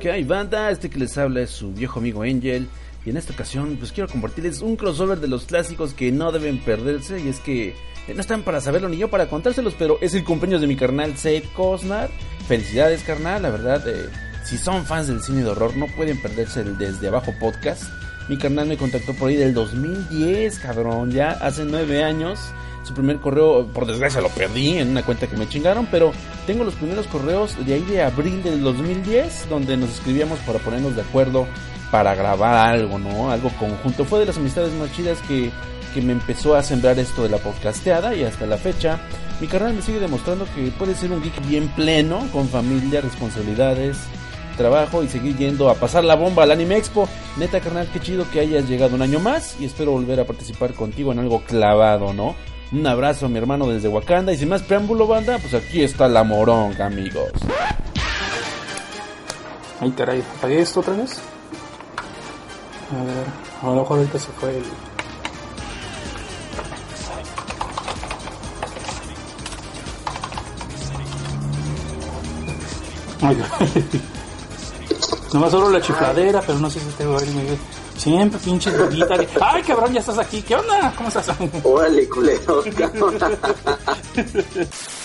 ¿Qué 0.00 0.12
hay, 0.12 0.22
banda? 0.22 0.70
Este 0.70 0.88
que 0.90 0.98
les 0.98 1.18
habla 1.18 1.40
es 1.40 1.50
su 1.50 1.72
viejo 1.72 1.98
amigo 1.98 2.22
Angel. 2.22 2.68
Y 3.04 3.10
en 3.10 3.16
esta 3.16 3.32
ocasión, 3.32 3.76
pues 3.78 3.90
quiero 3.90 4.08
compartirles 4.08 4.60
un 4.60 4.76
crossover 4.76 5.18
de 5.18 5.26
los 5.26 5.44
clásicos 5.44 5.92
que 5.92 6.12
no 6.12 6.30
deben 6.30 6.58
perderse. 6.58 7.18
Y 7.18 7.28
es 7.28 7.40
que 7.40 7.70
eh, 8.06 8.14
no 8.14 8.20
están 8.20 8.42
para 8.42 8.60
saberlo 8.60 8.88
ni 8.88 8.96
yo 8.96 9.08
para 9.08 9.28
contárselos, 9.28 9.74
pero 9.76 9.98
es 10.00 10.14
el 10.14 10.22
cumpleaños 10.22 10.60
de 10.60 10.68
mi 10.68 10.76
carnal 10.76 11.16
Seth 11.16 11.52
Cosnar. 11.52 12.10
Felicidades, 12.46 13.02
carnal. 13.02 13.42
La 13.42 13.50
verdad, 13.50 13.82
eh, 13.88 14.08
si 14.44 14.56
son 14.56 14.84
fans 14.84 15.08
del 15.08 15.20
cine 15.20 15.42
de 15.42 15.50
horror, 15.50 15.76
no 15.76 15.86
pueden 15.96 16.20
perderse 16.22 16.60
el 16.60 16.78
Desde 16.78 17.08
Abajo 17.08 17.34
podcast. 17.40 17.82
Mi 18.28 18.38
carnal 18.38 18.68
me 18.68 18.76
contactó 18.76 19.14
por 19.14 19.30
ahí 19.30 19.36
del 19.36 19.52
2010, 19.52 20.60
cabrón. 20.60 21.10
Ya 21.10 21.30
hace 21.30 21.64
nueve 21.64 22.04
años. 22.04 22.38
Su 22.88 22.94
primer 22.94 23.18
correo, 23.18 23.66
por 23.66 23.84
desgracia, 23.84 24.22
lo 24.22 24.30
perdí 24.30 24.78
en 24.78 24.88
una 24.88 25.02
cuenta 25.02 25.26
que 25.26 25.36
me 25.36 25.46
chingaron, 25.46 25.86
pero 25.90 26.10
tengo 26.46 26.64
los 26.64 26.72
primeros 26.72 27.06
correos 27.06 27.54
de 27.66 27.74
ahí 27.74 27.82
de 27.82 28.02
abril 28.02 28.42
del 28.42 28.62
2010, 28.62 29.50
donde 29.50 29.76
nos 29.76 29.90
escribíamos 29.90 30.38
para 30.38 30.58
ponernos 30.58 30.96
de 30.96 31.02
acuerdo 31.02 31.46
para 31.90 32.14
grabar 32.14 32.54
algo, 32.54 32.98
¿no? 32.98 33.30
Algo 33.30 33.50
conjunto. 33.58 34.06
Fue 34.06 34.20
de 34.20 34.24
las 34.24 34.38
amistades 34.38 34.72
más 34.72 34.90
chidas 34.92 35.18
que, 35.28 35.50
que 35.92 36.00
me 36.00 36.12
empezó 36.12 36.56
a 36.56 36.62
sembrar 36.62 36.98
esto 36.98 37.24
de 37.24 37.28
la 37.28 37.36
podcasteada 37.36 38.14
y 38.14 38.24
hasta 38.24 38.46
la 38.46 38.56
fecha. 38.56 38.98
Mi 39.38 39.48
carnal 39.48 39.74
me 39.74 39.82
sigue 39.82 40.00
demostrando 40.00 40.46
que 40.54 40.70
puede 40.78 40.94
ser 40.94 41.12
un 41.12 41.22
geek 41.22 41.46
bien 41.46 41.68
pleno, 41.76 42.26
con 42.32 42.48
familia, 42.48 43.02
responsabilidades, 43.02 43.98
trabajo 44.56 45.02
y 45.02 45.08
seguir 45.08 45.36
yendo 45.36 45.68
a 45.68 45.74
pasar 45.74 46.04
la 46.04 46.14
bomba 46.14 46.44
al 46.44 46.52
Anime 46.52 46.78
Expo. 46.78 47.06
Neta, 47.36 47.60
carnal, 47.60 47.86
qué 47.92 48.00
chido 48.00 48.24
que 48.30 48.40
hayas 48.40 48.66
llegado 48.66 48.94
un 48.94 49.02
año 49.02 49.20
más 49.20 49.60
y 49.60 49.66
espero 49.66 49.92
volver 49.92 50.20
a 50.20 50.24
participar 50.24 50.72
contigo 50.72 51.12
en 51.12 51.18
algo 51.18 51.42
clavado, 51.42 52.14
¿no? 52.14 52.34
Un 52.70 52.86
abrazo 52.86 53.26
a 53.26 53.28
mi 53.28 53.38
hermano 53.38 53.66
desde 53.66 53.88
Wakanda. 53.88 54.32
Y 54.32 54.36
sin 54.36 54.48
más 54.48 54.62
preámbulo, 54.62 55.06
banda, 55.06 55.38
pues 55.38 55.54
aquí 55.54 55.82
está 55.82 56.06
la 56.08 56.22
moronga, 56.22 56.86
amigos. 56.86 57.32
Ay, 59.80 59.90
caray, 59.92 60.22
¿apagué 60.38 60.60
esto 60.60 60.80
otra 60.80 60.94
vez? 60.94 61.18
A 62.90 63.04
ver, 63.04 63.26
a 63.62 63.66
lo 63.66 63.82
mejor 63.82 63.98
ahorita 63.98 64.18
se 64.18 64.28
fue 64.32 64.50
el... 64.50 64.64
Ay, 73.20 73.36
Nomás 75.32 75.50
solo 75.50 75.70
la 75.70 75.80
chifladera, 75.80 76.40
pero 76.40 76.58
no 76.58 76.70
sé 76.70 76.80
si 76.80 76.86
te 76.96 77.04
va 77.04 77.18
a 77.18 77.22
ir. 77.22 77.58
Siempre 77.98 78.38
pinche 78.38 78.70
droguita. 78.70 79.16
Ay, 79.40 79.62
cabrón, 79.62 79.92
ya 79.92 80.00
estás 80.00 80.18
aquí. 80.18 80.40
¿Qué 80.42 80.54
onda? 80.54 80.92
¿Cómo 80.96 81.08
estás? 81.08 81.28
Órale, 81.64 82.08
culero. 82.08 82.62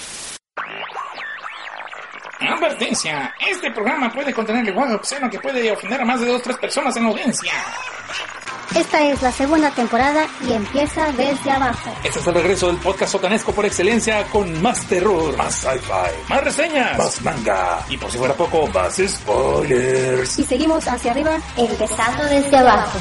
Advertencia. 2.40 3.34
Este 3.50 3.72
programa 3.72 4.12
puede 4.12 4.34
contener 4.34 4.66
lenguaje 4.66 4.94
obsceno 4.94 5.30
que 5.30 5.40
puede 5.40 5.72
ofender 5.72 6.02
a 6.02 6.06
más 6.06 6.20
de 6.20 6.28
dos 6.28 6.40
o 6.40 6.44
tres 6.44 6.58
personas 6.58 6.96
en 6.98 7.04
la 7.04 7.10
audiencia. 7.10 7.52
Esta 8.76 9.04
es 9.04 9.22
la 9.22 9.32
segunda 9.32 9.70
temporada 9.72 10.26
y 10.48 10.54
empieza 10.54 11.12
desde 11.12 11.52
abajo. 11.52 11.92
Este 12.04 12.20
es 12.20 12.28
el 12.28 12.34
regreso 12.34 12.68
del 12.68 12.78
podcast 12.78 13.12
sotanesco 13.12 13.52
por 13.52 13.66
excelencia 13.66 14.24
con 14.32 14.62
más 14.64 14.82
terror, 14.88 15.38
Más 15.38 15.54
sci-fi. 15.56 16.30
más 16.30 16.44
reseñas 16.44 16.98
Más 16.98 17.22
manga. 17.22 17.86
y 17.90 17.98
por 17.98 18.10
si 18.12 18.18
fuera 18.18 18.34
poco, 18.34 18.68
Más 18.68 18.96
spoilers. 19.08 20.40
Y 20.40 20.44
seguimos 20.44 20.88
hacia 20.88 21.12
arriba, 21.12 21.38
empezando 21.56 22.26
desde 22.26 22.58
abajo. 22.58 22.98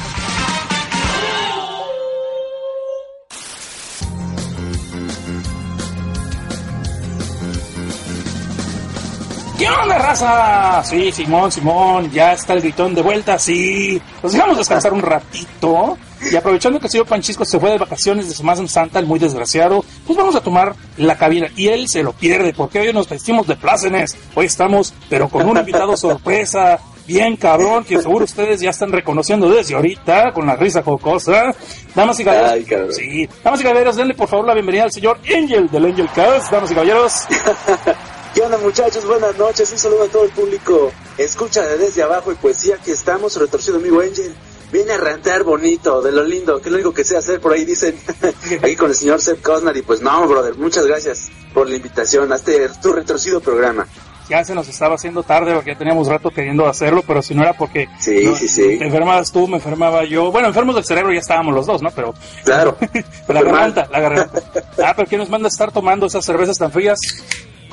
Onda, 9.81 9.97
raza? 9.97 10.83
Sí, 10.83 11.11
Simón, 11.11 11.51
Simón, 11.51 12.11
ya 12.11 12.33
está 12.33 12.53
el 12.53 12.61
gritón 12.61 12.93
de 12.95 13.01
vuelta, 13.01 13.37
sí. 13.39 14.01
Nos 14.21 14.33
dejamos 14.33 14.57
descansar 14.57 14.93
un 14.93 15.01
ratito. 15.01 15.97
Y 16.31 16.35
aprovechando 16.37 16.79
que 16.79 16.85
el 16.87 16.91
señor 16.91 17.05
Panchisco 17.07 17.43
se 17.43 17.59
fue 17.59 17.71
de 17.71 17.77
vacaciones 17.77 18.29
de 18.29 18.33
Semana 18.35 18.65
Santa, 18.67 18.99
el 18.99 19.05
muy 19.05 19.19
desgraciado, 19.19 19.83
pues 20.07 20.17
vamos 20.17 20.35
a 20.35 20.41
tomar 20.41 20.73
la 20.97 21.17
cabina. 21.17 21.47
Y 21.57 21.67
él 21.67 21.87
se 21.89 22.01
lo 22.03 22.13
pierde, 22.13 22.53
porque 22.53 22.79
hoy 22.79 22.93
nos 22.93 23.09
vestimos 23.09 23.45
de 23.47 23.55
plácenes. 23.57 24.15
Hoy 24.35 24.45
estamos, 24.45 24.93
pero 25.09 25.27
con 25.27 25.47
un 25.49 25.57
invitado 25.57 25.97
sorpresa, 25.97 26.79
bien 27.05 27.35
cabrón, 27.35 27.83
que 27.83 28.01
seguro 28.01 28.23
ustedes 28.23 28.61
ya 28.61 28.69
están 28.69 28.93
reconociendo 28.93 29.49
desde 29.49 29.75
ahorita, 29.75 30.31
con 30.31 30.47
la 30.47 30.55
risa 30.55 30.81
jocosa. 30.81 31.53
Damas 31.93 32.17
y 32.21 32.23
caballeros, 32.23 32.51
Ay, 32.53 32.63
cabrón. 32.63 32.93
sí, 32.93 33.29
damas 33.43 33.59
y 33.59 33.63
caballeros, 33.63 33.95
denle 33.97 34.13
por 34.13 34.29
favor 34.29 34.47
la 34.47 34.53
bienvenida 34.53 34.83
al 34.85 34.91
señor 34.93 35.19
Angel 35.35 35.67
del 35.69 35.85
Angel 35.87 36.09
Cast. 36.15 36.51
Damas 36.53 36.71
y 36.71 36.73
caballeros, 36.73 37.13
¿Qué 38.33 38.41
onda 38.41 38.57
muchachos? 38.57 39.05
Buenas 39.05 39.37
noches, 39.37 39.71
un 39.71 39.77
saludo 39.77 40.03
a 40.03 40.07
todo 40.07 40.23
el 40.25 40.31
público. 40.31 40.91
Escucha 41.17 41.61
de 41.61 41.77
desde 41.77 42.01
abajo 42.01 42.31
y 42.31 42.35
pues 42.35 42.57
sí, 42.57 42.71
aquí 42.71 42.91
estamos, 42.91 43.35
retorcido 43.37 43.77
amigo 43.77 44.01
Angel. 44.01 44.33
Viene 44.71 44.93
a 44.93 44.97
rantear 44.97 45.43
bonito, 45.43 46.01
de 46.01 46.11
lo 46.11 46.23
lindo, 46.23 46.59
que 46.59 46.69
es 46.69 46.71
lo 46.71 46.77
único 46.77 46.93
que 46.95 47.03
sé 47.03 47.15
hacer 47.15 47.39
por 47.39 47.53
ahí, 47.53 47.63
dicen. 47.63 47.95
Aquí 48.63 48.75
con 48.75 48.89
el 48.89 48.95
señor 48.95 49.21
Seth 49.21 49.39
Cosnar 49.43 49.77
y 49.77 49.83
pues 49.83 50.01
no, 50.01 50.27
brother, 50.27 50.55
muchas 50.55 50.87
gracias 50.87 51.29
por 51.53 51.69
la 51.69 51.75
invitación 51.75 52.31
a 52.31 52.37
este 52.37 52.67
tu 52.81 52.91
retorcido 52.91 53.39
programa. 53.39 53.87
ya 54.27 54.43
se 54.43 54.55
nos 54.55 54.67
estaba 54.67 54.95
haciendo 54.95 55.21
tarde 55.21 55.53
porque 55.53 55.73
ya 55.73 55.77
teníamos 55.77 56.07
rato 56.07 56.31
queriendo 56.31 56.65
hacerlo, 56.65 57.03
pero 57.05 57.21
si 57.21 57.35
no 57.35 57.43
era 57.43 57.53
porque 57.53 57.87
Sí, 57.99 58.21
no, 58.25 58.35
sí, 58.35 58.47
sí. 58.47 58.79
te 58.79 58.85
enfermabas 58.85 59.31
tú, 59.31 59.47
me 59.47 59.57
enfermaba 59.57 60.05
yo. 60.05 60.31
Bueno, 60.31 60.47
enfermos 60.47 60.73
del 60.73 60.85
cerebro 60.85 61.13
ya 61.13 61.19
estábamos 61.19 61.53
los 61.53 61.67
dos, 61.67 61.83
¿no? 61.83 61.91
Pero 61.91 62.15
Claro. 62.43 62.75
la 63.27 63.43
garganta, 63.43 63.87
la 63.91 63.99
garganta. 63.99 64.41
Ah, 64.83 64.93
pero 64.95 65.07
¿quién 65.07 65.19
nos 65.19 65.29
manda 65.29 65.45
a 65.47 65.49
estar 65.51 65.71
tomando 65.71 66.07
esas 66.07 66.25
cervezas 66.25 66.57
tan 66.57 66.71
frías 66.71 66.97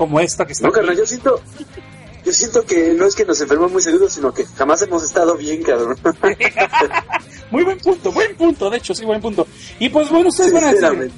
como 0.00 0.18
esta 0.18 0.46
que 0.46 0.54
está 0.54 0.66
No, 0.66 0.72
carnal, 0.72 0.96
yo 0.96 1.04
siento... 1.04 1.42
Yo 2.24 2.32
siento 2.32 2.64
que 2.64 2.92
no 2.92 3.06
es 3.06 3.14
que 3.14 3.24
nos 3.24 3.40
enfermamos 3.40 3.72
muy 3.72 3.82
seguido, 3.82 4.08
sino 4.08 4.32
que 4.32 4.44
jamás 4.44 4.82
hemos 4.82 5.02
estado 5.02 5.36
bien, 5.36 5.62
cabrón. 5.62 5.96
Muy 7.50 7.64
buen 7.64 7.78
punto, 7.78 8.12
buen 8.12 8.36
punto, 8.36 8.68
de 8.68 8.76
hecho, 8.76 8.94
sí, 8.94 9.06
buen 9.06 9.22
punto. 9.22 9.46
Y 9.78 9.88
pues 9.88 10.10
bueno, 10.10 10.28
ustedes 10.28 10.52
van 10.52 10.64
a 10.64 10.72
decir, 10.72 11.10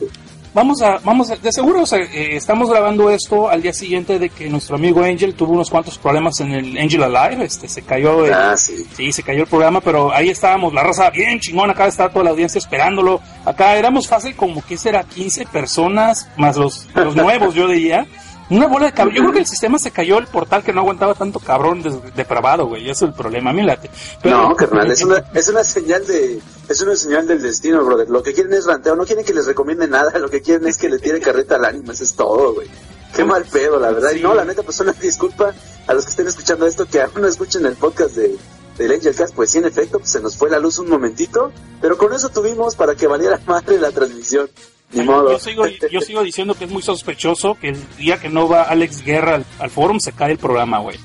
vamos 0.55 0.81
a, 0.81 0.99
vamos 0.99 1.29
a, 1.33 1.37
de 1.37 1.51
seguro, 1.51 1.83
o 1.83 1.87
sea, 1.87 1.99
eh, 1.99 2.37
estamos 2.37 2.71
grabando 2.71 3.11
esto 3.11 3.51
al 3.51 3.61
día 3.61 3.73
siguiente 3.73 4.21
de 4.21 4.31
que 4.31 4.49
nuestro 4.49 4.77
amigo 4.77 5.03
Angel 5.03 5.35
tuvo 5.35 5.55
unos 5.55 5.71
cuantos 5.71 5.99
problemas 5.99 6.39
en 6.39 6.53
el 6.53 6.79
Angel 6.79 7.03
Alive, 7.03 7.45
este, 7.45 7.69
se 7.69 7.83
cayó 7.83 8.25
el, 8.25 8.33
Ah, 8.33 8.57
sí. 8.57 8.87
Sí, 8.97 9.13
se 9.13 9.25
cayó 9.25 9.43
el 9.43 9.49
programa, 9.49 9.81
pero 9.81 10.13
ahí 10.15 10.31
estábamos, 10.31 10.73
la 10.73 10.85
raza 10.85 11.11
bien 11.11 11.41
chingona, 11.41 11.73
acá 11.73 11.89
estaba 11.89 12.11
toda 12.11 12.27
la 12.27 12.31
audiencia 12.31 12.61
esperándolo. 12.61 13.21
Acá 13.45 13.77
éramos 13.77 14.07
fácil 14.07 14.37
como 14.37 14.65
que 14.65 14.79
será 14.79 15.03
15 15.03 15.47
personas, 15.47 16.29
más 16.37 16.57
los, 16.57 16.87
los 16.95 17.17
nuevos, 17.17 17.55
yo 17.57 17.67
diría. 17.67 18.07
Una 18.57 18.67
bola 18.67 18.87
de 18.87 18.93
cabrón. 18.93 19.15
Yo 19.17 19.23
creo 19.23 19.33
que 19.33 19.39
el 19.41 19.47
sistema 19.55 19.79
se 19.79 19.91
cayó, 19.91 20.19
el 20.19 20.27
portal 20.27 20.63
que 20.63 20.73
no 20.73 20.81
aguantaba 20.81 21.15
tanto 21.15 21.39
cabrón 21.41 21.83
depravado, 22.15 22.67
güey. 22.67 22.83
Ese 22.85 23.05
es 23.05 23.11
el 23.11 23.15
problema, 23.15 23.51
a 23.51 23.53
mí 23.53 23.63
late. 23.63 23.91
Pero- 24.23 24.49
No, 24.49 24.57
carnal, 24.57 24.91
es 24.91 25.03
una, 25.03 25.25
es 25.35 25.49
una 25.49 25.65
señal 25.65 26.07
de, 26.07 26.41
es 26.69 26.81
una 26.83 26.97
señal 26.97 27.27
del 27.27 27.41
destino, 27.43 27.85
brother. 27.85 28.09
Lo 28.11 28.23
que 28.23 28.33
quieren 28.33 28.53
es 28.55 28.67
ranteo, 28.67 28.95
no 28.97 29.05
quieren 29.05 29.25
que 29.25 29.35
les 29.35 29.47
recomiende 29.47 29.89
nada, 29.89 30.19
lo 30.19 30.29
que 30.29 30.43
quieren 30.43 30.67
es 30.69 30.77
que 30.79 30.89
le 30.89 30.99
tire 30.99 31.21
carreta 31.21 31.57
al 31.57 31.65
ánimo, 31.65 31.93
eso 31.93 32.05
es 32.05 32.15
todo, 32.15 32.55
güey. 32.55 32.69
Qué 33.15 33.25
mal 33.25 33.45
pedo, 33.45 33.79
la 33.79 33.91
verdad. 33.91 34.11
Sí. 34.13 34.21
Y 34.21 34.23
no, 34.23 34.35
la 34.35 34.45
neta, 34.45 34.63
pues 34.63 34.81
una 34.81 34.93
disculpa 34.93 35.53
a 35.87 35.93
los 35.95 36.05
que 36.05 36.11
estén 36.11 36.27
escuchando 36.29 36.67
esto, 36.67 36.87
que 36.87 37.03
aún 37.03 37.21
no 37.21 37.27
escuchen 37.29 37.67
el 37.67 37.75
podcast 37.75 38.15
de, 38.17 38.37
del 38.79 38.91
Angel 38.93 39.15
Cast, 39.15 39.35
pues 39.35 39.51
sí, 39.51 39.59
en 39.59 39.67
efecto, 39.67 39.99
pues 39.99 40.11
se 40.11 40.21
nos 40.21 40.37
fue 40.37 40.49
la 40.49 40.59
luz 40.59 40.79
un 40.79 40.89
momentito, 40.89 41.53
pero 41.83 41.99
con 41.99 42.13
eso 42.15 42.31
tuvimos 42.31 42.75
para 42.75 42.95
que 42.95 43.07
valiera 43.07 43.39
madre 43.47 43.79
la 43.79 43.91
transmisión. 43.91 44.49
Yo 44.93 45.39
sigo, 45.39 45.65
yo 45.67 46.01
sigo 46.01 46.23
diciendo 46.23 46.55
que 46.55 46.65
es 46.65 46.71
muy 46.71 46.83
sospechoso 46.83 47.55
que 47.55 47.71
el 47.71 47.97
día 47.97 48.19
que 48.19 48.29
no 48.29 48.49
va 48.49 48.63
Alex 48.63 49.03
Guerra 49.05 49.37
al, 49.37 49.47
al 49.59 49.71
forum 49.71 49.99
se 50.01 50.13
cae 50.13 50.33
el 50.33 50.39
programa, 50.39 50.79
güey. 50.81 50.99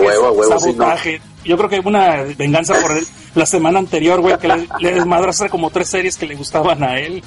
Huevo, 0.00 0.58
sí, 0.58 0.66
sabotaje. 0.72 1.20
Yo 1.48 1.56
creo 1.56 1.70
que 1.70 1.80
una 1.80 2.24
venganza 2.36 2.74
por 2.80 2.92
él 2.92 3.06
la 3.34 3.46
semana 3.46 3.78
anterior, 3.78 4.20
güey, 4.20 4.36
que 4.38 4.48
le, 4.48 4.68
le 4.80 4.92
desmadraste 4.92 5.48
como 5.48 5.70
tres 5.70 5.88
series 5.88 6.16
que 6.16 6.26
le 6.26 6.34
gustaban 6.34 6.82
a 6.82 6.98
él. 6.98 7.22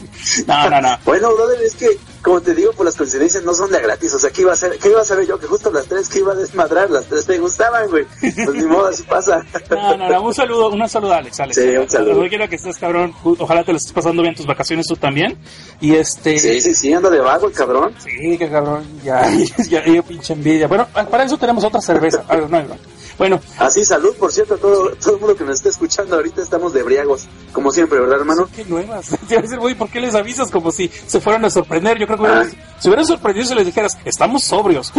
No, 0.46 0.70
no, 0.70 0.82
no. 0.82 0.98
Bueno, 1.06 1.34
brother, 1.34 1.60
es 1.64 1.76
que, 1.76 1.88
como 2.22 2.40
te 2.42 2.54
digo, 2.54 2.72
pues 2.76 2.86
las 2.86 2.96
coincidencias 2.98 3.44
no 3.44 3.54
son 3.54 3.72
de 3.72 3.82
gratis. 3.82 4.14
O 4.14 4.20
sea, 4.20 4.30
¿qué 4.30 4.42
iba 4.42 4.52
a 4.52 4.54
hacer? 4.54 4.78
¿Qué 4.78 4.90
iba 4.90 5.02
a 5.02 5.06
saber 5.06 5.28
yo? 5.28 5.40
Que 5.40 5.48
justo 5.48 5.72
las 5.72 5.86
tres 5.86 6.08
que 6.10 6.20
iba 6.20 6.34
a 6.34 6.36
desmadrar, 6.36 6.92
las 6.92 7.06
tres 7.06 7.26
te 7.26 7.40
gustaban, 7.40 7.90
güey. 7.90 8.06
Pues 8.20 8.54
ni 8.54 8.66
modo, 8.66 8.88
así 8.88 9.04
pasa. 9.04 9.44
No, 9.70 9.98
no, 9.98 10.10
no, 10.10 10.22
un 10.22 10.34
saludo, 10.34 10.70
un 10.70 10.88
saludo 10.90 11.14
a 11.14 11.18
Alex, 11.18 11.40
Alex. 11.40 11.56
Sí, 11.56 11.68
un 11.70 11.90
saludo. 11.90 12.30
Quiera 12.30 12.48
que 12.48 12.58
estés, 12.58 12.78
cabrón, 12.78 13.14
ojalá 13.24 13.64
te 13.64 13.72
lo 13.72 13.78
estés 13.78 13.94
pasando 13.94 14.22
bien 14.22 14.36
tus 14.36 14.46
vacaciones 14.46 14.86
tú 14.88 14.96
también. 14.96 15.38
Y 15.80 15.96
este... 15.96 16.38
Sí, 16.38 16.62
sí, 16.62 16.76
sí, 16.76 16.94
anda 16.94 17.10
de 17.10 17.20
vago 17.20 17.48
el 17.48 17.54
cabrón. 17.54 17.94
Sí, 17.98 18.38
qué 18.38 18.50
cabrón, 18.50 18.86
ya, 19.04 19.30
ya, 19.70 19.86
ya, 19.86 20.02
pinche 20.04 20.34
envidia. 20.34 20.68
Bueno, 20.68 20.88
para 20.94 21.24
eso 21.24 21.38
tenemos 21.38 21.64
otra 21.64 21.82
cerveza. 21.82 22.24
A 22.28 22.36
ver, 22.36 22.50
no 22.50 22.62
bronca. 22.64 22.91
Bueno, 23.18 23.40
Así, 23.58 23.86
salud, 23.86 24.16
por 24.18 24.32
cierto, 24.32 24.56
a 24.56 24.58
todo, 24.58 24.92
todo 24.96 25.16
el 25.16 25.20
mundo 25.20 25.36
que 25.36 25.44
nos 25.44 25.56
está 25.58 25.70
escuchando 25.70 26.16
ahorita 26.16 26.42
estamos 26.42 26.74
de 26.74 26.84
briagos, 26.84 27.28
como 27.54 27.72
siempre, 27.72 28.00
¿verdad, 28.00 28.20
hermano? 28.20 28.50
qué 28.56 28.66
nuevas. 28.66 29.10
Te 29.28 29.34
iba 29.36 29.40
a 29.40 29.42
decir, 29.44 29.60
güey, 29.60 29.76
¿por 29.76 29.90
qué 29.90 30.00
les 30.02 30.16
avisas 30.16 30.50
como 30.52 30.72
si 30.72 30.90
se 31.08 31.20
fueran 31.22 31.46
a 31.46 31.50
sorprender? 31.50 31.98
Yo 32.00 32.06
creo 32.08 32.18
que 32.18 32.24
hubieran- 32.24 32.52
se 32.80 32.88
hubieran 32.90 33.06
sorprendido 33.06 33.46
si 33.48 33.56
les 33.56 33.66
dijeras, 33.66 33.98
estamos 34.06 34.44
sobrios. 34.44 34.92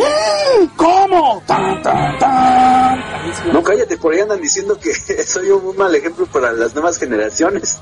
¿Cómo? 0.77 1.43
Tan, 1.47 1.83
tan, 1.83 2.19
tan. 2.19 3.53
No, 3.53 3.63
cállate, 3.63 3.97
por 3.97 4.13
ahí 4.13 4.21
andan 4.21 4.41
diciendo 4.41 4.79
que 4.79 4.93
soy 5.27 5.51
un 5.51 5.77
mal 5.77 5.95
ejemplo 5.95 6.27
para 6.27 6.53
las 6.53 6.75
nuevas 6.75 6.99
generaciones. 6.99 7.79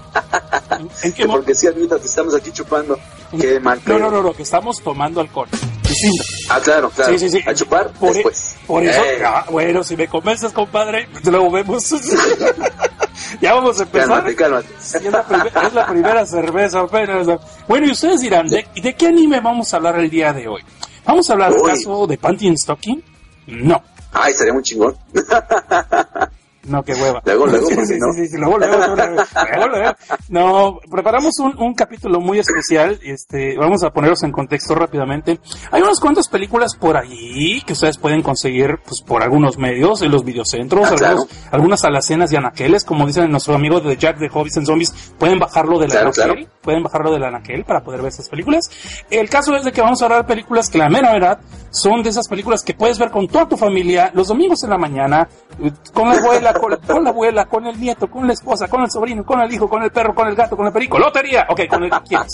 ¿En 1.03 1.13
qué 1.13 1.27
Porque 1.27 1.55
sí 1.55 1.67
admito 1.67 1.99
que 2.01 2.07
estamos 2.07 2.35
aquí 2.35 2.51
chupando. 2.53 2.99
Qué 3.39 3.61
mal. 3.61 3.81
No, 3.87 3.99
no, 3.99 4.11
no, 4.11 4.23
no, 4.23 4.33
que 4.33 4.43
estamos 4.43 4.81
tomando 4.83 5.21
alcohol. 5.21 5.49
Distinto. 5.91 6.25
Ah, 6.49 6.61
claro, 6.63 6.91
claro. 6.91 7.13
Sí, 7.13 7.19
sí, 7.29 7.39
sí. 7.39 7.49
A 7.49 7.55
chupar 7.55 7.91
Por, 7.93 8.11
e- 8.11 8.15
después. 8.15 8.57
por 8.67 8.83
eso, 8.83 9.01
Eh, 9.05 9.23
ah, 9.25 9.45
bueno, 9.51 9.83
si 9.85 9.97
me 9.97 10.09
convences, 10.09 10.53
compadre, 10.53 11.09
luego 11.25 11.51
vemos. 11.51 11.91
ya 13.41 13.55
vamos 13.55 13.79
a 13.81 13.83
empezar. 13.83 14.09
cálmate, 14.09 14.37
cálmate. 14.37 14.69
Es, 14.79 15.03
la 15.05 15.25
primer- 15.27 15.53
es 15.67 15.73
la 15.75 15.87
primera 15.87 16.27
cerveza 16.27 16.81
apenas. 16.81 17.27
Bueno, 17.69 17.87
y 17.87 17.91
ustedes 17.93 18.21
dirán, 18.21 18.49
¿de, 18.49 18.67
de 18.75 18.95
qué 18.95 19.07
anime 19.09 19.41
vamos 19.41 19.73
a 19.73 19.77
hablar 19.79 19.99
el 19.99 20.09
día 20.11 20.33
de 20.33 20.49
hoy? 20.49 20.63
¿Vamos 21.05 21.29
a 21.31 21.33
hablar 21.35 21.53
Uy. 21.53 21.71
acaso 21.71 22.07
de 22.07 22.19
Panty 22.19 22.49
and 22.49 22.57
Stocking? 22.59 23.03
No. 23.49 23.83
Ay, 24.13 24.33
sería 24.35 24.53
muy 24.53 24.63
chingón. 24.63 24.97
No, 26.65 26.83
qué 26.83 26.93
hueva. 26.95 27.23
Luego, 27.25 27.47
luego, 27.47 27.67
Sí, 27.69 27.75
¿por 27.75 27.87
qué 27.87 27.95
sí, 27.95 27.99
no? 28.01 28.13
sí, 28.13 28.27
sí, 28.29 28.37
luego, 28.37 28.59
luego, 28.59 28.77
luego, 28.77 28.95
luego, 28.97 29.17
luego, 29.57 29.69
luego. 29.69 29.95
No, 30.29 30.79
preparamos 30.91 31.39
un, 31.39 31.57
un 31.59 31.75
capítulo 31.75 32.21
muy 32.21 32.39
especial. 32.39 32.99
Este, 33.03 33.57
vamos 33.57 33.83
a 33.83 33.91
poneros 33.91 34.23
en 34.23 34.33
contexto 34.33 34.75
rápidamente. 34.75 35.41
Hay 35.71 35.83
unas 35.83 35.99
cuantas 36.01 36.29
películas 36.29 36.75
por 36.77 36.97
ahí 36.97 37.63
que 37.67 37.73
ustedes 37.73 37.97
pueden 37.99 38.23
conseguir, 38.23 38.79
pues, 38.87 39.01
por 39.01 39.23
algunos 39.23 39.57
medios, 39.59 40.03
en 40.03 40.11
los 40.11 40.25
videocentros, 40.25 40.87
Ah, 40.91 40.95
claro. 40.97 41.13
algunos, 41.21 41.29
algunas 41.53 41.85
alacenas 41.85 42.33
y 42.33 42.37
anaqueles, 42.37 42.85
como 42.85 43.07
dicen 43.07 43.31
nuestro 43.31 43.55
amigo 43.55 43.81
de 43.81 43.97
Jack 43.97 44.19
de 44.19 44.29
Hobbies 44.29 44.57
and 44.59 44.67
Zombies, 44.67 45.13
pueden 45.19 45.39
bajarlo 45.39 45.79
Claro, 45.79 46.09
anaquel, 46.11 46.13
claro. 46.13 46.35
pueden 46.63 46.83
bajarlo 46.83 47.13
del 47.13 47.25
anaquel 47.25 47.65
para 47.65 47.83
poder 47.83 48.01
ver 48.03 48.09
estas 48.11 48.29
películas. 48.29 48.71
El 49.11 49.29
caso 49.31 49.55
es 49.57 49.65
de 49.65 49.73
que 49.73 49.81
vamos 49.81 50.01
a 50.03 50.05
hablar 50.05 50.23
de 50.23 50.29
películas 50.29 50.69
que 50.69 50.79
la 50.79 50.89
mera 50.89 51.13
verdad 51.13 51.41
son 51.71 52.03
de 52.03 52.11
esas 52.11 52.29
películas 52.29 52.63
que 52.65 52.75
puedes 52.75 52.99
ver 52.99 53.11
con 53.11 53.29
toda 53.29 53.49
tu 53.49 53.57
familia 53.57 54.11
los 54.15 54.29
domingos 54.29 54.63
en 54.65 54.71
la 54.71 54.79
mañana, 54.79 55.29
eh, 55.63 55.71
con 55.95 56.09
la 56.09 56.17
abuela, 56.17 56.50
con, 56.55 56.77
con 56.77 57.05
la 57.05 57.11
abuela, 57.11 57.47
con 57.47 57.67
el 57.67 57.79
nieto, 57.81 58.09
con 58.11 58.27
la 58.27 58.33
esposa, 58.33 58.69
con 58.69 58.83
el 58.83 58.91
sobrino, 58.91 59.25
con 59.25 59.41
el 59.41 59.53
hijo, 59.53 59.69
con 59.69 59.83
el 59.83 59.91
perro, 59.91 60.15
con 60.15 60.29
el 60.29 60.35
gato, 60.35 60.57
con 60.57 60.67
el 60.67 60.73
perico, 60.73 60.99
lotería, 60.99 61.47
ok, 61.49 61.61
con 61.69 61.85
el 61.85 61.91
que 61.91 62.01
quieras. 62.09 62.33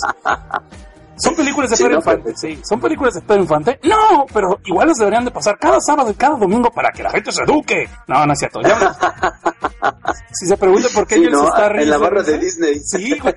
¿Son 1.19 1.35
películas 1.35 1.71
de 1.71 1.77
Sí, 1.77 1.83
Pedro 1.85 1.95
no, 1.95 2.01
Infante? 2.01 2.23
pero- 2.25 2.37
Sí, 2.37 2.61
¿son 2.63 2.79
películas 2.79 3.15
de 3.15 3.23
Pedro 3.23 3.41
Infante? 3.41 3.81
No, 3.85 4.27
pero 4.35 4.61
igual 4.67 4.89
las 4.89 4.99
deberían 4.99 5.25
de 5.25 5.31
pasar 5.31 5.57
cada 5.59 5.81
sábado 5.81 6.11
y 6.11 6.15
cada 6.15 6.37
domingo 6.37 6.71
para 6.71 6.91
que 6.93 7.03
la 7.03 7.11
gente 7.11 7.33
se 7.33 7.43
eduque. 7.43 7.89
No, 8.07 8.27
no 8.27 8.33
es 8.35 8.39
cierto. 8.39 8.61
Ya- 8.61 8.95
si 10.33 10.47
se 10.47 10.57
preguntan 10.59 10.91
por 10.95 11.07
qué 11.07 11.15
Sí, 11.15 11.21
Angel 11.23 11.33
no, 11.33 11.41
se 11.41 11.47
está 11.47 11.57
en 11.59 11.63
la 11.73 11.73
riendo, 11.79 12.01
barra 12.01 12.23
de 12.23 12.33
risa, 12.37 12.45
Disney. 12.67 12.81
Sí, 12.81 13.19
güey. 13.19 13.35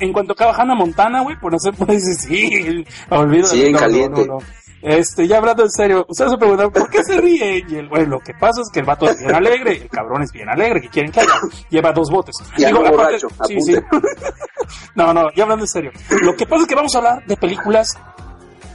En 0.00 0.12
cuanto 0.12 0.32
acaba 0.32 0.52
Hannah 0.56 0.74
Montana, 0.74 1.22
güey, 1.22 1.38
por 1.38 1.52
no 1.52 1.60
ser, 1.60 1.74
pues 1.74 1.88
dice, 2.04 2.14
sí, 2.14 2.84
olvídalo. 3.10 3.46
Sí, 3.46 3.66
en 3.66 3.72
no, 3.72 3.78
caliente. 3.78 4.26
no, 4.26 4.34
no. 4.34 4.38
Este, 4.82 5.26
ya 5.26 5.38
hablando 5.38 5.62
en 5.64 5.70
serio, 5.70 6.04
ustedes 6.08 6.30
se 6.32 6.36
preguntan, 6.38 6.70
¿por 6.70 6.88
qué 6.90 7.02
se 7.02 7.20
ríe 7.20 7.62
Angel? 7.62 7.88
Bueno, 7.88 8.06
lo 8.06 8.20
que 8.20 8.34
pasa 8.34 8.60
es 8.60 8.70
que 8.72 8.80
el 8.80 8.86
vato 8.86 9.08
es 9.08 9.18
bien 9.18 9.34
alegre, 9.34 9.72
el 9.82 9.88
cabrón 9.88 10.22
es 10.22 10.30
bien 10.30 10.48
alegre, 10.48 10.82
¿qué 10.82 10.88
quieren 10.88 11.10
que 11.12 11.20
haga? 11.20 11.40
Lleva 11.70 11.92
dos 11.92 12.10
botes. 12.10 12.36
No 12.58 12.80
aparte- 12.80 12.90
borracho, 12.96 13.28
sí, 13.48 13.60
sí. 13.60 13.74
No, 14.94 15.12
no, 15.14 15.30
ya 15.34 15.44
hablando 15.44 15.64
en 15.64 15.68
serio. 15.68 15.90
Lo 16.22 16.34
que 16.36 16.46
pasa 16.46 16.62
es 16.62 16.68
que 16.68 16.74
vamos 16.74 16.94
a 16.94 16.98
hablar 16.98 17.26
de 17.26 17.36
películas 17.36 17.96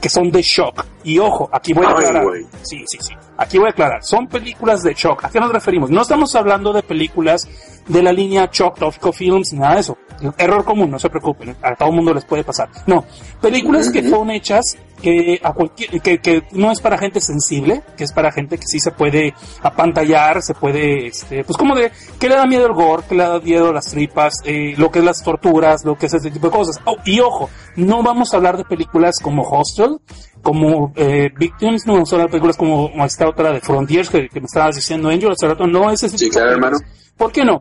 que 0.00 0.08
son 0.08 0.30
de 0.32 0.42
shock. 0.42 0.84
Y 1.04 1.18
ojo, 1.18 1.48
aquí 1.52 1.72
voy 1.72 1.86
a 1.86 1.90
aclarar. 1.90 2.24
Sí, 2.62 2.82
sí, 2.86 2.98
sí. 3.00 3.14
Aquí 3.36 3.58
voy 3.58 3.68
a 3.68 3.70
aclarar. 3.70 4.02
Son 4.02 4.26
películas 4.26 4.82
de 4.82 4.94
shock. 4.94 5.24
¿A 5.24 5.30
qué 5.30 5.38
nos 5.38 5.52
referimos? 5.52 5.90
No 5.90 6.02
estamos 6.02 6.34
hablando 6.34 6.72
de 6.72 6.82
películas 6.82 7.48
de 7.86 8.02
la 8.02 8.12
línea 8.12 8.48
Shock, 8.52 8.78
Tofco 8.78 9.12
Films, 9.12 9.52
nada 9.52 9.74
de 9.74 9.80
eso. 9.80 9.96
Error 10.38 10.64
común, 10.64 10.90
no 10.90 10.98
se 10.98 11.10
preocupen. 11.10 11.56
A 11.62 11.74
todo 11.74 11.92
mundo 11.92 12.14
les 12.14 12.24
puede 12.24 12.44
pasar. 12.44 12.68
No. 12.86 13.04
Películas 13.40 13.90
que 13.90 14.08
son 14.08 14.30
hechas 14.30 14.76
que 15.02 15.40
a 15.42 15.52
cualquier, 15.52 16.00
que, 16.00 16.18
que 16.18 16.44
no 16.52 16.70
es 16.70 16.80
para 16.80 16.96
gente 16.96 17.20
sensible, 17.20 17.82
que 17.96 18.04
es 18.04 18.12
para 18.12 18.30
gente 18.30 18.56
que 18.56 18.66
sí 18.66 18.78
se 18.78 18.92
puede 18.92 19.34
apantallar, 19.60 20.40
se 20.42 20.54
puede, 20.54 21.08
este, 21.08 21.42
pues 21.44 21.58
como 21.58 21.74
de, 21.74 21.90
que 22.20 22.28
le 22.28 22.36
da 22.36 22.46
miedo 22.46 22.66
el 22.66 22.72
gore, 22.72 23.02
que 23.08 23.16
le 23.16 23.24
da 23.24 23.40
miedo 23.40 23.72
las 23.72 23.86
tripas, 23.86 24.34
eh, 24.44 24.74
lo 24.76 24.90
que 24.90 25.00
es 25.00 25.04
las 25.04 25.22
torturas, 25.22 25.84
lo 25.84 25.98
que 25.98 26.06
es 26.06 26.14
ese 26.14 26.30
tipo 26.30 26.46
de 26.46 26.56
cosas. 26.56 26.80
Oh, 26.84 26.96
y 27.04 27.18
ojo, 27.20 27.50
no 27.76 28.02
vamos 28.02 28.32
a 28.32 28.36
hablar 28.36 28.56
de 28.56 28.64
películas 28.64 29.18
como 29.20 29.42
Hostel, 29.42 29.98
como 30.40 30.92
eh, 30.94 31.30
Victims, 31.36 31.86
no 31.86 31.94
vamos 31.94 32.12
a 32.12 32.16
hablar 32.16 32.28
de 32.28 32.32
películas 32.32 32.56
como, 32.56 32.90
como 32.90 33.04
esta 33.04 33.28
otra 33.28 33.52
de 33.52 33.60
Frontiers 33.60 34.08
que, 34.08 34.28
que 34.28 34.40
me 34.40 34.46
estabas 34.46 34.76
diciendo, 34.76 35.08
Angel, 35.08 35.32
hace 35.32 35.48
rato, 35.48 35.66
no 35.66 35.90
es 35.90 36.02
ese 36.02 36.16
Sí, 36.16 36.26
tipo 36.26 36.38
de 36.38 36.44
claro, 36.44 36.60
películas. 36.60 37.12
¿Por 37.16 37.32
qué 37.32 37.44
no? 37.44 37.60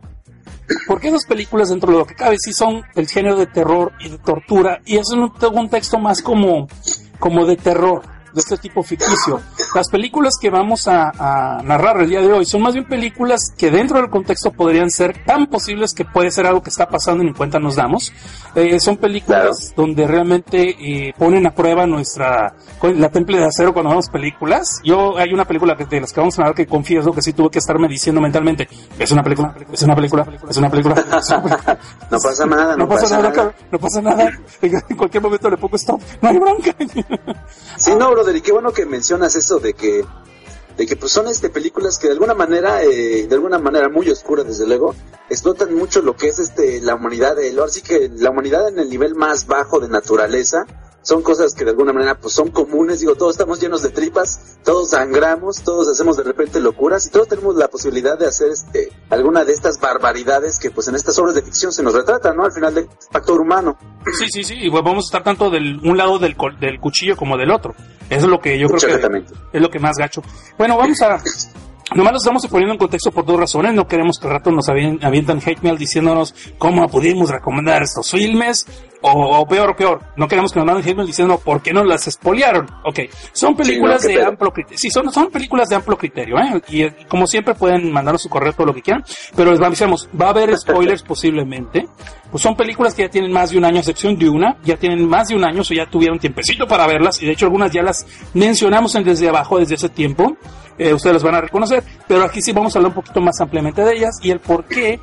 Porque 0.88 1.10
esas 1.10 1.26
películas 1.26 1.70
dentro 1.70 1.92
de 1.92 2.00
lo 2.00 2.06
que 2.06 2.16
cabe 2.16 2.38
sí 2.40 2.54
son 2.54 2.84
el 2.96 3.08
género 3.08 3.38
de 3.38 3.48
terror 3.48 3.94
y 4.00 4.10
de 4.10 4.18
tortura 4.18 4.82
y 4.86 4.98
es 4.98 5.10
un, 5.10 5.32
un 5.54 5.70
texto 5.70 6.00
más 6.00 6.22
como, 6.22 6.68
como 7.20 7.46
de 7.46 7.58
terror, 7.58 8.04
de 8.34 8.40
este 8.40 8.58
tipo 8.58 8.84
ficticio. 8.84 9.42
Las 9.76 9.90
películas 9.90 10.38
que 10.40 10.50
vamos 10.50 10.88
a, 10.88 11.12
a 11.18 11.62
narrar 11.64 12.02
el 12.02 12.10
día 12.10 12.22
de 12.22 12.32
hoy 12.32 12.46
son 12.46 12.62
más 12.62 12.74
bien 12.74 12.88
películas 12.88 13.54
que 13.58 13.72
dentro 13.72 13.98
del 13.98 14.10
contexto 14.10 14.52
podrían 14.52 14.90
ser 14.90 15.26
tan 15.26 15.48
posibles 15.48 15.94
que 15.94 16.06
puede 16.06 16.32
ser 16.32 16.46
algo 16.46 16.62
que 16.62 16.70
está 16.70 16.88
pasando 16.88 17.24
y 17.24 17.28
ni 17.28 17.34
cuenta 17.34 17.60
nos 17.60 17.76
damos. 17.76 18.12
Eh, 18.56 18.80
son 18.80 18.98
películas 18.98 19.74
donde 19.76 20.06
realmente 20.08 20.76
eh, 20.80 21.14
ponen 21.18 21.48
a 21.48 21.52
prueba 21.56 21.86
nuestra 21.86 22.54
la 22.82 23.10
temple 23.10 23.38
de 23.38 23.46
acero 23.46 23.74
cuando 23.74 23.92
vemos 23.92 24.10
películas. 24.10 24.82
Yo 24.84 25.18
hay 25.18 25.34
una 25.34 25.46
película 25.46 25.76
de 25.76 26.02
las 26.02 26.12
que 26.12 26.20
vamos 26.20 26.38
a 26.38 26.42
hablar 26.42 26.56
que 26.56 26.68
confieso 26.68 27.14
que 27.14 27.22
sí 27.22 27.34
tuve 27.34 27.50
que 27.50 27.60
estarme 27.60 27.88
diciendo 27.88 28.20
mentalmente 28.22 28.68
es 29.00 29.12
una 29.12 29.24
película, 29.24 29.56
es 29.72 29.82
una 29.84 29.96
película, 29.96 30.28
es 30.50 30.58
una 30.58 30.70
película, 30.70 30.96
es 30.96 31.30
una 31.30 31.42
película. 31.42 31.78
No 32.12 32.18
pasa 32.20 32.46
nada, 32.46 32.76
no, 32.76 32.84
No 32.84 32.90
pasa 32.90 33.16
nada, 33.16 33.32
cabrón, 33.32 33.54
no 33.72 33.80
pasa 33.80 34.02
nada. 34.02 34.32
En 34.62 34.98
cualquier 34.98 35.24
momento 35.24 35.50
le 35.50 35.58
pongo 35.58 35.76
stop, 35.78 36.02
no 36.22 36.30
hay 36.30 36.38
bronca. 36.38 36.76
Sí, 37.78 37.92
no, 37.98 38.14
brother, 38.22 38.36
y 38.36 38.42
qué 38.42 38.52
bueno 38.52 38.72
que 38.72 38.86
mencionas 38.86 39.36
eso 39.36 39.60
de 39.60 39.74
que 39.74 40.06
de 40.78 40.86
que 40.86 40.96
pues 40.96 41.12
son 41.12 41.28
este 41.28 41.50
películas 41.50 41.98
que 41.98 42.08
de 42.08 42.14
alguna 42.14 42.34
manera 42.34 42.84
eh, 42.84 43.28
de 43.28 43.36
alguna 43.36 43.58
manera 43.58 43.90
muy 43.90 44.10
oscura 44.10 44.44
desde 44.44 44.66
luego 44.66 44.96
explotan 45.30 45.74
mucho 45.74 46.02
lo 46.02 46.16
que 46.16 46.30
es 46.30 46.40
este 46.40 46.80
la 46.82 46.96
humanidad 46.96 47.38
el 47.40 47.60
ahora 47.60 47.72
que 47.84 48.10
la 48.16 48.30
humanidad 48.30 48.70
en 48.70 48.80
el 48.80 48.90
nivel 48.90 49.16
más 49.16 49.48
bajo 49.48 49.80
de 49.80 49.90
naturaleza 49.90 50.66
son 51.04 51.22
cosas 51.22 51.54
que 51.54 51.64
de 51.66 51.72
alguna 51.72 51.94
manera 51.94 52.16
pues 52.20 52.34
son 52.34 52.50
comunes 52.52 53.00
digo 53.00 53.16
todos 53.16 53.32
estamos 53.34 53.60
llenos 53.60 53.82
de 53.82 53.90
tripas 53.90 54.58
todos 54.64 54.92
sangramos 54.92 55.62
todos 55.64 55.88
hacemos 55.88 56.18
de 56.18 56.24
repente 56.24 56.60
locuras 56.60 57.06
y 57.08 57.10
todos 57.10 57.28
tenemos 57.28 57.56
la 57.56 57.68
posibilidad 57.70 58.18
de 58.20 58.28
hacer 58.28 58.50
este 58.52 58.90
alguna 59.10 59.44
de 59.44 59.54
estas 59.54 59.80
barbaridades 59.80 60.60
que 60.60 60.70
pues 60.72 60.88
en 60.88 60.96
estas 60.96 61.18
obras 61.20 61.34
de 61.36 61.42
ficción 61.42 61.72
se 61.72 61.82
nos 61.84 61.94
retratan 61.94 62.36
no 62.38 62.46
al 62.46 62.52
final 62.52 62.74
del 62.76 62.88
factor 63.12 63.42
humano 63.42 63.78
Sí, 64.18 64.26
sí, 64.32 64.44
sí, 64.44 64.56
y 64.60 64.70
pues 64.70 64.84
vamos 64.84 65.06
a 65.06 65.08
estar 65.08 65.24
tanto 65.24 65.50
del 65.50 65.80
un 65.84 65.96
lado 65.96 66.18
del, 66.18 66.36
del 66.60 66.80
cuchillo 66.80 67.16
como 67.16 67.38
del 67.38 67.52
otro. 67.52 67.76
Eso 68.10 68.26
es 68.26 68.32
lo 68.32 68.40
que 68.40 68.58
yo 68.58 68.68
creo 68.68 69.00
que 69.00 69.24
es 69.54 69.62
lo 69.62 69.70
que 69.70 69.78
más 69.78 69.96
gacho. 69.96 70.24
Bueno, 70.58 70.76
vamos 70.76 71.00
a 71.04 71.22
Nomás 71.94 72.14
lo 72.14 72.18
estamos 72.18 72.48
poniendo 72.48 72.74
en 72.74 72.80
contexto 72.80 73.12
por 73.12 73.26
dos 73.26 73.40
razones. 73.40 73.74
No 73.76 73.86
queremos 73.88 74.18
que 74.18 74.26
al 74.28 74.34
rato 74.34 74.50
nos 74.50 74.68
avien- 74.70 75.04
avientan 75.04 75.40
hate 75.46 75.62
mail 75.62 75.78
diciéndonos 75.78 76.34
cómo 76.58 76.88
pudimos 76.90 77.30
recomendar 77.30 77.84
estos 77.84 78.10
filmes. 78.10 78.66
O, 79.04 79.40
o 79.40 79.48
peor, 79.48 79.76
peor, 79.76 80.00
no 80.16 80.28
queremos 80.28 80.52
que 80.54 80.60
nos 80.60 80.66
manden 80.68 80.88
hate 80.88 81.06
diciendo 81.08 81.40
por 81.40 81.62
qué 81.62 81.74
nos 81.74 81.88
las 81.88 82.08
espoliaron. 82.08 82.68
Ok, 82.84 83.00
son 83.34 83.56
películas 83.56 84.02
Sí, 84.02 84.08
no, 84.08 84.10
qué 84.10 84.14
de 84.14 84.20
pedo. 84.20 84.30
amplio 84.30 84.54
criterio. 84.54 84.78
Sí, 84.78 84.90
son, 84.92 85.12
son 85.12 85.32
películas 85.32 85.70
de 85.70 85.76
amplio 85.76 85.98
criterio, 85.98 86.38
¿eh? 86.38 86.62
Y 86.70 86.84
eh, 86.84 86.96
como 87.10 87.26
siempre 87.26 87.56
pueden 87.56 87.92
mandarnos 87.92 88.22
su 88.22 88.30
correo 88.30 88.54
todo 88.54 88.68
lo 88.68 88.74
que 88.76 88.82
quieran. 88.84 89.04
Pero 89.36 89.52
les 89.52 89.62
avisamos, 89.62 90.08
va 90.20 90.28
a 90.28 90.30
haber 90.30 90.56
spoilers 90.58 91.02
posiblemente. 91.04 91.88
Pues 92.32 92.42
son 92.42 92.56
películas 92.56 92.94
que 92.94 93.04
ya 93.04 93.10
tienen 93.10 93.32
más 93.32 93.52
de 93.52 93.58
un 93.58 93.66
año, 93.66 93.78
a 93.78 93.80
excepción 93.80 94.18
de 94.18 94.30
una, 94.30 94.56
ya 94.64 94.78
tienen 94.78 95.08
más 95.08 95.28
de 95.28 95.36
un 95.36 95.44
año, 95.44 95.62
o 95.62 95.74
ya 95.74 95.86
tuvieron 95.86 96.18
tiempecito 96.18 96.66
para 96.66 96.88
verlas, 96.88 97.22
y 97.22 97.26
de 97.26 97.34
hecho 97.34 97.46
algunas 97.46 97.72
ya 97.72 97.84
las 97.84 98.06
mencionamos 98.34 98.96
en 98.96 99.04
desde 99.04 99.28
abajo 99.28 99.60
desde 99.60 99.76
ese 99.76 99.90
tiempo. 99.90 100.38
Eh, 100.78 100.94
ustedes 100.94 101.16
las 101.16 101.24
van 101.24 101.36
a 101.36 101.42
reconocer, 101.42 101.84
pero 102.08 102.24
aquí 102.24 102.42
sí 102.42 102.54
vamos 102.54 102.76
a 102.76 102.80
hablar 102.80 102.90
un 102.90 102.96
poquito 102.96 103.22
más 103.22 103.40
ampliamente 103.40 103.84
de 103.84 103.94
ellas 103.94 104.18
y 104.24 104.32
el 104.32 104.40
por 104.40 104.66
qué, 104.66 105.00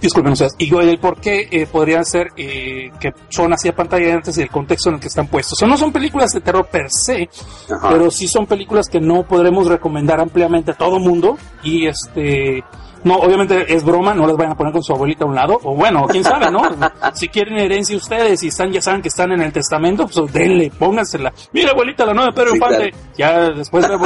disculpen 0.00 0.32
ustedes, 0.32 0.54
y 0.58 0.74
el 0.74 0.98
por 0.98 1.20
qué 1.20 1.48
eh, 1.50 1.66
podrían 1.66 2.04
ser 2.04 2.28
eh, 2.36 2.90
que 3.00 3.14
son 3.30 3.52
así 3.52 3.68
a 3.68 3.74
pantalla 3.74 4.14
antes 4.14 4.36
y 4.36 4.42
el 4.42 4.50
contexto 4.50 4.90
en 4.90 4.96
el 4.96 5.00
que 5.00 5.06
están 5.06 5.28
puestos. 5.28 5.54
O 5.54 5.56
sea, 5.60 5.68
no 5.68 5.78
son 5.78 5.92
películas 5.92 6.32
de 6.32 6.40
terror 6.40 6.66
per 6.66 6.90
se, 6.90 7.30
Ajá. 7.70 7.88
pero 7.90 8.10
sí 8.10 8.26
son 8.28 8.46
películas 8.46 8.88
que 8.88 9.00
no 9.00 9.22
podremos 9.22 9.68
recomendar 9.68 10.20
ampliamente 10.20 10.72
a 10.72 10.74
todo 10.74 10.98
mundo 10.98 11.38
y 11.62 11.86
este 11.86 12.62
no 13.04 13.16
obviamente 13.16 13.74
es 13.74 13.84
broma 13.84 14.14
no 14.14 14.26
las 14.26 14.36
vayan 14.36 14.52
a 14.52 14.56
poner 14.56 14.72
con 14.72 14.82
su 14.82 14.92
abuelita 14.92 15.24
a 15.24 15.28
un 15.28 15.34
lado 15.34 15.58
o 15.62 15.74
bueno 15.74 16.06
quién 16.08 16.24
sabe 16.24 16.50
no 16.50 16.62
si 17.14 17.28
quieren 17.28 17.58
herencia 17.58 17.96
ustedes 17.96 18.42
y 18.42 18.48
están 18.48 18.70
ya 18.72 18.80
saben 18.80 19.02
que 19.02 19.08
están 19.08 19.32
en 19.32 19.42
el 19.42 19.52
testamento 19.52 20.06
pues 20.06 20.32
denle 20.32 20.70
póngansela 20.78 21.32
mira 21.52 21.70
abuelita 21.72 22.04
la 22.06 22.14
nueva 22.14 22.32
Pedro 22.32 22.50
Sí, 22.50 22.56
Infante 22.56 22.94
ya 23.16 23.50
después 23.50 23.86
de- 23.88 23.98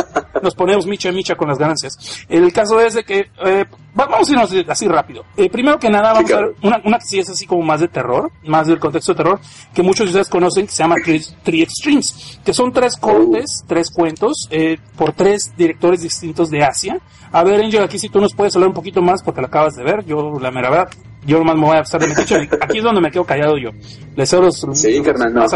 nos 0.43 0.55
ponemos 0.55 0.87
micha 0.87 1.11
micha 1.13 1.35
con 1.37 1.49
las 1.49 1.59
ganancias 1.59 2.25
el 2.29 2.53
caso 2.53 2.81
es 2.81 2.95
de 2.95 3.05
que 3.05 3.31
eh, 3.45 3.65
Va- 3.99 4.05
Vamos 4.07 4.29
a 4.29 4.33
irnos 4.33 4.55
así 4.69 4.87
rápido. 4.89 5.25
Eh, 5.39 5.49
primero 5.49 5.79
que 5.79 5.89
nada, 5.89 6.13
vamos 6.13 6.31
a 6.31 6.35
claro. 6.35 6.49
ver 6.49 6.57
una, 6.63 6.83
una 6.85 6.99
que 6.99 7.07
sí 7.07 7.19
es 7.19 7.31
así 7.31 7.47
como 7.47 7.63
más 7.63 7.81
de 7.81 7.89
terror, 7.89 8.31
más 8.45 8.67
del 8.67 8.79
contexto 8.79 9.13
de 9.15 9.17
terror, 9.17 9.41
que 9.73 9.83
muchos 9.83 10.01
de 10.01 10.11
ustedes 10.11 10.29
conocen, 10.29 10.67
que 10.67 10.73
se 10.73 10.83
llama 10.83 10.97
Three, 11.03 11.23
Three 11.43 11.63
Extremes, 11.63 12.39
que 12.45 12.53
son 12.53 12.75
tres 12.75 12.95
cortes, 12.99 13.65
tres 13.67 13.91
cuentos, 13.91 14.49
eh, 14.51 14.77
por 14.99 15.13
tres 15.15 15.51
directores 15.57 16.03
distintos 16.03 16.51
de 16.51 16.63
Asia. 16.63 17.01
A 17.33 17.43
ver, 17.43 17.59
Angel, 17.65 17.83
aquí 17.85 17.99
si 17.99 18.11
tú 18.11 18.21
nos 18.21 18.35
puedes 18.35 18.55
hablar 18.55 18.69
un 18.69 18.75
poquito 18.75 18.86
más, 19.03 19.23
porque 19.23 19.41
lo 19.41 19.47
acabas 19.47 19.75
de 19.77 19.85
ver, 19.85 20.05
yo 20.05 20.39
la 20.41 20.51
mera 20.51 20.71
verdad, 20.71 20.89
yo 21.25 21.39
nomás 21.39 21.57
me 21.57 21.67
voy 21.67 21.77
a 21.77 21.81
estar 21.81 22.01
de 22.01 22.07
metiche, 22.09 22.49
aquí 22.61 22.79
es 22.79 22.85
donde 22.85 23.01
me 23.01 23.11
quedo 23.11 23.25
callado 23.25 23.59
yo. 23.59 23.71
Les 24.15 24.29
cedo 24.29 24.43
los... 24.43 24.65
Sí, 24.75 25.01
carnal, 25.03 25.35
no. 25.35 25.47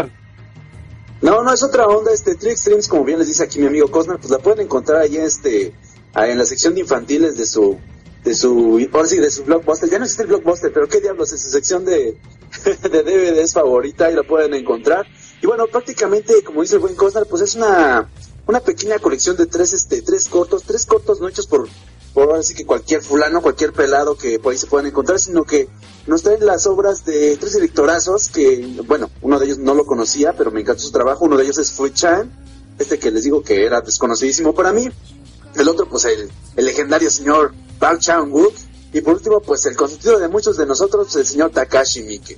No, 1.21 1.43
no, 1.43 1.53
es 1.53 1.61
otra 1.61 1.85
onda, 1.85 2.11
este, 2.11 2.35
Trick 2.35 2.57
Streams, 2.57 2.87
como 2.87 3.03
bien 3.03 3.19
les 3.19 3.27
dice 3.27 3.43
aquí 3.43 3.59
mi 3.59 3.67
amigo 3.67 3.89
Cosner, 3.91 4.17
pues 4.17 4.31
la 4.31 4.39
pueden 4.39 4.65
encontrar 4.65 5.01
ahí 5.01 5.17
este, 5.17 5.71
ahí 6.13 6.31
en 6.31 6.37
la 6.39 6.45
sección 6.45 6.73
de 6.73 6.81
infantiles 6.81 7.37
de 7.37 7.45
su, 7.45 7.77
de 8.23 8.33
su, 8.33 8.87
ahora 8.91 9.07
sí, 9.07 9.17
de 9.17 9.29
su 9.29 9.43
blockbuster, 9.43 9.89
ya 9.89 9.99
no 9.99 10.05
existe 10.05 10.23
el 10.23 10.29
blockbuster, 10.29 10.73
pero 10.73 10.87
qué 10.87 10.99
diablos, 10.99 11.31
es 11.31 11.41
su 11.41 11.51
sección 11.51 11.85
de, 11.85 12.17
de 12.91 13.03
DVDs 13.03 13.53
favorita, 13.53 14.05
ahí 14.05 14.15
la 14.15 14.23
pueden 14.23 14.53
encontrar. 14.55 15.05
Y 15.41 15.47
bueno, 15.47 15.67
prácticamente, 15.67 16.43
como 16.43 16.61
dice 16.61 16.75
el 16.75 16.81
buen 16.81 16.95
Cosner, 16.95 17.25
pues 17.27 17.41
es 17.43 17.55
una, 17.55 18.09
una 18.47 18.59
pequeña 18.59 18.99
colección 18.99 19.37
de 19.37 19.45
tres, 19.45 19.73
este, 19.73 20.01
tres 20.01 20.27
cortos, 20.27 20.63
tres 20.63 20.85
cortos 20.85 21.19
no 21.19 21.27
hechos 21.27 21.47
por, 21.47 21.67
por 22.13 22.29
ahora 22.29 22.43
sí 22.43 22.53
que 22.53 22.65
cualquier 22.65 23.01
fulano, 23.01 23.41
cualquier 23.41 23.73
pelado 23.73 24.15
que 24.15 24.39
por 24.39 24.51
ahí 24.51 24.57
se 24.57 24.67
puedan 24.67 24.87
encontrar, 24.87 25.19
sino 25.19 25.43
que 25.43 25.69
nos 26.07 26.23
traen 26.23 26.45
las 26.45 26.67
obras 26.67 27.05
de 27.05 27.37
tres 27.37 27.53
directorazos 27.53 28.29
que, 28.29 28.79
bueno, 28.85 29.09
uno 29.21 29.39
de 29.39 29.45
ellos 29.45 29.57
no 29.59 29.73
lo 29.73 29.85
conocía, 29.85 30.33
pero 30.33 30.51
me 30.51 30.61
encantó 30.61 30.81
su 30.81 30.91
trabajo, 30.91 31.25
uno 31.25 31.37
de 31.37 31.43
ellos 31.43 31.57
es 31.57 31.71
Fui 31.71 31.93
Chan, 31.93 32.31
este 32.79 32.99
que 32.99 33.11
les 33.11 33.23
digo 33.23 33.43
que 33.43 33.65
era 33.65 33.81
desconocidísimo 33.81 34.53
para 34.53 34.73
mí, 34.73 34.89
el 35.55 35.67
otro 35.67 35.87
pues 35.87 36.05
el, 36.05 36.29
el 36.55 36.65
legendario 36.65 37.09
señor 37.09 37.53
Park 37.79 37.99
Chan-wook, 37.99 38.53
y 38.93 39.01
por 39.01 39.13
último 39.13 39.39
pues 39.39 39.65
el 39.65 39.75
consentido 39.75 40.19
de 40.19 40.27
muchos 40.27 40.57
de 40.57 40.65
nosotros, 40.65 41.15
el 41.15 41.25
señor 41.25 41.51
Takashi 41.51 42.03
Miike. 42.03 42.37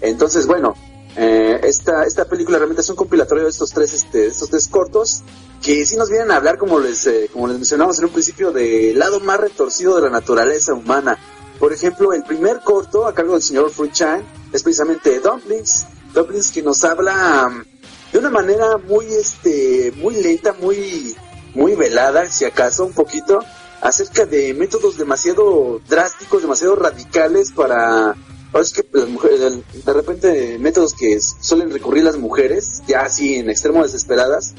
Entonces, 0.00 0.46
bueno, 0.46 0.74
eh, 1.16 1.60
esta, 1.62 2.04
esta 2.04 2.26
película 2.26 2.58
realmente 2.58 2.82
es 2.82 2.90
un 2.90 2.96
compilatorio 2.96 3.44
de 3.44 3.50
estos 3.50 3.70
tres, 3.70 3.94
este, 3.94 4.26
estos 4.26 4.50
tres 4.50 4.68
cortos, 4.68 5.22
que 5.62 5.86
sí 5.86 5.96
nos 5.96 6.10
vienen 6.10 6.30
a 6.30 6.36
hablar, 6.36 6.58
como 6.58 6.78
les, 6.78 7.06
eh, 7.06 7.30
como 7.32 7.46
les 7.46 7.56
mencionamos 7.56 7.98
en 7.98 8.06
un 8.06 8.10
principio, 8.10 8.52
del 8.52 8.98
lado 8.98 9.20
más 9.20 9.40
retorcido 9.40 9.96
de 9.96 10.02
la 10.02 10.10
naturaleza 10.10 10.74
humana. 10.74 11.18
Por 11.58 11.72
ejemplo, 11.72 12.12
el 12.12 12.24
primer 12.24 12.60
corto, 12.60 13.06
a 13.06 13.14
cargo 13.14 13.32
del 13.32 13.42
señor 13.42 13.70
Fru 13.70 13.86
Chan, 13.88 14.22
es 14.52 14.62
precisamente 14.62 15.20
Dumplings. 15.20 15.86
Dumplings 16.12 16.50
que 16.50 16.62
nos 16.62 16.84
habla 16.84 17.48
um, 17.48 17.64
de 18.12 18.18
una 18.18 18.30
manera 18.30 18.76
muy, 18.78 19.06
este, 19.06 19.92
muy 19.96 20.16
lenta, 20.16 20.52
muy, 20.52 21.16
muy 21.54 21.74
velada, 21.74 22.30
si 22.30 22.44
acaso, 22.44 22.84
un 22.84 22.92
poquito, 22.92 23.40
acerca 23.80 24.24
de 24.24 24.54
métodos 24.54 24.96
demasiado 24.96 25.80
drásticos, 25.88 26.42
demasiado 26.42 26.76
radicales 26.76 27.52
para, 27.52 28.14
es 28.60 28.72
que 28.72 28.84
las 28.92 29.08
mujeres, 29.08 29.58
de 29.84 29.92
repente 29.92 30.58
métodos 30.58 30.94
que 30.94 31.20
suelen 31.20 31.70
recurrir 31.70 32.04
las 32.04 32.16
mujeres, 32.16 32.82
ya 32.86 33.02
así 33.02 33.36
en 33.36 33.50
extremo 33.50 33.82
desesperadas, 33.82 34.54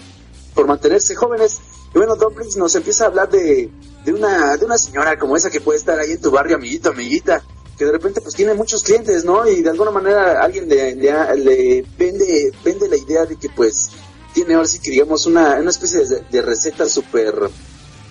por 0.56 0.66
mantenerse 0.66 1.14
jóvenes. 1.14 1.60
Y 1.94 1.98
bueno, 1.98 2.16
Dumplings 2.16 2.58
nos 2.58 2.74
empieza 2.76 3.04
a 3.04 3.08
hablar 3.08 3.30
de, 3.30 3.70
de 4.04 4.14
una, 4.14 4.58
de 4.58 4.66
una 4.66 4.78
señora 4.78 5.20
como 5.20 5.38
esa 5.38 5.52
que 5.52 5.62
puede 5.62 5.78
estar 5.78 6.00
ahí 6.00 6.14
en 6.14 6.22
tu 6.22 6.32
barrio, 6.32 6.56
amiguito, 6.56 6.90
amiguita, 6.90 7.44
que 7.78 7.86
de 7.86 7.92
repente 7.92 8.22
pues 8.22 8.34
tiene 8.34 8.54
muchos 8.54 8.84
clientes, 8.84 9.24
¿no? 9.24 9.48
Y 9.48 9.62
de 9.62 9.70
alguna 9.70 9.92
manera 9.92 10.42
alguien 10.42 10.68
le, 10.68 10.96
le, 10.96 11.36
le 11.38 11.86
vende, 11.98 12.52
vende 12.64 12.90
la 12.90 12.98
idea 12.98 13.26
de 13.26 13.36
que 13.36 13.50
pues 13.50 13.92
tiene 14.34 14.56
ahora 14.56 14.68
sí 14.68 14.80
que 14.80 14.92
digamos 14.92 15.26
una, 15.26 15.56
una 15.56 15.70
especie 15.70 16.06
de, 16.06 16.22
de 16.30 16.42
receta 16.42 16.88
súper 16.90 17.34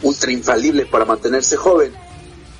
ultra 0.03 0.31
infalible 0.31 0.87
para 0.87 1.05
mantenerse 1.05 1.57
joven. 1.57 1.93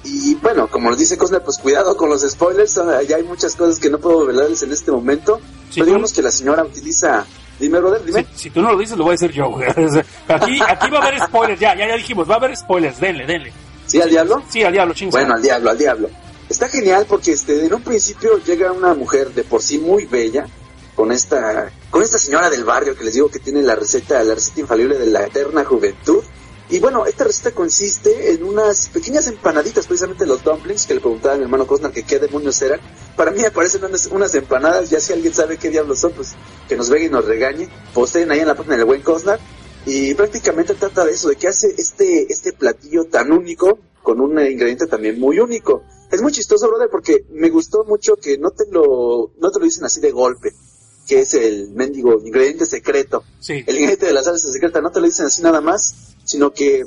Y 0.03 0.35
bueno, 0.35 0.71
como 0.71 0.91
nos 0.91 0.99
dice 0.99 1.17
Cosner, 1.17 1.43
pues 1.43 1.57
cuidado 1.57 1.97
con 1.97 2.11
los 2.11 2.21
spoilers, 2.21 2.79
ya 3.09 3.17
hay 3.17 3.23
muchas 3.23 3.57
cosas 3.57 3.79
que 3.79 3.88
no 3.88 3.99
puedo 3.99 4.26
revelarles 4.26 4.62
en 4.62 4.73
este 4.73 4.91
momento. 4.91 5.41
Sí, 5.71 5.76
pero 5.76 5.87
digamos 5.87 6.12
que 6.12 6.21
la 6.23 6.31
señora 6.31 6.64
utiliza... 6.64 7.26
Dime, 7.58 7.78
brother, 7.78 8.04
dime. 8.04 8.26
Si, 8.34 8.44
si 8.44 8.50
tú 8.50 8.62
no 8.62 8.73
lo 8.73 8.78
dices, 8.78 8.96
lo 8.96 9.04
voy 9.04 9.12
a 9.12 9.16
decir 9.16 9.30
yo, 9.30 9.50
güey. 9.50 9.68
Aquí, 10.28 10.61
aquí 10.66 10.90
va 10.90 10.99
a 10.99 11.02
haber 11.06 11.20
spoilers, 11.20 11.61
ya, 11.61 11.76
ya, 11.76 11.88
ya 11.88 11.96
dijimos, 11.96 12.28
va 12.28 12.34
a 12.34 12.38
haber 12.38 12.56
spoilers, 12.56 12.99
denle, 12.99 13.26
denle. 13.26 13.52
¿Sí 13.87 14.00
al 14.00 14.11
diablo? 14.11 14.42
Sí, 14.49 14.62
al 14.62 14.73
diablo, 14.73 14.94
chingos. 14.94 15.12
Bueno, 15.12 15.34
al 15.34 15.42
diablo, 15.42 15.70
al 15.70 15.78
diablo. 15.78 16.11
Está 16.49 16.68
genial 16.68 17.06
porque 17.08 17.32
este, 17.32 17.64
en 17.64 17.73
un 17.73 17.82
principio 17.82 18.38
llega 18.44 18.73
una 18.73 18.94
mujer 18.94 19.30
de 19.30 19.44
por 19.44 19.62
sí 19.62 19.78
muy 19.78 20.06
bella, 20.06 20.46
con 20.94 21.12
esta, 21.12 21.70
con 21.90 22.02
esta 22.02 22.18
señora 22.18 22.50
del 22.50 22.64
barrio 22.64 22.96
que 22.96 23.04
les 23.04 23.14
digo 23.14 23.28
que 23.28 23.38
tiene 23.38 23.62
la 23.62 23.75
receta, 23.75 24.23
la 24.23 24.34
receta 24.34 24.61
infalible 24.61 24.99
de 24.99 25.06
la 25.06 25.25
eterna 25.25 25.64
juventud. 25.64 26.23
Y 26.71 26.78
bueno, 26.78 27.04
esta 27.04 27.25
receta 27.25 27.54
consiste 27.54 28.33
en 28.33 28.42
unas 28.42 28.88
pequeñas 28.88 29.26
empanaditas, 29.26 29.87
precisamente 29.87 30.25
los 30.25 30.42
dumplings, 30.42 30.87
que 30.87 30.94
le 30.94 31.00
preguntaba 31.00 31.35
a 31.35 31.37
mi 31.37 31.44
hermano 31.44 31.66
Cosnar 31.66 31.92
que 31.92 32.04
qué 32.04 32.18
demonios 32.18 32.61
eran. 32.62 32.80
Para 33.16 33.30
mí 33.30 33.42
me 33.42 33.50
parecen 33.50 33.83
unas, 33.85 34.35
empanadas, 34.35 34.88
ya 34.88 34.99
si 34.99 35.12
alguien 35.12 35.35
sabe 35.35 35.59
qué 35.59 35.68
diablos 35.68 35.99
son, 35.99 36.12
pues 36.12 36.35
que 36.66 36.76
nos 36.76 36.88
venga 36.88 37.04
y 37.04 37.11
nos 37.11 37.26
regañe. 37.26 37.68
Poseen 37.92 38.30
ahí 38.30 38.40
en 38.40 38.49
la 38.49 38.54
página 38.54 38.76
del 38.76 38.87
buen 38.87 39.02
Cosnar. 39.02 39.38
Y 39.87 40.14
prácticamente 40.14 40.73
trata 40.75 41.04
de 41.04 41.12
eso, 41.12 41.28
de 41.28 41.37
que 41.37 41.49
hace 41.49 41.75
este, 41.76 42.33
este 42.33 42.54
platillo 42.54 43.04
tan 43.04 43.30
único, 43.30 43.78
con 44.02 44.21
un 44.21 44.33
ingrediente 44.33 44.87
también 44.87 45.21
muy 45.21 45.38
único. 45.40 45.83
Es 46.11 46.23
muy 46.23 46.33
chistoso, 46.33 46.68
brother, 46.68 46.88
porque 46.90 47.26
me 47.30 47.50
gustó 47.50 47.85
mucho 47.85 48.16
que 48.16 48.38
no 48.38 48.50
te 48.52 48.64
lo, 48.71 49.33
no 49.38 49.50
te 49.50 49.59
lo 49.59 49.64
dicen 49.64 49.85
así 49.85 50.00
de 50.00 50.12
golpe, 50.12 50.54
que 51.06 51.20
es 51.20 51.34
el 51.34 51.70
mendigo 51.70 52.20
ingrediente 52.25 52.66
secreto. 52.66 53.25
Sí. 53.40 53.64
El 53.66 53.76
ingrediente 53.76 54.06
de 54.06 54.12
la 54.12 54.23
salsa 54.23 54.50
secreta 54.50 54.80
no 54.80 54.90
te 54.90 55.00
lo 55.00 55.06
dicen 55.06 55.26
así 55.26 55.42
nada 55.42 55.61
más, 55.61 55.94
sino 56.25 56.52
que 56.52 56.84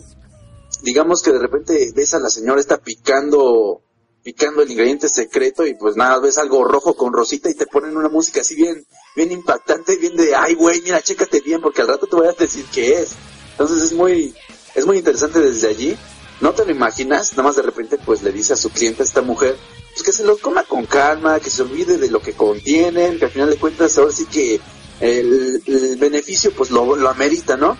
digamos 0.83 1.21
que 1.21 1.31
de 1.31 1.39
repente 1.39 1.91
ves 1.95 2.13
a 2.13 2.19
la 2.19 2.29
señora 2.29 2.59
está 2.59 2.77
picando 2.77 3.81
picando 4.23 4.61
el 4.61 4.69
ingrediente 4.69 5.07
secreto 5.07 5.65
y 5.65 5.73
pues 5.73 5.95
nada, 5.95 6.19
ves 6.19 6.37
algo 6.37 6.65
rojo 6.65 6.95
con 6.95 7.13
rosita 7.13 7.49
y 7.49 7.53
te 7.53 7.65
ponen 7.65 7.95
una 7.95 8.09
música 8.09 8.41
así 8.41 8.55
bien 8.55 8.85
bien 9.15 9.31
impactante, 9.31 9.95
bien 9.97 10.15
de, 10.15 10.35
ay 10.35 10.53
güey, 10.53 10.81
mira, 10.81 11.01
chécate 11.01 11.39
bien 11.41 11.61
porque 11.61 11.81
al 11.81 11.87
rato 11.87 12.07
te 12.07 12.15
voy 12.15 12.27
a 12.27 12.33
decir 12.33 12.65
qué 12.73 12.99
es. 12.99 13.11
Entonces 13.51 13.83
es 13.83 13.93
muy 13.93 14.33
es 14.75 14.85
muy 14.85 14.97
interesante 14.97 15.39
desde 15.39 15.69
allí. 15.69 15.97
No 16.39 16.53
te 16.53 16.65
lo 16.65 16.71
imaginas, 16.71 17.31
nada 17.31 17.43
más 17.43 17.55
de 17.55 17.63
repente 17.63 17.97
pues 17.97 18.21
le 18.21 18.31
dice 18.31 18.53
a 18.53 18.57
su 18.57 18.69
cliente, 18.69 19.01
a 19.01 19.05
esta 19.05 19.21
mujer, 19.21 19.57
pues 19.91 20.03
que 20.03 20.11
se 20.11 20.23
los 20.23 20.39
coma 20.39 20.63
con 20.63 20.85
calma, 20.85 21.39
que 21.39 21.49
se 21.49 21.63
olvide 21.63 21.97
de 21.97 22.11
lo 22.11 22.21
que 22.21 22.33
contienen, 22.33 23.17
que 23.17 23.25
al 23.25 23.31
final 23.31 23.49
de 23.49 23.57
cuentas 23.57 23.97
ahora 23.97 24.11
sí 24.11 24.25
que 24.25 24.59
el, 24.99 25.63
el 25.65 25.97
beneficio 25.97 26.51
pues 26.51 26.69
lo, 26.69 26.95
lo 26.95 27.09
amerita, 27.09 27.57
¿no? 27.57 27.77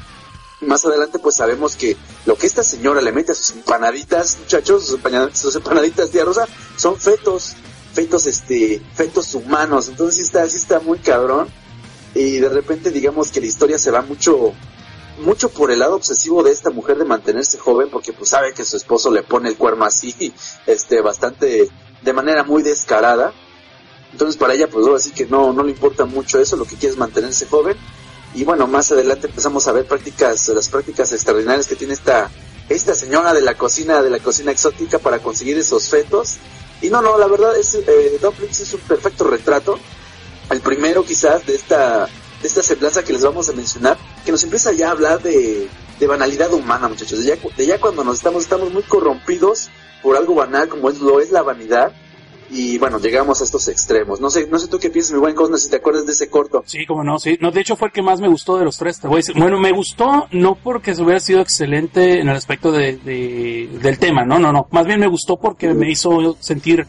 Más 0.62 0.84
adelante 0.86 1.20
pues 1.20 1.36
sabemos 1.36 1.76
que 1.76 1.96
lo 2.26 2.36
que 2.36 2.48
esta 2.48 2.64
señora 2.64 3.02
le 3.02 3.12
mete 3.12 3.32
a 3.32 3.36
sus 3.36 3.52
empanaditas, 3.52 4.38
muchachos, 4.40 4.86
sus 4.86 4.96
empanaditas, 4.96 5.40
sus 5.40 5.56
empanaditas 5.56 6.10
tía 6.10 6.26
Rosa, 6.26 6.48
son 6.76 7.00
fetos, 7.00 7.54
fetos 7.94 8.26
este, 8.26 8.82
fetos 8.96 9.36
humanos, 9.36 9.88
entonces 9.88 10.16
sí 10.16 10.22
está, 10.24 10.50
sí 10.50 10.58
está 10.58 10.80
muy 10.80 10.98
cabrón, 10.98 11.48
y 12.16 12.38
de 12.38 12.50
repente 12.50 12.90
digamos 12.90 13.32
que 13.32 13.40
la 13.40 13.46
historia 13.46 13.78
se 13.78 13.92
va 13.92 14.02
mucho, 14.02 14.54
mucho 15.18 15.50
por 15.50 15.72
el 15.72 15.80
lado 15.80 15.96
obsesivo 15.96 16.44
de 16.44 16.52
esta 16.52 16.70
mujer 16.70 16.98
de 16.98 17.06
mantenerse 17.06 17.58
joven, 17.58 17.90
porque 17.90 18.14
pues 18.14 18.30
sabe 18.30 18.54
que 18.54 18.66
su 18.66 18.78
esposo 18.78 19.12
le 19.12 19.24
pone 19.24 19.50
el 19.50 19.58
cuerno 19.58 19.86
así, 19.86 20.34
este, 20.66 21.02
bastante, 21.02 21.70
de 22.02 22.14
manera 22.14 22.44
muy 22.44 22.64
descarada, 22.64 23.34
entonces 24.12 24.38
para 24.38 24.54
ella 24.54 24.70
pues 24.70 24.88
así 24.88 25.12
que 25.12 25.26
no, 25.26 25.54
no 25.54 25.64
le 25.64 25.72
importa 25.72 26.06
mucho 26.06 26.40
eso, 26.40 26.56
lo 26.56 26.66
que 26.66 26.76
quiere 26.76 26.94
es 26.94 26.98
mantenerse 26.98 27.46
joven, 27.48 27.78
y 28.34 28.44
bueno, 28.44 28.68
más 28.68 28.92
adelante 28.92 29.28
empezamos 29.28 29.68
a 29.68 29.72
ver 29.72 29.88
prácticas, 29.88 30.48
las 30.50 30.70
prácticas 30.70 31.12
extraordinarias 31.12 31.68
que 31.68 31.76
tiene 31.76 31.94
esta, 31.94 32.30
esta 32.70 32.94
señora 32.94 33.34
de 33.34 33.42
la 33.42 33.56
cocina, 33.56 34.02
de 34.02 34.10
la 34.10 34.20
cocina 34.20 34.52
exótica 34.52 35.00
para 35.00 35.20
conseguir 35.20 35.58
esos 35.58 35.90
fetos. 35.90 36.36
Y 36.82 36.90
no, 36.90 37.02
no, 37.02 37.18
la 37.18 37.28
verdad 37.28 37.58
es, 37.58 37.74
eh, 37.74 38.20
Dumplings 38.22 38.60
es 38.60 38.74
un 38.74 38.82
perfecto 38.82 39.24
retrato. 39.24 39.80
El 40.50 40.62
primero 40.62 41.04
quizás 41.04 41.46
de 41.46 41.56
esta, 41.56 42.08
de 42.48 42.60
esta 42.60 42.63
semblanza 42.63 43.04
que 43.04 43.12
les 43.13 43.24
vamos 43.24 43.50
a 43.50 43.54
mencionar, 43.54 43.98
que 44.24 44.32
nos 44.32 44.42
empieza 44.44 44.72
ya 44.72 44.88
a 44.88 44.92
hablar 44.92 45.22
de, 45.22 45.68
de 46.00 46.08
banalidad 46.08 46.51
humana, 46.54 46.88
muchachos. 46.88 47.20
De 47.20 47.25
ya, 47.25 47.36
de 47.58 47.66
ya 47.66 47.80
cuando 47.80 48.04
nos 48.04 48.16
estamos, 48.18 48.44
estamos 48.44 48.72
muy 48.72 48.84
corrompidos 48.84 49.70
por 50.01 50.16
algo 50.16 50.36
banal 50.36 50.70
como 50.70 50.89
es, 50.89 51.00
lo 51.00 51.20
es 51.20 51.32
la 51.32 51.42
vanidad. 51.44 51.92
Y 52.50 52.77
bueno, 52.77 52.98
llegamos 53.00 53.42
a 53.42 53.44
estos 53.44 53.68
extremos. 53.68 54.22
No 54.22 54.30
sé, 54.30 54.48
no 54.48 54.58
sé 54.58 54.70
tú 54.70 54.80
qué 54.80 54.89
piensas, 54.89 55.12
mi 55.12 55.20
buen 55.20 55.36
Cosner, 55.36 55.60
si 55.60 55.70
te 55.70 55.75
acuerdas 55.75 56.06
de 56.06 56.13
ese 56.13 56.30
corto. 56.30 56.63
Sí, 56.66 56.86
como 56.86 57.04
no, 57.04 57.20
sí. 57.20 57.38
No, 57.42 57.51
de 57.51 57.60
hecho 57.60 57.75
fue 57.75 57.89
el 57.89 57.94
que 57.94 58.01
más 58.01 58.22
me 58.22 58.30
gustó 58.30 58.58
de 58.58 58.63
los 58.63 58.77
tres, 58.77 59.01
te 59.01 59.08
voy 59.10 59.16
a 59.16 59.18
decir. 59.18 59.36
Bueno, 59.38 59.60
me 59.60 59.74
gustó 59.74 60.27
no 60.32 60.56
porque 60.56 60.96
se 60.96 61.01
hubiera 61.04 61.20
sido 61.20 61.42
excelente 61.42 62.22
en 62.22 62.30
el 62.30 62.36
aspecto 62.38 62.72
de, 62.72 62.96
de- 62.96 63.68
del 63.82 64.00
tema, 64.00 64.24
no, 64.24 64.39
no, 64.39 64.54
no. 64.54 64.68
Más 64.72 64.86
bien 64.86 65.01
me 65.01 65.08
gustó 65.08 65.36
porque 65.36 65.74
me 65.74 65.92
hizo 65.92 66.38
sentir 66.39 66.88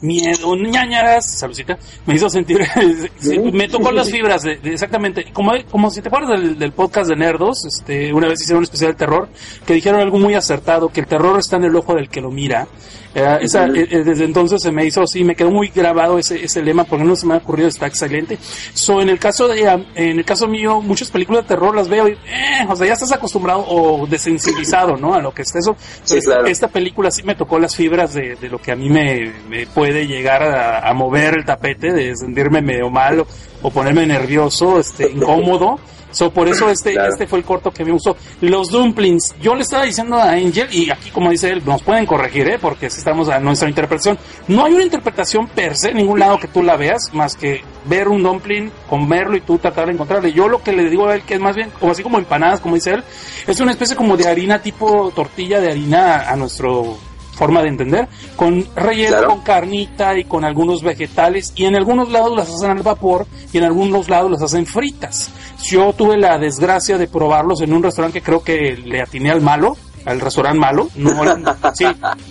miedo, 0.00 0.56
ñañaras, 0.56 1.38
saludcita, 1.38 1.78
me 2.06 2.14
hizo 2.14 2.28
sentir, 2.28 2.60
me 3.52 3.68
tocó 3.68 3.92
las 3.92 4.10
fibras 4.10 4.42
de, 4.42 4.56
de 4.56 4.72
exactamente, 4.72 5.32
como, 5.32 5.52
como 5.70 5.90
si 5.90 6.00
te 6.00 6.08
acuerdas 6.08 6.40
del, 6.40 6.58
del 6.58 6.72
podcast 6.72 7.10
de 7.10 7.16
Nerdos, 7.16 7.64
este, 7.64 8.12
una 8.12 8.28
vez 8.28 8.40
hicieron 8.40 8.58
un 8.58 8.64
especial 8.64 8.92
de 8.92 8.98
terror, 8.98 9.28
que 9.66 9.74
dijeron 9.74 10.00
algo 10.00 10.18
muy 10.18 10.34
acertado, 10.34 10.88
que 10.88 11.00
el 11.00 11.06
terror 11.06 11.38
está 11.38 11.56
en 11.56 11.64
el 11.64 11.76
ojo 11.76 11.94
del 11.94 12.08
que 12.08 12.20
lo 12.20 12.30
mira. 12.30 12.66
Eh, 13.14 13.38
esa, 13.40 13.66
eh, 13.66 13.88
eh, 13.90 14.02
desde 14.04 14.24
entonces 14.24 14.62
se 14.62 14.70
me 14.70 14.84
hizo 14.84 15.02
así, 15.02 15.24
me 15.24 15.34
quedó 15.34 15.50
muy 15.50 15.68
grabado 15.68 16.18
ese, 16.18 16.44
ese 16.44 16.62
lema, 16.62 16.84
porque 16.84 17.04
no 17.04 17.16
se 17.16 17.26
me 17.26 17.34
ha 17.34 17.38
ocurrido, 17.38 17.68
está 17.68 17.86
excelente. 17.86 18.38
So, 18.72 19.00
en 19.00 19.08
el 19.08 19.18
caso 19.18 19.48
de, 19.48 19.62
um, 19.62 19.84
en 19.94 20.18
el 20.18 20.24
caso 20.24 20.46
mío, 20.46 20.80
muchas 20.80 21.10
películas 21.10 21.42
de 21.42 21.48
terror 21.48 21.74
las 21.74 21.88
veo 21.88 22.06
y, 22.08 22.12
eh, 22.12 22.66
o 22.68 22.76
sea, 22.76 22.86
ya 22.86 22.92
estás 22.92 23.10
acostumbrado 23.12 23.64
o 23.66 24.06
desensibilizado, 24.06 24.96
¿no? 24.96 25.14
A 25.14 25.20
lo 25.20 25.34
que 25.34 25.42
es 25.42 25.54
eso. 25.54 25.74
Sí, 25.78 26.14
Entonces, 26.14 26.24
claro. 26.24 26.46
Esta 26.46 26.68
película 26.68 27.10
sí 27.10 27.22
me 27.24 27.34
tocó 27.34 27.58
las 27.58 27.74
fibras 27.74 28.14
de, 28.14 28.36
de 28.36 28.48
lo 28.48 28.58
que 28.58 28.72
a 28.72 28.76
mí 28.76 28.88
me, 28.88 29.32
me 29.48 29.66
puede 29.66 30.06
llegar 30.06 30.42
a, 30.42 30.88
a 30.88 30.94
mover 30.94 31.34
el 31.34 31.44
tapete, 31.44 31.92
de 31.92 32.16
sentirme 32.16 32.62
medio 32.62 32.90
mal 32.90 33.20
o, 33.20 33.26
o 33.62 33.70
ponerme 33.70 34.06
nervioso, 34.06 34.78
este, 34.78 35.10
incómodo. 35.10 35.80
So, 36.10 36.30
por 36.30 36.48
eso 36.48 36.68
este, 36.68 36.92
Claro. 36.92 37.12
este 37.12 37.26
fue 37.26 37.38
el 37.38 37.44
corto 37.44 37.70
que 37.70 37.84
me 37.84 37.92
gustó. 37.92 38.16
Los 38.40 38.70
dumplings, 38.70 39.34
yo 39.40 39.54
le 39.54 39.62
estaba 39.62 39.84
diciendo 39.84 40.16
a 40.16 40.30
Angel, 40.30 40.68
y 40.72 40.90
aquí 40.90 41.10
como 41.10 41.30
dice 41.30 41.50
él, 41.50 41.62
nos 41.64 41.82
pueden 41.82 42.06
corregir, 42.06 42.48
¿eh? 42.48 42.58
porque 42.60 42.90
si 42.90 42.98
estamos 42.98 43.28
a 43.28 43.38
nuestra 43.38 43.68
interpretación. 43.68 44.18
No 44.48 44.64
hay 44.64 44.74
una 44.74 44.82
interpretación 44.84 45.46
per 45.48 45.76
se 45.76 45.90
en 45.90 45.98
ningún 45.98 46.18
lado 46.18 46.38
que 46.38 46.48
tú 46.48 46.62
la 46.62 46.76
veas, 46.76 47.12
más 47.12 47.36
que 47.36 47.62
ver 47.84 48.08
un 48.08 48.22
dumpling, 48.22 48.70
comerlo 48.88 49.36
y 49.36 49.40
tú 49.40 49.58
tratar 49.58 49.86
de 49.86 49.92
encontrarle. 49.92 50.32
Yo 50.32 50.48
lo 50.48 50.62
que 50.62 50.72
le 50.72 50.88
digo 50.90 51.08
a 51.08 51.14
él, 51.14 51.22
que 51.22 51.34
es 51.34 51.40
más 51.40 51.56
bien, 51.56 51.70
como 51.78 51.92
así 51.92 52.02
como 52.02 52.18
empanadas, 52.18 52.60
como 52.60 52.74
dice 52.74 52.92
él, 52.94 53.04
es 53.46 53.60
una 53.60 53.70
especie 53.72 53.96
como 53.96 54.16
de 54.16 54.28
harina 54.28 54.60
tipo 54.60 55.10
tortilla 55.14 55.60
de 55.60 55.70
harina 55.70 56.28
a 56.30 56.36
nuestro 56.36 56.98
forma 57.40 57.62
de 57.62 57.68
entender, 57.68 58.06
con 58.36 58.66
relleno 58.76 59.16
Claro. 59.16 59.28
con 59.30 59.40
carnita 59.40 60.16
y 60.18 60.24
con 60.24 60.44
algunos 60.44 60.82
vegetales 60.82 61.52
y 61.56 61.64
en 61.64 61.74
algunos 61.74 62.10
lados 62.10 62.36
las 62.36 62.50
hacen 62.50 62.70
al 62.70 62.82
vapor 62.82 63.26
y 63.50 63.56
en 63.58 63.64
algunos 63.64 64.10
lados 64.10 64.30
las 64.30 64.42
hacen 64.42 64.66
fritas. 64.66 65.30
Yo 65.64 65.92
tuve 65.94 66.18
la 66.18 66.36
desgracia 66.38 66.98
de 66.98 67.08
probarlos 67.08 67.62
en 67.62 67.72
un 67.72 67.82
restaurante 67.82 68.20
que 68.20 68.24
creo 68.26 68.42
que 68.42 68.76
le 68.76 69.00
atiné 69.00 69.30
al 69.30 69.40
malo, 69.40 69.74
al 70.04 70.20
restaurante 70.20 70.58
malo, 70.58 70.88
no, 70.96 71.10
sí, 71.74 71.86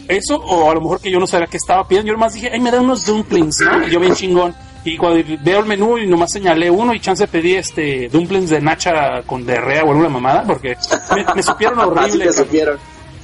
eso 0.08 0.36
o 0.38 0.70
a 0.70 0.76
lo 0.76 0.82
mejor 0.82 1.02
que 1.02 1.10
yo 1.12 1.20
no 1.20 1.26
sabía 1.26 1.48
qué 1.48 1.58
estaba 1.58 1.88
pidiendo, 1.88 2.08
yo 2.10 2.14
nomás 2.14 2.34
dije, 2.36 2.50
ay 2.54 2.60
me 2.60 2.70
da 2.72 2.80
unos 2.80 3.04
dumplings, 3.06 3.62
¿no? 3.62 3.88
Y 3.88 3.90
yo 3.92 4.00
bien 4.00 4.14
chingón. 4.14 4.54
Y 4.86 4.96
cuando 4.96 5.22
veo 5.44 5.60
el 5.60 5.66
menú 5.66 5.98
y 5.98 6.08
nomás 6.08 6.32
señalé 6.32 6.72
uno 6.72 6.94
y 6.94 7.00
chance 7.02 7.28
pedí 7.28 7.56
este 7.56 8.08
dumplings 8.10 8.50
de 8.50 8.62
nacha 8.62 9.22
con 9.26 9.46
diarrea 9.46 9.84
o 9.84 9.90
alguna 9.90 10.08
mamada 10.10 10.44
porque 10.46 10.78
me, 11.14 11.26
me 11.36 11.44
supieron 11.44 11.80
Así 11.82 11.90
horrible. 11.90 12.32
supieron. 12.32 12.78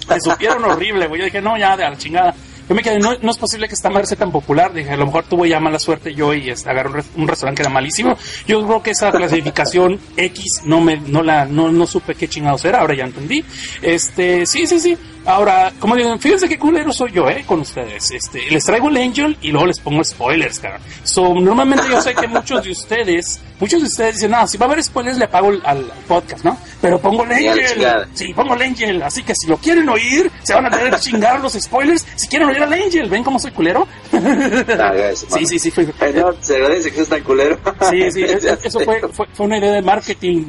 Me 0.10 0.20
supieron 0.20 0.64
horrible, 0.66 1.08
güey. 1.08 1.22
Yo 1.22 1.26
dije, 1.26 1.42
no, 1.42 1.58
ya, 1.58 1.76
de 1.76 1.84
la 1.84 1.98
chingada. 1.98 2.36
Yo 2.68 2.74
me 2.74 2.82
quedé, 2.82 2.98
no, 2.98 3.12
no 3.22 3.32
es 3.32 3.38
posible 3.38 3.68
que 3.68 3.76
esta 3.76 3.92
madre 3.92 4.08
sea 4.08 4.18
tan 4.18 4.32
popular. 4.32 4.74
Dije, 4.74 4.92
a 4.92 4.98
lo 4.98 5.06
mejor 5.06 5.26
tuve 5.26 5.48
ya 5.48 5.60
mala 5.60 5.78
suerte 5.78 6.16
yo 6.16 6.34
y 6.34 6.50
este, 6.50 6.70
agarré 6.70 6.90
un, 6.90 7.22
un 7.22 7.28
restaurante 7.28 7.62
que 7.62 7.68
era 7.68 7.74
malísimo. 7.74 8.18
Yo 8.48 8.66
creo 8.66 8.82
que 8.82 8.92
esa 8.92 9.12
clasificación 9.12 10.00
X 10.18 10.62
no 10.66 10.82
me, 10.82 10.98
no 10.98 11.22
la, 11.22 11.46
no, 11.46 11.72
no 11.72 11.86
supe 11.86 12.16
qué 12.16 12.28
chingados 12.28 12.66
era. 12.66 12.80
Ahora 12.80 12.96
ya 12.96 13.04
entendí. 13.04 13.46
Este, 13.84 14.48
sí, 14.48 14.66
sí, 14.66 14.80
sí. 14.80 14.98
Ahora, 15.26 15.72
como 15.80 15.96
digo, 15.96 16.18
fíjense 16.20 16.48
qué 16.48 16.60
culero 16.60 16.94
soy 16.94 17.12
yo, 17.12 17.30
eh, 17.30 17.44
con 17.48 17.62
ustedes. 17.62 18.12
Este, 18.12 18.50
les 18.52 18.64
traigo 18.64 18.90
el 18.90 18.98
Angel 18.98 19.38
y 19.42 19.52
luego 19.52 19.66
les 19.68 19.80
pongo 19.80 20.04
spoilers, 20.04 20.60
cara. 20.60 20.80
So, 21.04 21.34
normalmente 21.34 21.86
yo 21.90 22.00
sé 22.02 22.14
que 22.14 22.28
muchos 22.28 22.64
de 22.64 22.72
ustedes, 22.72 23.42
muchos 23.60 23.82
de 23.82 23.88
ustedes 23.88 24.16
dicen, 24.16 24.32
no, 24.32 24.46
si 24.48 24.58
va 24.58 24.66
a 24.68 24.70
haber 24.70 24.84
spoilers 24.84 25.18
le 25.18 25.28
pago 25.28 25.48
al, 25.50 25.62
al 25.66 25.92
podcast, 26.08 26.46
¿no? 26.46 26.58
Pero 26.82 27.00
pongo 27.00 27.24
el 27.24 27.36
Sí, 27.38 27.48
Angel. 27.48 28.08
Sí, 28.14 28.34
pongo 28.34 28.54
el 28.54 28.62
Angel. 28.62 29.02
Así 29.02 29.24
que 29.24 29.34
si 29.34 29.48
lo 29.48 29.58
quieren 29.58 29.90
oír, 29.90 30.32
se 30.44 30.54
van 30.54 30.68
a 30.68 30.70
tener 30.70 30.92
que 30.94 31.00
chingar 31.00 31.40
los 31.40 31.54
spoilers. 31.54 32.06
Si 32.16 32.28
quieren 32.28 32.48
oír 32.50 32.62
al 32.62 32.72
Angel, 32.74 33.10
¿ven 33.10 33.24
cómo 33.24 33.40
soy 33.40 33.52
culero? 33.52 33.88
Ah, 34.14 34.92
Sí, 35.16 35.46
sí, 35.48 35.60
sí, 35.60 35.72
fue. 35.72 35.86
No, 36.14 36.34
se 36.40 36.56
agradece 36.56 36.90
que 36.90 36.96
seas 36.98 37.10
tan 37.10 37.24
culero. 37.24 37.58
Sí, 37.90 38.12
sí, 38.12 38.24
es- 38.26 38.44
es- 38.44 38.60
eso 38.66 38.80
fue, 38.82 39.00
fue, 39.12 39.26
fue 39.34 39.46
una 39.48 39.58
idea 39.58 39.72
de 39.72 39.82
marketing. 39.82 40.44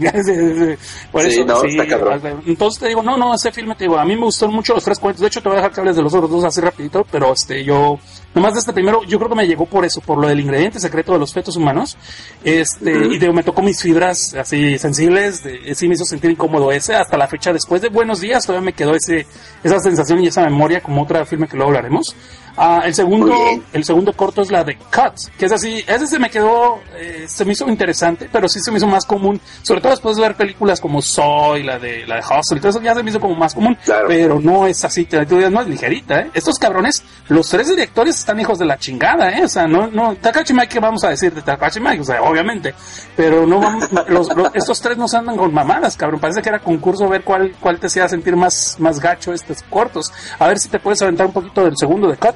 Por 1.10 1.22
Sí, 1.22 1.28
eso, 1.28 1.44
no, 1.46 1.60
sí, 1.60 1.68
está 1.70 1.86
cabrón. 1.86 2.42
Entonces 2.46 2.80
te 2.80 2.88
digo, 2.88 3.02
no, 3.02 3.16
no, 3.16 3.34
ese 3.34 3.50
filme 3.52 3.74
te 3.74 3.84
digo, 3.84 3.98
a 3.98 4.04
mí 4.04 4.14
me 4.14 4.22
gustaron 4.24 4.54
mucho 4.54 4.65
los 4.74 4.84
tres 4.84 4.98
cuentos. 4.98 5.20
De 5.20 5.28
hecho, 5.28 5.40
te 5.40 5.48
voy 5.48 5.56
a 5.56 5.60
dejar 5.60 5.72
que 5.72 5.80
hables 5.80 5.96
de 5.96 6.02
los 6.02 6.14
otros 6.14 6.30
dos 6.30 6.44
así 6.44 6.60
rapidito, 6.60 7.06
pero 7.10 7.32
este, 7.32 7.64
yo, 7.64 7.98
nomás 8.34 8.54
de 8.54 8.60
este 8.60 8.72
primero, 8.72 9.02
yo 9.04 9.18
creo 9.18 9.30
que 9.30 9.36
me 9.36 9.46
llegó 9.46 9.66
por 9.66 9.84
eso, 9.84 10.00
por 10.00 10.18
lo 10.18 10.28
del 10.28 10.40
ingrediente 10.40 10.80
secreto 10.80 11.12
de 11.12 11.18
los 11.18 11.32
fetos 11.32 11.56
humanos. 11.56 11.96
Este, 12.44 12.92
y 12.92 13.18
digo, 13.18 13.32
me 13.32 13.42
tocó 13.42 13.62
mis 13.62 13.80
fibras 13.80 14.34
así 14.34 14.78
sensibles, 14.78 15.42
de, 15.42 15.74
sí 15.74 15.88
me 15.88 15.94
hizo 15.94 16.04
sentir 16.04 16.30
incómodo 16.30 16.72
ese. 16.72 16.94
Hasta 16.94 17.16
la 17.16 17.26
fecha, 17.28 17.52
después 17.52 17.82
de 17.82 17.88
Buenos 17.88 18.20
Días, 18.20 18.46
todavía 18.46 18.66
me 18.66 18.72
quedó 18.72 18.94
ese, 18.94 19.26
esa 19.62 19.78
sensación 19.80 20.22
y 20.22 20.28
esa 20.28 20.42
memoria 20.42 20.80
como 20.80 21.02
otro 21.02 21.24
filme 21.26 21.48
que 21.48 21.56
luego 21.56 21.70
hablaremos. 21.70 22.14
Ah, 22.58 22.82
el 22.86 22.94
segundo, 22.94 23.34
el 23.72 23.84
segundo 23.84 24.12
corto 24.14 24.40
es 24.42 24.50
la 24.50 24.64
de 24.64 24.76
Cut, 24.76 25.30
que 25.38 25.44
es 25.46 25.52
así, 25.52 25.84
ese 25.86 26.06
se 26.06 26.18
me 26.18 26.30
quedó, 26.30 26.80
eh, 26.96 27.26
se 27.28 27.44
me 27.44 27.52
hizo 27.52 27.68
interesante, 27.68 28.28
pero 28.32 28.48
sí 28.48 28.60
se 28.60 28.70
me 28.70 28.78
hizo 28.78 28.86
más 28.86 29.04
común, 29.04 29.38
sobre 29.62 29.80
todo 29.82 29.90
después 29.90 30.16
de 30.16 30.22
ver 30.22 30.34
películas 30.36 30.80
como 30.80 31.02
Soy, 31.02 31.62
la 31.64 31.78
de, 31.78 32.06
la 32.06 32.16
de 32.16 32.20
Hustle, 32.22 32.58
todo 32.60 32.70
eso 32.70 32.80
ya 32.80 32.94
se 32.94 33.02
me 33.02 33.10
hizo 33.10 33.20
como 33.20 33.34
más 33.34 33.54
común, 33.54 33.76
Claro. 33.84 34.06
pero 34.08 34.40
no 34.40 34.66
es 34.66 34.82
así, 34.84 35.04
te 35.04 35.22
digas, 35.26 35.50
no 35.52 35.60
es 35.60 35.66
ligerita, 35.68 36.20
eh. 36.20 36.30
Estos 36.32 36.58
cabrones, 36.58 37.04
los 37.28 37.46
tres 37.48 37.68
directores 37.68 38.18
están 38.18 38.40
hijos 38.40 38.58
de 38.58 38.64
la 38.64 38.78
chingada, 38.78 39.30
eh, 39.38 39.44
o 39.44 39.48
sea, 39.48 39.66
no, 39.66 39.88
no, 39.88 40.14
Takashi 40.16 40.54
Mike, 40.54 40.68
¿qué 40.68 40.80
vamos 40.80 41.04
a 41.04 41.10
decir 41.10 41.34
de 41.34 41.42
Takashi 41.42 41.80
Mike? 41.80 42.00
O 42.00 42.04
sea, 42.04 42.22
obviamente, 42.22 42.74
pero 43.16 43.46
no 43.46 43.60
vamos, 43.60 43.90
los, 44.08 44.34
los- 44.34 44.50
estos 44.54 44.80
tres 44.80 44.96
no 44.96 45.08
se 45.08 45.18
andan 45.18 45.36
con 45.36 45.52
mamadas, 45.52 45.96
cabrón, 45.96 46.20
parece 46.20 46.40
que 46.40 46.48
era 46.48 46.58
concurso 46.60 47.06
ver 47.08 47.22
cuál, 47.22 47.54
cuál 47.60 47.78
te 47.78 47.88
hacía 47.88 48.08
sentir 48.08 48.34
más, 48.34 48.76
más 48.78 48.98
gacho 48.98 49.34
estos 49.34 49.62
cortos, 49.68 50.10
a 50.38 50.48
ver 50.48 50.58
si 50.58 50.68
te 50.70 50.78
puedes 50.78 51.02
aventar 51.02 51.26
un 51.26 51.32
poquito 51.34 51.62
del 51.64 51.76
segundo 51.76 52.08
de 52.08 52.16
Cut. 52.16 52.34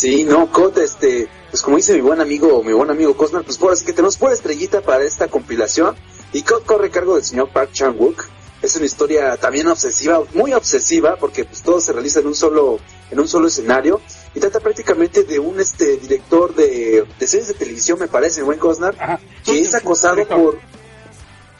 Sí, 0.00 0.24
no, 0.24 0.50
Cot, 0.50 0.78
este, 0.78 1.28
pues 1.50 1.60
como 1.60 1.76
dice 1.76 1.92
mi 1.92 2.00
buen 2.00 2.22
amigo, 2.22 2.64
mi 2.64 2.72
buen 2.72 2.88
amigo 2.88 3.14
Cosnar, 3.18 3.44
pues 3.44 3.58
por 3.58 3.70
así 3.70 3.84
que 3.84 3.92
tenemos 3.92 4.16
por 4.16 4.32
estrellita 4.32 4.80
para 4.80 5.04
esta 5.04 5.28
compilación. 5.28 5.94
Y 6.32 6.40
Cot 6.40 6.64
corre 6.64 6.88
cargo 6.88 7.16
del 7.16 7.24
señor 7.24 7.50
Park 7.52 7.72
Chan-wook. 7.72 8.24
Es 8.62 8.76
una 8.76 8.86
historia 8.86 9.36
también 9.36 9.66
obsesiva, 9.66 10.22
muy 10.32 10.54
obsesiva, 10.54 11.16
porque 11.16 11.44
pues 11.44 11.60
todo 11.60 11.82
se 11.82 11.92
realiza 11.92 12.20
en 12.20 12.28
un 12.28 12.34
solo, 12.34 12.78
en 13.10 13.20
un 13.20 13.28
solo 13.28 13.48
escenario. 13.48 14.00
Y 14.34 14.40
trata 14.40 14.60
prácticamente 14.60 15.24
de 15.24 15.38
un 15.38 15.60
este 15.60 15.98
director 15.98 16.54
de, 16.54 17.04
de 17.18 17.26
series 17.26 17.48
de 17.48 17.54
televisión, 17.54 17.98
me 17.98 18.08
parece, 18.08 18.42
buen 18.42 18.58
Cosnar, 18.58 18.96
Ajá. 18.98 19.20
que 19.44 19.60
es 19.60 19.74
acosado 19.74 20.14
Director. 20.14 20.42
por 20.42 20.58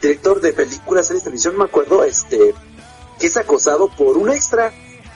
director 0.01 0.41
de 0.41 0.53
películas, 0.53 1.05
series 1.05 1.21
de 1.21 1.25
televisión, 1.25 1.53
no 1.53 1.59
me 1.59 1.65
acuerdo, 1.65 2.03
este, 2.03 2.55
que 3.19 3.27
es 3.27 3.37
acosado 3.37 3.87
por 3.95 4.17
un 4.17 4.31
extra, 4.31 4.73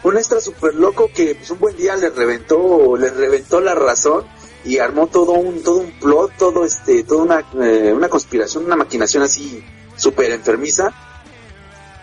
un 0.09 0.17
extra 0.17 0.39
super 0.39 0.75
loco 0.75 1.09
que 1.13 1.33
pues 1.35 1.49
un 1.49 1.59
buen 1.59 1.75
día 1.75 1.95
le 1.95 2.11
reventó, 2.11 2.95
le 2.95 3.09
reventó 3.09 3.59
la 3.59 3.73
razón 3.73 4.23
y 4.63 4.77
armó 4.77 5.07
todo 5.07 5.31
un, 5.31 5.63
todo 5.63 5.77
un 5.77 5.91
plot, 5.99 6.37
todo 6.37 6.63
este, 6.63 7.03
toda 7.03 7.23
una, 7.23 7.65
eh, 7.65 7.91
una 7.91 8.07
conspiración, 8.07 8.65
una 8.65 8.75
maquinación 8.75 9.23
así 9.23 9.63
super 9.95 10.31
enfermiza 10.31 10.93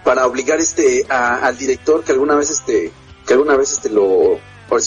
para 0.04 0.26
obligar 0.26 0.58
este 0.58 1.06
al 1.08 1.56
director 1.56 2.02
que 2.02 2.12
alguna 2.12 2.34
vez 2.34 2.50
este, 2.50 2.90
que 3.24 3.32
alguna 3.34 3.56
vez 3.56 3.72
este 3.72 3.88
lo, 3.88 4.38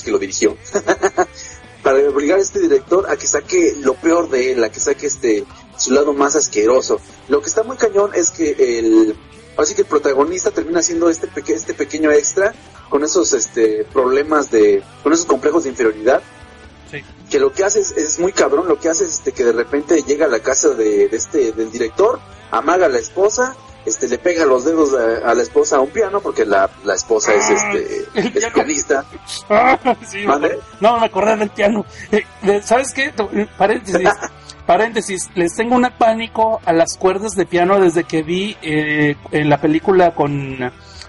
que 0.04 0.12
lo 0.12 0.20
dirigió. 0.20 0.58
para 1.84 2.00
obligar 2.10 2.40
a 2.40 2.42
este 2.42 2.60
director 2.60 3.10
a 3.10 3.16
que 3.16 3.28
saque 3.28 3.76
lo 3.80 3.94
peor 3.94 4.30
de 4.30 4.54
él, 4.54 4.64
a 4.64 4.70
que 4.70 4.80
saque 4.80 5.06
este 5.06 5.46
su 5.78 5.92
lado 5.92 6.14
más 6.14 6.36
asqueroso. 6.36 7.00
Lo 7.30 7.42
que 7.42 7.48
está 7.48 7.64
muy 7.64 7.78
cañón 7.78 8.12
es 8.14 8.32
que 8.32 8.56
el 8.80 9.16
así 9.58 9.76
que 9.76 9.82
el 9.82 9.88
protagonista 9.88 10.52
termina 10.52 10.82
siendo 10.82 11.10
este 11.10 11.28
peque- 11.28 11.54
este 11.54 11.74
pequeño 11.74 12.12
extra 12.12 12.54
con 12.90 13.04
esos 13.04 13.34
este 13.34 13.86
problemas 13.92 14.52
de 14.52 14.84
con 15.04 15.14
esos 15.14 15.26
complejos 15.26 15.64
de 15.64 15.70
inferioridad 15.72 16.22
Sí. 16.92 17.04
que 17.32 17.40
lo 17.40 17.52
que 17.52 17.64
hace 17.64 17.80
es, 17.80 17.92
es 17.94 18.20
muy 18.20 18.32
cabrón, 18.32 18.68
lo 18.68 18.80
que 18.80 18.90
hace 18.90 19.06
es 19.06 19.14
este 19.14 19.32
que 19.32 19.44
de 19.44 19.54
repente 19.54 20.04
llega 20.04 20.28
a 20.28 20.30
la 20.30 20.40
casa 20.40 20.70
de, 20.70 21.08
de 21.10 21.18
este 21.18 21.52
del 21.52 21.72
director, 21.72 22.20
amaga 22.52 22.86
a 22.86 22.90
la 22.90 23.00
esposa, 23.00 23.56
este 23.88 24.08
le 24.08 24.20
pega 24.20 24.46
los 24.46 24.66
dedos 24.66 24.94
a, 24.94 25.30
a 25.30 25.34
la 25.34 25.42
esposa 25.42 25.78
a 25.78 25.80
un 25.80 25.90
piano 25.90 26.20
porque 26.22 26.46
la, 26.46 26.70
la 26.84 26.94
esposa 26.94 27.34
es 27.34 27.50
este 27.50 28.06
el 28.20 28.38
es 28.38 28.46
pianista. 28.54 29.04
Ah, 29.50 29.80
sí, 30.08 30.26
acordé. 30.28 30.60
no, 30.80 31.00
me 31.00 31.06
acordé 31.08 31.36
del 31.38 31.50
piano. 31.50 31.84
Eh, 32.12 32.62
¿Sabes 32.64 32.94
qué? 32.94 33.12
Paréntesis. 33.58 34.08
Paréntesis, 34.66 35.30
les 35.36 35.56
tengo 35.56 35.76
un 35.76 35.88
pánico 35.98 36.60
a 36.66 36.74
las 36.74 36.98
cuerdas 36.98 37.36
de 37.36 37.46
piano 37.46 37.80
desde 37.80 38.04
que 38.04 38.24
vi 38.24 38.58
eh, 38.64 39.16
en 39.32 39.50
la 39.50 39.62
película 39.62 40.12
con 40.16 40.58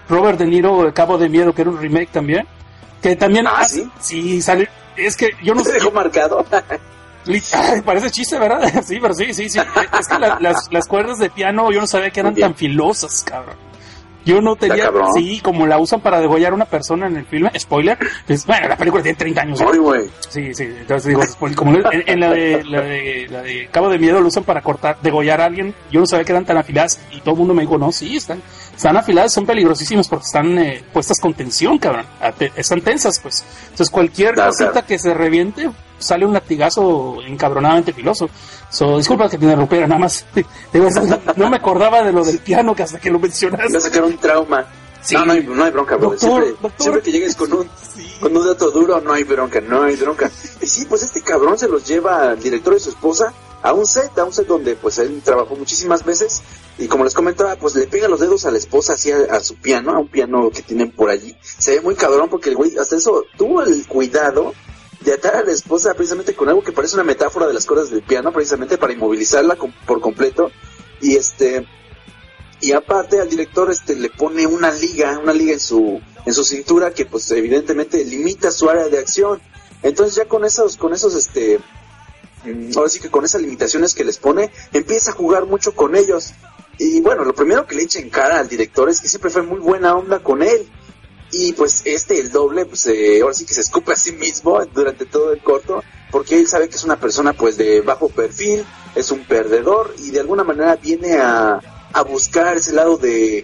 Robert 0.07 0.37
De 0.37 0.45
Niro, 0.45 0.93
Cabo 0.93 1.17
de 1.17 1.27
Miedo, 1.27 1.53
que 1.53 1.63
era 1.63 1.71
un 1.71 1.79
remake 1.81 2.11
también. 2.11 2.45
Que 3.01 3.15
también 3.15 3.47
Ah, 3.47 3.59
hace- 3.59 3.83
¿sí? 3.83 3.89
sí, 3.99 4.41
sale. 4.41 4.69
Es 4.95 5.15
que 5.17 5.29
yo 5.43 5.53
no 5.55 5.61
¿Se 5.63 5.69
sé. 5.71 5.73
dejó 5.75 5.91
marcado? 5.91 6.45
Ay, 7.27 7.81
parece 7.83 8.09
chiste, 8.11 8.39
¿verdad? 8.39 8.61
Sí, 8.85 8.99
pero 9.01 9.13
sí, 9.13 9.33
sí, 9.33 9.49
sí. 9.49 9.59
Es 9.99 10.07
que 10.07 10.19
la- 10.19 10.37
las, 10.39 10.67
las 10.71 10.87
cuerdas 10.87 11.17
de 11.17 11.29
piano 11.29 11.71
yo 11.71 11.81
no 11.81 11.87
sabía 11.87 12.09
que 12.11 12.19
eran 12.21 12.33
bien. 12.33 12.47
tan 12.49 12.55
filosas, 12.55 13.23
cabrón. 13.23 13.55
Yo 14.27 14.41
no 14.41 14.55
tenía, 14.57 14.91
sí, 15.15 15.39
como 15.41 15.65
la 15.65 15.77
usan 15.77 16.01
para 16.01 16.19
degollar 16.19 16.51
a 16.51 16.55
una 16.55 16.65
persona 16.65 17.07
en 17.07 17.15
el 17.15 17.25
filme, 17.25 17.49
spoiler, 17.57 17.97
pues, 18.25 18.45
bueno, 18.45 18.67
la 18.67 18.75
película 18.75 19.01
tiene 19.01 19.17
30 19.17 19.41
años. 19.41 19.61
güey. 19.61 20.09
Sí, 20.27 20.53
sí, 20.53 20.63
entonces 20.63 21.05
digo, 21.05 21.25
spoiler, 21.25 21.55
como 21.57 21.73
en, 21.73 22.03
en 22.05 22.19
la, 22.19 22.31
de, 22.31 22.63
la, 22.65 22.81
de, 22.81 23.27
la 23.29 23.41
de 23.41 23.69
Cabo 23.71 23.89
de 23.89 23.97
Miedo 23.97 24.19
lo 24.19 24.27
usan 24.27 24.43
para 24.43 24.61
cortar, 24.61 24.97
degollar 25.01 25.39
a 25.39 25.45
alguien, 25.45 25.73
yo 25.91 26.01
no 26.01 26.05
sabía 26.05 26.25
que 26.25 26.33
eran 26.33 26.45
tan 26.45 26.57
afiladas 26.57 26.99
y 27.11 27.21
todo 27.21 27.31
el 27.31 27.37
mundo 27.37 27.53
me 27.53 27.61
dijo, 27.61 27.77
no, 27.77 27.91
sí, 27.91 28.17
están, 28.17 28.41
están 28.75 28.97
afiladas, 28.97 29.33
son 29.33 29.45
peligrosísimas 29.45 30.09
porque 30.09 30.25
están 30.25 30.57
eh, 30.59 30.83
puestas 30.91 31.19
con 31.21 31.33
tensión, 31.33 31.77
cabrón, 31.77 32.05
están 32.55 32.81
tensas, 32.81 33.19
pues. 33.19 33.45
Entonces 33.63 33.89
cualquier 33.89 34.35
cosita 34.35 34.85
que 34.85 34.99
se 34.99 35.13
reviente, 35.13 35.69
sale 35.99 36.25
un 36.25 36.33
latigazo 36.33 37.17
encabronadamente 37.25 37.93
filoso. 37.93 38.29
So, 38.69 38.97
disculpa 38.97 39.29
que 39.29 39.37
te 39.37 39.45
interrumpiera, 39.45 39.87
nada 39.87 39.99
más. 39.99 40.25
No 41.35 41.49
me 41.49 41.57
acordaba 41.57 42.03
de 42.03 42.11
lo 42.11 42.23
del 42.23 42.39
piano 42.39 42.75
que 42.75 42.83
hasta 42.83 42.99
que 42.99 43.09
lo 43.09 43.19
mencionaste. 43.19 43.77
a 43.77 43.79
sacar 43.79 44.03
un 44.03 44.17
trauma. 44.17 44.65
Sí. 45.01 45.15
No, 45.15 45.25
no 45.25 45.33
hay, 45.33 45.43
no 45.43 45.63
hay 45.63 45.71
bronca, 45.71 45.95
bro. 45.95 46.09
Doctor, 46.11 46.29
siempre, 46.29 46.49
doctor. 46.49 46.71
siempre 46.77 47.01
que 47.03 47.11
llegues 47.11 47.35
con 47.35 47.53
un, 47.53 47.69
con 48.19 48.35
un 48.35 48.45
dato 48.45 48.71
duro, 48.71 48.99
no 48.99 49.13
hay 49.13 49.23
bronca, 49.23 49.61
no 49.61 49.83
hay 49.83 49.95
bronca. 49.95 50.29
Y 50.61 50.65
sí, 50.65 50.85
pues 50.85 51.03
este 51.03 51.21
cabrón 51.21 51.57
se 51.57 51.69
los 51.69 51.87
lleva 51.87 52.31
al 52.31 52.39
director 52.39 52.75
y 52.75 52.79
su 52.79 52.89
esposa 52.89 53.31
a 53.61 53.73
un 53.73 53.85
set, 53.85 54.17
a 54.17 54.23
un 54.23 54.33
set 54.33 54.47
donde 54.47 54.75
pues 54.75 54.97
él 54.97 55.21
trabajó 55.23 55.55
muchísimas 55.55 56.03
veces 56.03 56.41
y 56.77 56.87
como 56.87 57.03
les 57.03 57.13
comentaba, 57.13 57.55
pues 57.55 57.75
le 57.75 57.87
pega 57.87 58.07
los 58.07 58.19
dedos 58.19 58.45
a 58.45 58.51
la 58.51 58.57
esposa 58.57 58.93
así 58.93 59.11
a, 59.11 59.17
a 59.31 59.39
su 59.39 59.55
piano, 59.55 59.91
a 59.91 59.99
un 59.99 60.07
piano 60.07 60.49
que 60.49 60.61
tienen 60.61 60.91
por 60.91 61.09
allí. 61.09 61.35
Se 61.41 61.75
ve 61.75 61.81
muy 61.81 61.95
cabrón 61.95 62.29
porque 62.29 62.49
el 62.49 62.55
güey 62.55 62.77
hasta 62.77 62.97
eso 62.97 63.23
tuvo 63.37 63.61
el 63.61 63.87
cuidado 63.87 64.53
de 65.01 65.13
atar 65.13 65.35
a 65.35 65.43
la 65.43 65.51
esposa 65.51 65.93
precisamente 65.93 66.33
con 66.33 66.49
algo 66.49 66.63
que 66.63 66.71
parece 66.71 66.95
una 66.95 67.03
metáfora 67.03 67.47
de 67.47 67.53
las 67.53 67.65
cuerdas 67.65 67.89
del 67.89 68.01
piano, 68.01 68.31
precisamente 68.31 68.77
para 68.77 68.93
inmovilizarla 68.93 69.55
por 69.85 70.01
completo. 70.01 70.51
Y 71.01 71.15
este, 71.15 71.67
y 72.59 72.71
aparte 72.71 73.19
al 73.19 73.29
director 73.29 73.69
este 73.71 73.95
le 73.95 74.09
pone 74.09 74.47
una 74.47 74.71
liga, 74.71 75.19
una 75.19 75.33
liga 75.33 75.53
en 75.53 75.59
su 75.59 76.01
en 76.25 76.33
su 76.33 76.43
cintura 76.43 76.91
que 76.91 77.05
pues 77.05 77.29
evidentemente 77.31 78.03
limita 78.03 78.51
su 78.51 78.69
área 78.69 78.87
de 78.89 78.97
acción. 78.97 79.39
Entonces 79.83 80.15
ya 80.15 80.25
con 80.25 80.43
esos 80.43 80.75
con 80.77 80.93
esos 80.93 81.13
este 81.13 81.59
mm, 82.45 82.71
ahora 82.75 82.89
sí 82.89 82.99
que 82.99 83.11
con 83.11 83.25
esas 83.25 83.41
limitaciones 83.41 83.93
que 83.93 84.03
les 84.03 84.17
pone, 84.17 84.51
empieza 84.73 85.11
a 85.11 85.13
jugar 85.13 85.45
mucho 85.45 85.75
con 85.75 85.95
ellos. 85.95 86.33
Y 86.79 87.01
bueno, 87.01 87.23
lo 87.23 87.33
primero 87.33 87.65
que 87.65 87.75
le 87.75 87.83
echa 87.83 87.99
en 87.99 88.09
cara 88.09 88.39
al 88.39 88.47
director 88.47 88.89
es 88.89 89.01
que 89.01 89.09
siempre 89.09 89.31
fue 89.31 89.41
muy 89.41 89.59
buena 89.59 89.95
onda 89.95 90.19
con 90.19 90.41
él. 90.41 90.67
Y 91.31 91.53
pues 91.53 91.81
este, 91.85 92.19
el 92.19 92.31
doble, 92.31 92.65
pues 92.65 92.85
eh, 92.87 93.19
ahora 93.21 93.33
sí 93.33 93.45
que 93.45 93.53
se 93.53 93.61
escupe 93.61 93.91
a 93.91 93.95
sí 93.95 94.13
mismo 94.13 94.63
durante 94.73 95.05
todo 95.05 95.33
el 95.33 95.39
corto, 95.43 95.83
porque 96.09 96.39
él 96.39 96.47
sabe 96.47 96.69
que 96.69 96.75
es 96.75 96.83
una 96.85 96.99
persona 96.99 97.33
pues 97.33 97.57
de 97.57 97.81
bajo 97.81 98.07
perfil, 98.09 98.65
es 98.95 99.11
un 99.11 99.25
perdedor 99.25 99.93
y 99.99 100.11
de 100.11 100.21
alguna 100.21 100.43
manera 100.45 100.77
viene 100.77 101.17
a, 101.17 101.59
a 101.91 102.01
buscar 102.03 102.55
ese 102.55 102.71
lado 102.71 102.97
de, 102.97 103.43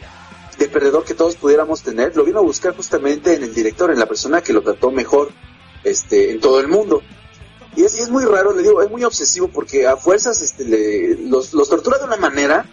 de 0.57 0.67
perdedor 0.69 1.03
que 1.03 1.13
todos 1.13 1.35
pudiéramos 1.35 1.81
tener. 1.83 2.15
Lo 2.15 2.23
vino 2.23 2.39
a 2.39 2.43
buscar 2.43 2.73
justamente 2.75 3.33
en 3.35 3.43
el 3.43 3.53
director, 3.53 3.91
en 3.91 3.99
la 3.99 4.05
persona 4.05 4.41
que 4.41 4.53
lo 4.53 4.61
trató 4.61 4.89
mejor 4.89 5.29
este, 5.83 6.31
en 6.31 6.39
todo 6.39 6.61
el 6.61 6.69
mundo. 6.69 7.01
Y 7.75 7.83
es, 7.83 7.97
y 7.97 8.01
es 8.01 8.09
muy 8.09 8.23
raro, 8.23 8.53
le 8.55 8.63
digo, 8.63 8.81
es 8.81 8.89
muy 8.89 9.03
obsesivo 9.03 9.49
porque 9.49 9.87
a 9.87 9.97
fuerzas 9.97 10.41
este, 10.41 10.63
le- 10.63 11.15
los, 11.27 11.53
los 11.53 11.67
tortura 11.69 11.97
de 11.97 12.05
una 12.05 12.17
manera 12.17 12.65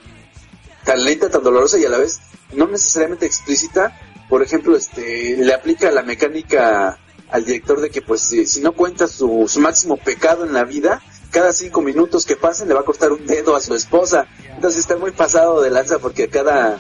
tan 0.85 1.03
lenta, 1.05 1.29
tan 1.31 1.43
dolorosa 1.43 1.79
y 1.79 1.85
a 1.85 1.89
la 1.89 1.99
vez 1.99 2.21
no 2.53 2.69
necesariamente 2.69 3.27
explícita. 3.27 3.99
Por 4.31 4.45
ejemplo, 4.45 4.77
este, 4.77 5.37
le 5.37 5.53
aplica 5.53 5.91
la 5.91 6.05
mecánica 6.05 7.01
al 7.31 7.45
director 7.45 7.81
de 7.81 7.91
que 7.91 8.01
pues 8.01 8.21
si, 8.21 8.61
no 8.61 8.73
cuenta 8.73 9.09
su, 9.09 9.47
su 9.49 9.59
máximo 9.61 9.97
pecado 9.97 10.45
en 10.45 10.53
la 10.53 10.63
vida, 10.63 11.03
cada 11.33 11.53
cinco 11.53 11.83
minutos 11.83 12.25
que 12.25 12.37
pasen 12.37 12.69
le 12.69 12.75
va 12.75 12.81
a 12.81 12.85
cortar 12.85 13.11
un 13.11 13.27
dedo 13.27 13.57
a 13.57 13.61
su 13.61 13.75
esposa. 13.75 14.29
Entonces 14.55 14.79
está 14.79 14.97
muy 14.97 15.11
pasado 15.11 15.61
de 15.61 15.71
lanza 15.71 15.99
porque 15.99 16.29
cada, 16.29 16.79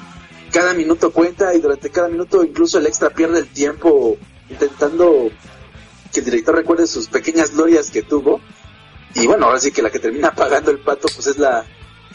cada 0.53 0.75
minuto 0.75 1.13
cuenta 1.13 1.53
y 1.53 1.61
durante 1.61 1.91
cada 1.91 2.09
minuto 2.09 2.45
incluso 2.45 2.79
el 2.79 2.87
extra 2.87 3.11
pierde 3.11 3.41
el 3.41 3.49
tiempo 3.49 4.17
intentando 4.49 5.33
que 6.13 6.21
el 6.21 6.27
director 6.27 6.55
recuerde 6.55 6.87
sus 6.87 7.09
pequeñas 7.09 7.53
glorias 7.53 7.91
que 7.91 8.03
tuvo. 8.03 8.41
Y 9.17 9.27
bueno, 9.27 9.47
ahora 9.47 9.59
sí 9.59 9.73
que 9.73 9.83
la 9.83 9.91
que 9.91 9.99
termina 9.99 10.33
pagando 10.37 10.71
el 10.71 10.79
pato 10.79 11.09
pues 11.13 11.27
es 11.27 11.37
la 11.37 11.67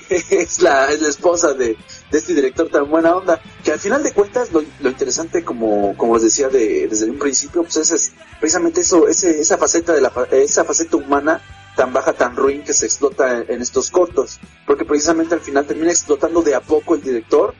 es 0.29 0.61
la, 0.61 0.91
es 0.91 1.01
la 1.01 1.09
esposa 1.09 1.53
de, 1.53 1.77
de 2.11 2.17
este 2.17 2.33
director 2.33 2.69
tan 2.69 2.89
buena 2.89 3.15
onda. 3.15 3.41
Que 3.63 3.71
al 3.71 3.79
final 3.79 4.03
de 4.03 4.13
cuentas 4.13 4.51
lo, 4.51 4.63
lo 4.79 4.89
interesante 4.89 5.43
como, 5.43 5.95
como 5.97 6.15
les 6.15 6.23
decía 6.23 6.49
de, 6.49 6.87
desde 6.87 7.09
un 7.09 7.19
principio 7.19 7.63
pues 7.63 7.77
es, 7.77 7.91
es 7.91 8.11
precisamente 8.39 8.81
eso, 8.81 9.07
ese, 9.07 9.39
esa 9.39 9.57
faceta 9.57 9.93
de 9.93 10.01
la 10.01 10.11
esa 10.31 10.63
faceta 10.63 10.97
humana 10.97 11.41
tan 11.75 11.91
baja, 11.91 12.13
tan 12.13 12.35
ruin 12.35 12.63
que 12.63 12.73
se 12.73 12.85
explota 12.85 13.41
en, 13.41 13.61
estos 13.61 13.91
cortos. 13.91 14.39
Porque 14.65 14.85
precisamente 14.85 15.35
al 15.35 15.41
final 15.41 15.65
termina 15.65 15.91
explotando 15.91 16.41
de 16.41 16.55
a 16.55 16.61
poco 16.61 16.95
el 16.95 17.01
director 17.01 17.53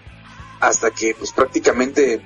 hasta 0.59 0.91
que 0.91 1.13
pues 1.15 1.31
prácticamente 1.31 2.21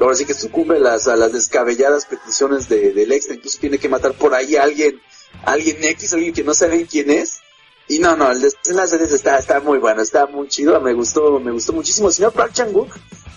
ahora 0.00 0.14
sí 0.14 0.24
que 0.24 0.34
sucumbe 0.34 0.78
las, 0.80 1.08
a 1.08 1.16
las 1.16 1.32
descabelladas 1.32 2.06
peticiones 2.06 2.68
de, 2.68 2.92
del 2.92 3.12
extra, 3.12 3.34
incluso 3.34 3.58
tiene 3.58 3.78
que 3.78 3.88
matar 3.88 4.12
por 4.12 4.34
ahí 4.34 4.56
a 4.56 4.62
alguien, 4.62 5.00
alguien 5.44 5.82
X, 5.82 6.12
alguien 6.12 6.32
que 6.32 6.44
no 6.44 6.54
saben 6.54 6.86
quién 6.86 7.10
es. 7.10 7.40
Y 7.88 8.00
no, 8.00 8.16
no, 8.16 8.30
el 8.32 8.40
desenlace 8.40 8.98
de 8.98 9.04
está, 9.04 9.38
está 9.38 9.60
muy 9.60 9.78
bueno, 9.78 10.02
está 10.02 10.26
muy 10.26 10.48
chido, 10.48 10.80
me 10.80 10.92
gustó, 10.92 11.38
me 11.38 11.52
gustó 11.52 11.72
muchísimo. 11.72 12.08
El 12.08 12.14
señor 12.14 12.32
Park 12.32 12.52
Chan-wook, 12.52 12.88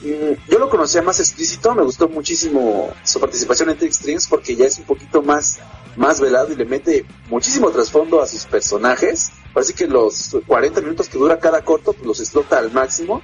mm, 0.01 0.49
yo 0.49 0.57
lo 0.57 0.69
conocía 0.69 1.03
más 1.03 1.19
explícito, 1.19 1.75
me 1.75 1.83
gustó 1.83 2.09
muchísimo 2.09 2.91
su 3.03 3.19
participación 3.19 3.69
en 3.69 3.77
Trick 3.77 3.93
Strings 3.93 4.27
porque 4.27 4.55
ya 4.55 4.65
es 4.65 4.79
un 4.79 4.85
poquito 4.85 5.21
más, 5.21 5.59
más 5.95 6.19
velado 6.19 6.51
y 6.51 6.55
le 6.55 6.65
mete 6.65 7.05
muchísimo 7.29 7.69
trasfondo 7.69 8.21
a 8.21 8.27
sus 8.27 8.45
personajes. 8.45 9.31
Así 9.53 9.73
que 9.73 9.87
los 9.87 10.35
40 10.47 10.81
minutos 10.81 11.09
que 11.09 11.19
dura 11.19 11.39
cada 11.39 11.63
corto, 11.63 11.93
pues 11.93 12.07
los 12.07 12.19
explota 12.19 12.57
al 12.57 12.71
máximo. 12.71 13.21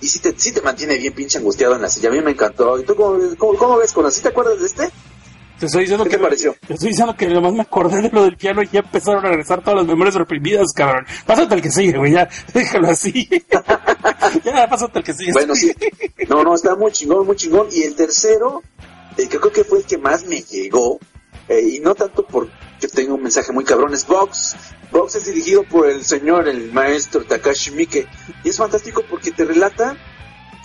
Y 0.00 0.08
sí 0.08 0.18
te, 0.18 0.34
sí 0.36 0.52
te 0.52 0.60
mantiene 0.60 0.98
bien 0.98 1.14
pinche 1.14 1.38
angustiado 1.38 1.76
en 1.76 1.82
la 1.82 1.88
silla. 1.88 2.08
A 2.08 2.12
mí 2.12 2.20
me 2.20 2.32
encantó. 2.32 2.78
¿Y 2.80 2.84
tú 2.84 2.96
cómo, 2.96 3.18
cómo, 3.38 3.56
cómo 3.56 3.78
ves, 3.78 3.92
con 3.92 4.10
¿Sí 4.10 4.22
te 4.22 4.28
acuerdas 4.28 4.58
de 4.58 4.66
este? 4.66 4.90
Te 5.64 5.68
estoy 5.68 5.80
diciendo 5.84 6.04
¿Qué 6.04 6.10
que 6.10 6.16
te 6.18 6.22
pareció? 6.22 6.56
Te 6.66 6.74
estoy 6.74 6.90
diciendo 6.90 7.16
que 7.16 7.26
nomás 7.26 7.54
me 7.54 7.62
acordé 7.62 8.02
de 8.02 8.10
lo 8.10 8.24
del 8.24 8.36
piano 8.36 8.62
y 8.62 8.68
ya 8.68 8.80
empezaron 8.80 9.24
a 9.24 9.30
regresar 9.30 9.62
todas 9.62 9.78
las 9.78 9.86
memorias 9.86 10.14
reprimidas, 10.14 10.74
cabrón. 10.74 11.06
Pásate 11.24 11.54
el 11.54 11.62
que 11.62 11.70
sigue, 11.70 11.96
güey, 11.96 12.12
ya, 12.12 12.28
déjalo 12.52 12.90
así. 12.90 13.26
ya, 14.44 14.68
pásate 14.68 14.98
el 14.98 15.04
que 15.06 15.14
sigue. 15.14 15.32
Bueno, 15.32 15.54
sí. 15.54 15.72
No, 16.28 16.44
no, 16.44 16.54
está 16.54 16.76
muy 16.76 16.92
chingón, 16.92 17.26
muy 17.26 17.36
chingón. 17.36 17.68
Y 17.72 17.84
el 17.84 17.94
tercero, 17.94 18.62
eh, 19.16 19.26
que 19.26 19.38
creo 19.38 19.52
que 19.52 19.64
fue 19.64 19.78
el 19.78 19.86
que 19.86 19.96
más 19.96 20.26
me 20.26 20.42
llegó, 20.42 20.98
eh, 21.48 21.62
y 21.66 21.78
no 21.80 21.94
tanto 21.94 22.26
porque 22.26 22.52
tenga 22.94 23.14
un 23.14 23.22
mensaje 23.22 23.50
muy 23.50 23.64
cabrón, 23.64 23.94
es 23.94 24.06
Vox. 24.06 24.56
Vox 24.92 25.14
es 25.14 25.24
dirigido 25.24 25.62
por 25.62 25.88
el 25.88 26.04
señor, 26.04 26.46
el 26.46 26.74
maestro 26.74 27.24
Takashi 27.24 27.70
Miike. 27.70 28.06
Y 28.44 28.50
es 28.50 28.58
fantástico 28.58 29.02
porque 29.08 29.30
te 29.30 29.46
relata 29.46 29.96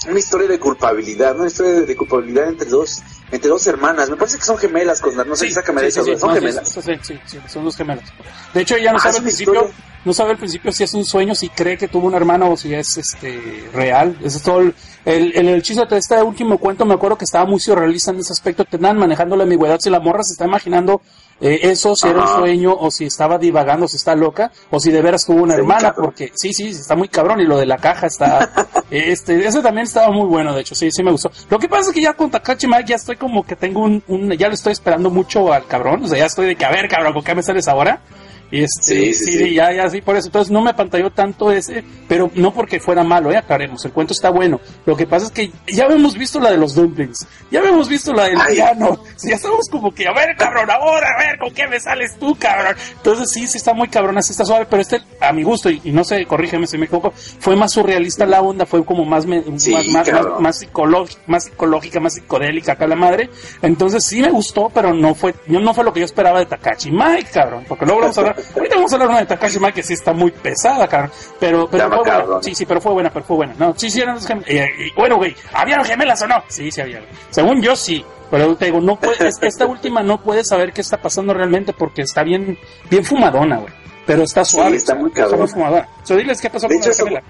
una 0.09 0.19
historia 0.19 0.49
de 0.49 0.59
culpabilidad, 0.59 1.37
una 1.37 1.47
historia 1.47 1.71
de, 1.71 1.85
de 1.85 1.95
culpabilidad 1.95 2.49
entre 2.49 2.67
dos, 2.67 3.01
entre 3.31 3.49
dos 3.49 3.65
hermanas. 3.67 4.09
Me 4.09 4.15
parece 4.15 4.37
que 4.37 4.43
son 4.43 4.57
gemelas, 4.57 5.01
con 5.01 5.15
no 5.15 5.35
sé, 5.35 5.47
Sí, 5.47 5.53
sí, 5.53 5.73
de 5.73 5.91
sí, 5.91 6.01
sí, 6.03 6.17
son 6.17 6.29
no, 6.29 6.35
sí, 6.35 6.41
gemelas. 6.41 6.69
sí, 6.69 6.81
sí, 6.81 6.91
sí, 7.03 7.19
sí, 7.25 7.37
son 7.47 7.63
dos 7.65 7.75
gemelas. 7.75 8.05
De 8.53 8.61
hecho, 8.61 8.75
ella 8.75 8.91
no 8.91 8.97
Ah, 8.97 9.01
sabe 9.01 9.17
al 9.17 9.23
principio, 9.23 9.53
historia. 9.53 9.75
no 10.05 10.13
sabe 10.13 10.31
al 10.31 10.37
principio 10.37 10.71
si 10.71 10.83
es 10.83 10.93
un 10.93 11.05
sueño, 11.05 11.35
si 11.35 11.49
cree 11.49 11.77
que 11.77 11.87
tuvo 11.87 12.07
un 12.07 12.15
hermano 12.15 12.51
o 12.51 12.57
si 12.57 12.73
es 12.73 12.97
este 12.97 13.69
real. 13.73 14.17
Ese 14.23 14.37
es 14.37 14.43
todo 14.43 14.59
el, 14.61 14.73
el, 15.05 15.35
el 15.35 15.49
hechizo 15.49 15.85
de 15.85 15.97
este 15.97 16.21
último 16.21 16.57
cuento, 16.57 16.85
me 16.85 16.93
acuerdo 16.95 17.17
que 17.17 17.25
estaba 17.25 17.45
muy 17.45 17.59
surrealista 17.59 18.11
en 18.11 18.19
ese 18.19 18.33
aspecto, 18.33 18.65
te 18.65 18.75
andan 18.77 18.97
manejando 18.97 19.35
la 19.35 19.43
ambigüedad, 19.43 19.79
si 19.79 19.89
la 19.89 19.99
morra 19.99 20.23
se 20.23 20.33
está 20.33 20.45
imaginando 20.45 21.01
eh, 21.41 21.59
eso, 21.63 21.95
si 21.95 22.07
era 22.07 22.21
un 22.21 22.27
sueño, 22.27 22.73
o 22.77 22.91
si 22.91 23.05
estaba 23.05 23.37
divagando, 23.37 23.87
si 23.87 23.97
está 23.97 24.15
loca, 24.15 24.51
o 24.71 24.79
si 24.79 24.91
de 24.91 25.01
veras 25.01 25.25
tuvo 25.25 25.43
una 25.43 25.53
Sí, 25.55 25.59
hermana, 25.61 25.89
cabrón. 25.89 26.05
porque 26.05 26.31
sí, 26.35 26.53
sí, 26.53 26.69
está 26.69 26.95
muy 26.95 27.07
cabrón, 27.07 27.39
y 27.41 27.45
lo 27.45 27.57
de 27.57 27.65
la 27.65 27.77
caja 27.77 28.07
está, 28.07 28.51
este, 28.91 29.45
ese 29.47 29.61
también 29.61 29.85
estaba 29.85 30.11
muy 30.11 30.27
bueno, 30.27 30.53
de 30.53 30.61
hecho, 30.61 30.75
sí, 30.75 30.89
sí 30.91 31.03
me 31.03 31.11
gustó. 31.11 31.31
Lo 31.49 31.59
que 31.59 31.67
pasa 31.69 31.89
es 31.89 31.95
que 31.95 32.01
ya 32.01 32.13
con 32.13 32.29
Takashi 32.29 32.67
Mike 32.67 32.85
ya 32.87 32.95
estoy 32.95 33.15
como 33.15 33.43
que 33.45 33.55
tengo 33.55 33.81
un, 33.83 34.03
un, 34.07 34.31
ya 34.33 34.47
lo 34.47 34.53
estoy 34.53 34.73
esperando 34.73 35.09
mucho 35.09 35.51
al 35.53 35.65
cabrón, 35.67 36.03
o 36.03 36.07
sea, 36.07 36.17
ya 36.19 36.25
estoy 36.25 36.47
de 36.47 36.55
que, 36.55 36.65
a 36.65 36.71
ver, 36.71 36.87
cabrón, 36.87 37.13
¿con 37.13 37.23
qué 37.23 37.35
me 37.35 37.43
sales 37.43 37.67
ahora? 37.67 38.01
Y 38.51 38.63
este, 38.63 38.81
Sí, 38.81 39.13
sí, 39.13 39.31
sí, 39.31 39.37
sí. 39.37 39.53
ya, 39.53 39.71
ya, 39.71 39.89
sí, 39.89 40.01
por 40.01 40.15
eso. 40.15 40.27
Entonces 40.27 40.51
no 40.51 40.61
me 40.61 40.73
pantalló 40.73 41.11
tanto 41.11 41.51
ese, 41.51 41.83
pero 42.07 42.31
no 42.35 42.53
porque 42.53 42.79
fuera 42.79 43.03
malo, 43.03 43.31
eh, 43.31 43.37
aclaremos. 43.37 43.83
El 43.85 43.91
cuento 43.91 44.13
está 44.13 44.29
bueno. 44.31 44.59
Lo 44.85 44.95
que 44.97 45.05
pasa 45.05 45.27
es 45.27 45.31
que 45.31 45.51
ya 45.67 45.85
habíamos 45.85 46.15
visto 46.15 46.39
la 46.39 46.51
de 46.51 46.57
los 46.57 46.73
dumplings. 46.75 47.27
Ya 47.51 47.59
habíamos 47.59 47.87
visto 47.89 48.13
la 48.13 48.23
del 48.25 48.37
piano. 48.51 49.03
Ya 49.23 49.35
estamos 49.35 49.67
como 49.69 49.93
que, 49.93 50.07
a 50.07 50.13
ver, 50.13 50.35
cabrón, 50.37 50.69
ahora, 50.71 51.07
a 51.15 51.19
ver, 51.27 51.37
¿con 51.39 51.53
qué 51.53 51.67
me 51.67 51.79
sales 51.79 52.17
tú, 52.19 52.35
cabrón? 52.39 52.75
Entonces 52.97 53.29
sí, 53.31 53.47
sí 53.47 53.57
está 53.57 53.73
muy 53.73 53.87
cabrón, 53.87 54.17
así 54.17 54.31
está 54.31 54.45
suave, 54.45 54.65
pero 54.69 54.81
este, 54.81 55.01
a 55.21 55.31
mi 55.31 55.43
gusto, 55.43 55.69
y, 55.69 55.81
y 55.83 55.91
no 55.91 56.03
sé, 56.03 56.25
corrígeme 56.25 56.65
si 56.67 56.77
me 56.77 56.85
equivoco, 56.85 57.11
fue 57.39 57.55
más 57.55 57.71
surrealista 57.73 58.25
la 58.25 58.41
onda, 58.41 58.65
fue 58.65 58.83
como 58.85 59.05
más, 59.05 59.25
me- 59.25 59.43
Sí, 59.59 59.73
más, 59.73 59.87
más, 59.89 60.09
cabrón. 60.09 60.33
más, 60.33 60.41
más 60.41 60.57
psicológica, 60.59 61.21
más 61.27 61.43
psicológica, 61.45 61.99
más 61.99 62.13
psicodélica 62.15 62.71
acá 62.73 62.87
la 62.87 62.95
madre. 62.95 63.29
Entonces 63.61 64.03
sí 64.05 64.21
me 64.21 64.31
gustó, 64.31 64.69
pero 64.73 64.93
no 64.93 65.13
fue, 65.15 65.35
no, 65.47 65.59
no 65.59 65.73
fue 65.73 65.83
lo 65.83 65.93
que 65.93 65.99
yo 65.99 66.05
esperaba 66.05 66.39
de 66.39 66.45
Takashi 66.47 66.91
Mike, 66.91 67.29
cabrón. 67.33 67.65
Porque 67.67 67.85
luego 67.85 68.01
vamos 68.01 68.17
a 68.17 68.21
hablar, 68.21 68.35
ahorita 68.55 68.75
vamos 68.75 68.91
a 68.91 68.95
hablar 68.95 69.09
una 69.09 69.19
de 69.19 69.25
Takashi 69.25 69.59
Mike 69.59 69.73
que 69.73 69.83
sí 69.83 69.93
está 69.93 70.13
muy 70.13 70.31
pesada, 70.31 70.87
cabrón. 70.87 71.11
Pero, 71.39 71.67
pero 71.69 71.83
Está 71.83 71.95
fue 71.95 71.97
buena. 72.05 72.19
cabrón. 72.19 72.43
Sí, 72.43 72.55
sí, 72.55 72.65
pero 72.65 72.81
fue 72.81 72.91
buena, 72.93 73.11
pero 73.11 73.25
fue 73.25 73.35
buena. 73.37 73.55
No, 73.57 73.73
sí, 73.77 73.89
sí 73.89 74.01
eran 74.01 74.15
dos 74.15 74.27
gem- 74.29 74.43
eh, 74.47 74.91
bueno, 74.95 75.17
güey, 75.17 75.35
¿habían 75.53 75.83
gemelas 75.85 76.21
o 76.21 76.27
no? 76.27 76.43
Sí, 76.47 76.71
sí 76.71 76.81
había. 76.81 77.01
Según 77.29 77.61
yo 77.61 77.75
sí. 77.75 78.03
Pero 78.31 78.55
te 78.55 78.65
digo, 78.65 78.79
no 78.79 78.95
puede, 78.99 79.27
es- 79.27 79.39
esta 79.41 79.65
última 79.67 80.03
no 80.03 80.21
puede 80.21 80.43
saber 80.43 80.71
qué 80.73 80.81
está 80.81 80.97
pasando 81.01 81.33
realmente 81.33 81.73
porque 81.73 82.03
está 82.03 82.23
bien, 82.23 82.57
bien 82.89 83.03
fumadona, 83.03 83.57
güey. 83.57 83.73
Pero 84.05 84.23
está 84.23 84.43
Sí, 84.45 84.53
suave. 84.57 84.75
está 84.75 84.95
muy 84.95 85.09
Está 85.09 85.21
cabrón. 85.23 85.39
muy 85.41 85.47
fumadona. 85.49 85.87
So, 86.03 86.15
diles 86.15 86.39
qué 86.41 86.49
pasó 86.49 86.67
De 86.67 86.75
con 86.75 86.83
hecho, 86.83 86.89
la 86.91 86.95
gemela. 86.95 87.23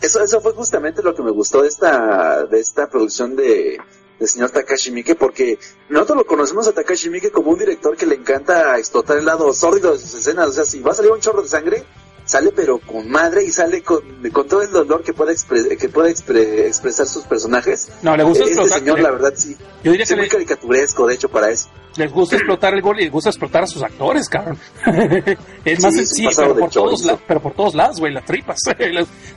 Eso, 0.00 0.22
eso 0.22 0.40
fue 0.40 0.52
justamente 0.52 1.02
lo 1.02 1.14
que 1.14 1.22
me 1.22 1.30
gustó 1.30 1.62
de 1.62 1.68
esta, 1.68 2.44
de 2.44 2.58
esta 2.60 2.88
producción 2.88 3.36
de, 3.36 3.78
del 4.22 4.28
señor 4.28 4.50
Takashi 4.50 4.92
Miike, 4.92 5.16
porque 5.16 5.58
nosotros 5.88 6.18
lo 6.18 6.26
conocemos 6.26 6.68
a 6.68 6.72
Takashi 6.72 7.10
Miike 7.10 7.32
como 7.32 7.50
un 7.50 7.58
director 7.58 7.96
que 7.96 8.06
le 8.06 8.14
encanta 8.14 8.78
explotar 8.78 9.18
el 9.18 9.24
lado 9.24 9.52
sórdido 9.52 9.92
de 9.92 9.98
sus 9.98 10.14
escenas. 10.14 10.48
O 10.48 10.52
sea, 10.52 10.64
si 10.64 10.80
va 10.80 10.92
a 10.92 10.94
salir 10.94 11.10
un 11.10 11.18
chorro 11.18 11.42
de 11.42 11.48
sangre, 11.48 11.84
sale 12.32 12.50
pero 12.56 12.78
con 12.78 13.10
madre 13.10 13.44
y 13.44 13.50
sale 13.50 13.82
con, 13.82 14.00
con 14.32 14.48
todo 14.48 14.62
el 14.62 14.70
dolor 14.70 15.02
que 15.02 15.12
puede, 15.12 15.34
expre- 15.34 15.76
que 15.76 15.90
expre- 15.90 16.66
expresar 16.66 17.06
sus 17.06 17.24
personajes. 17.24 17.88
No, 18.00 18.16
le 18.16 18.22
gusta 18.24 18.44
este 18.44 18.54
explotar. 18.54 18.78
señor, 18.78 18.96
le- 18.96 19.02
la 19.02 19.10
verdad, 19.10 19.32
sí. 19.36 19.54
Yo 19.84 19.90
diría 19.92 20.06
Sí, 20.06 20.14
que 20.14 20.16
muy 20.16 20.24
le- 20.26 20.30
caricaturesco, 20.30 21.06
de 21.06 21.14
hecho, 21.14 21.28
para 21.28 21.50
eso. 21.50 21.68
les 21.96 22.10
gusta 22.10 22.36
explotar 22.36 22.72
el 22.72 22.80
gol 22.80 22.98
y 23.00 23.02
les 23.04 23.12
gusta 23.12 23.28
explotar 23.28 23.64
a 23.64 23.66
sus 23.66 23.82
actores, 23.82 24.28
cabrón. 24.30 24.58
es 24.86 25.78
Sí, 25.78 25.82
más 25.82 25.94
es 25.94 26.08
sencillo, 26.08 26.30
pero 26.34 26.56
por, 26.56 26.70
todos 26.70 26.90
chorizo. 27.02 27.06
la- 27.08 27.16
pero 27.28 27.42
por 27.42 27.52
todos 27.52 27.74
lados, 27.74 28.00
güey, 28.00 28.14
las 28.14 28.24
tripas. 28.24 28.58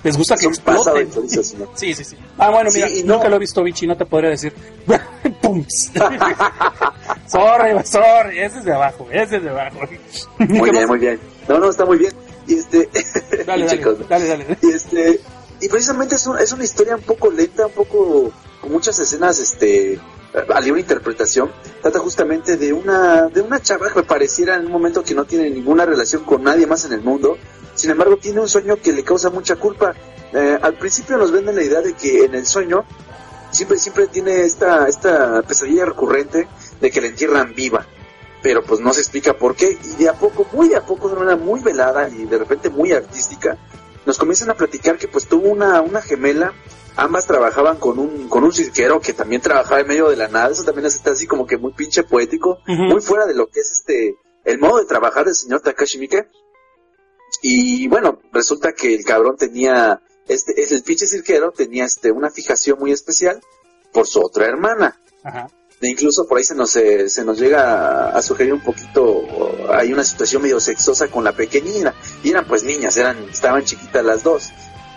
les, 0.03 0.17
gusta 0.17 0.35
que 0.37 0.45
Es 0.47 0.57
exploten. 0.57 1.11
chorizo. 1.11 1.41
Sí, 1.75 1.93
sí, 1.93 2.03
sí. 2.05 2.15
Ah, 2.37 2.49
bueno, 2.49 2.69
mira, 2.73 2.87
y 2.89 3.03
no- 3.03 3.15
nunca 3.15 3.27
lo 3.27 3.35
he 3.35 3.39
visto, 3.39 3.61
Vichy, 3.61 3.87
no 3.87 3.97
te 3.97 4.05
podría 4.05 4.29
decir. 4.29 4.53
Pums. 5.41 5.91
sorry, 7.27 7.83
sorry, 7.85 8.39
ese 8.39 8.59
es 8.59 8.65
de 8.65 8.73
abajo, 8.73 9.07
ese 9.11 9.35
es 9.37 9.43
de 9.43 9.49
abajo. 9.49 9.79
Muy 10.39 10.47
¿Qué 10.47 10.61
bien, 10.71 10.75
más? 10.75 10.87
muy 10.87 10.99
bien. 10.99 11.19
No, 11.47 11.59
no, 11.59 11.69
está 11.69 11.85
muy 11.85 11.97
bien. 11.97 12.11
Y 12.47 12.55
este... 12.55 12.89
Dale, 13.45 13.45
dale, 13.65 13.67
Chicos, 13.67 14.07
dale, 14.09 14.27
dale. 14.27 14.57
Y 14.61 14.71
este 14.71 15.19
y 15.61 15.69
precisamente 15.69 16.15
es, 16.15 16.27
un- 16.27 16.37
es 16.37 16.51
una 16.51 16.63
historia 16.65 16.95
un 16.95 17.01
poco 17.03 17.31
lenta, 17.31 17.67
un 17.67 17.71
poco 17.73 18.31
con 18.61 18.71
muchas 18.71 18.99
escenas 18.99 19.39
este 19.39 19.99
a 20.53 20.59
libre 20.59 20.81
interpretación. 20.81 21.49
Trata 21.81 21.99
justamente 21.99 22.57
de 22.57 22.73
una 22.73 23.27
de 23.29 23.39
una 23.41 23.61
chava 23.61 23.89
que 23.91 24.03
pareciera 24.03 24.55
en 24.55 24.65
un 24.65 24.71
momento 24.73 25.01
que 25.03 25.15
no 25.15 25.23
tiene 25.25 25.49
ninguna 25.49 25.85
relación 25.85 26.23
con 26.25 26.43
nadie 26.43 26.67
más 26.67 26.83
en 26.85 26.91
el 26.93 27.01
mundo. 27.01 27.37
Sin 27.73 27.89
embargo, 27.89 28.17
tiene 28.17 28.41
un 28.41 28.49
sueño 28.49 28.75
que 28.77 28.91
le 28.91 29.03
causa 29.03 29.29
mucha 29.29 29.55
culpa. 29.55 29.93
Eh, 30.33 30.59
al 30.61 30.73
principio 30.77 31.15
nos 31.17 31.31
venden 31.31 31.55
la 31.55 31.63
idea 31.63 31.79
de 31.81 31.93
que 31.93 32.25
en 32.25 32.35
el 32.35 32.45
sueño 32.45 32.83
siempre 33.51 33.77
siempre 33.77 34.07
tiene 34.07 34.41
esta 34.41 34.87
esta 34.89 35.41
pesadilla 35.43 35.85
recurrente 35.85 36.47
de 36.81 36.91
que 36.91 36.99
la 36.99 37.07
entierran 37.07 37.53
viva 37.55 37.87
pero 38.45 38.61
pues 38.61 38.79
no 38.79 38.93
se 38.93 39.01
explica 39.01 39.35
por 39.35 39.55
qué 39.55 39.75
y 39.83 40.03
de 40.03 40.07
a 40.07 40.13
poco, 40.13 40.47
muy 40.53 40.69
de 40.69 40.75
a 40.75 40.85
poco, 40.85 41.07
de 41.07 41.15
una 41.15 41.25
manera 41.25 41.43
muy 41.43 41.61
velada 41.61 42.07
y 42.09 42.25
de 42.25 42.37
repente 42.37 42.69
muy 42.69 42.91
artística, 42.91 43.57
nos 44.05 44.19
comienzan 44.19 44.51
a 44.51 44.53
platicar 44.53 44.99
que 44.99 45.07
pues 45.07 45.25
tuvo 45.25 45.49
una, 45.49 45.81
una 45.81 45.99
gemela, 45.99 46.53
ambas 46.95 47.25
trabajaban 47.25 47.77
con 47.77 47.97
un, 47.97 48.29
con 48.29 48.43
un 48.43 48.53
cirquero 48.53 49.01
que 49.01 49.13
también 49.13 49.41
trabajaba 49.41 49.81
en 49.81 49.87
medio 49.87 50.09
de 50.09 50.15
la 50.15 50.27
nada, 50.27 50.51
eso 50.51 50.63
también 50.63 50.85
está 50.85 51.09
así 51.09 51.25
como 51.25 51.47
que 51.47 51.57
muy 51.57 51.73
pinche 51.73 52.03
poético, 52.03 52.59
muy 52.67 53.01
fuera 53.01 53.25
de 53.25 53.33
lo 53.33 53.47
que 53.47 53.61
es 53.61 53.71
este, 53.71 54.15
el 54.43 54.59
modo 54.59 54.77
de 54.77 54.85
trabajar 54.85 55.25
del 55.25 55.33
señor 55.33 55.61
Takashi 55.61 55.97
Miike. 55.97 56.29
Y 57.41 57.87
bueno, 57.87 58.19
resulta 58.31 58.73
que 58.73 58.93
el 58.93 59.05
cabrón 59.05 59.37
tenía, 59.37 60.03
este, 60.27 60.71
el 60.71 60.83
pinche 60.83 61.07
cirquero 61.07 61.51
tenía 61.51 61.85
este, 61.85 62.11
una 62.11 62.29
fijación 62.29 62.77
muy 62.77 62.91
especial 62.91 63.41
por 63.91 64.05
su 64.05 64.21
otra 64.21 64.45
hermana. 64.45 65.01
Ajá. 65.23 65.47
Incluso 65.81 66.25
por 66.25 66.37
ahí 66.37 66.43
se 66.43 66.55
nos, 66.55 66.75
eh, 66.77 67.09
se 67.09 67.25
nos 67.25 67.37
llega 67.37 68.09
a, 68.09 68.17
a 68.17 68.21
sugerir 68.21 68.53
un 68.53 68.61
poquito, 68.61 69.23
hay 69.69 69.91
una 69.91 70.03
situación 70.03 70.41
medio 70.41 70.59
sexosa 70.59 71.09
con 71.09 71.23
la 71.23 71.33
pequeñina, 71.33 71.93
y 72.23 72.31
eran 72.31 72.45
pues 72.45 72.63
niñas, 72.63 72.95
eran, 72.97 73.17
estaban 73.29 73.63
chiquitas 73.65 74.03
las 74.03 74.23
dos. 74.23 74.51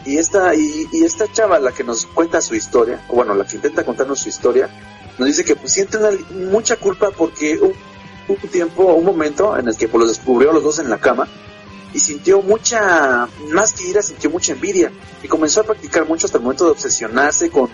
Y 0.05 0.17
esta, 0.17 0.55
y, 0.55 0.87
y 0.93 1.05
esta 1.05 1.31
chava, 1.33 1.59
la 1.59 1.73
que 1.73 1.85
nos 1.85 2.07
cuenta 2.07 2.41
su 2.41 2.55
historia, 2.55 3.05
o 3.09 3.17
bueno, 3.17 3.35
la 3.35 3.45
que 3.45 3.57
intenta 3.57 3.85
contarnos 3.85 4.21
su 4.21 4.29
historia, 4.29 4.71
nos 5.19 5.27
dice 5.27 5.45
que 5.45 5.57
pues, 5.57 5.73
siente 5.73 5.99
una, 5.99 6.11
mucha 6.51 6.77
culpa 6.77 7.11
porque 7.11 7.59
un, 7.59 7.75
un 8.29 8.37
tiempo, 8.49 8.85
un 8.95 9.05
momento 9.05 9.59
en 9.59 9.69
el 9.69 9.77
que 9.77 9.89
pues, 9.89 10.01
los 10.01 10.17
descubrió 10.17 10.53
los 10.53 10.63
dos 10.63 10.79
en 10.79 10.89
la 10.89 10.99
cama, 10.99 11.29
y 11.93 11.99
sintió 11.99 12.41
mucha, 12.41 13.29
más 13.51 13.73
que 13.73 13.89
ira, 13.89 14.03
sintió 14.03 14.31
mucha 14.31 14.53
envidia, 14.53 14.93
y 15.23 15.29
comenzó 15.29 15.63
a 15.63 15.65
practicar 15.65 16.07
mucho 16.07 16.27
hasta 16.27 16.39
el 16.39 16.45
momento 16.45 16.67
de 16.67 16.71
obsesionarse 16.71 17.51
con 17.51 17.69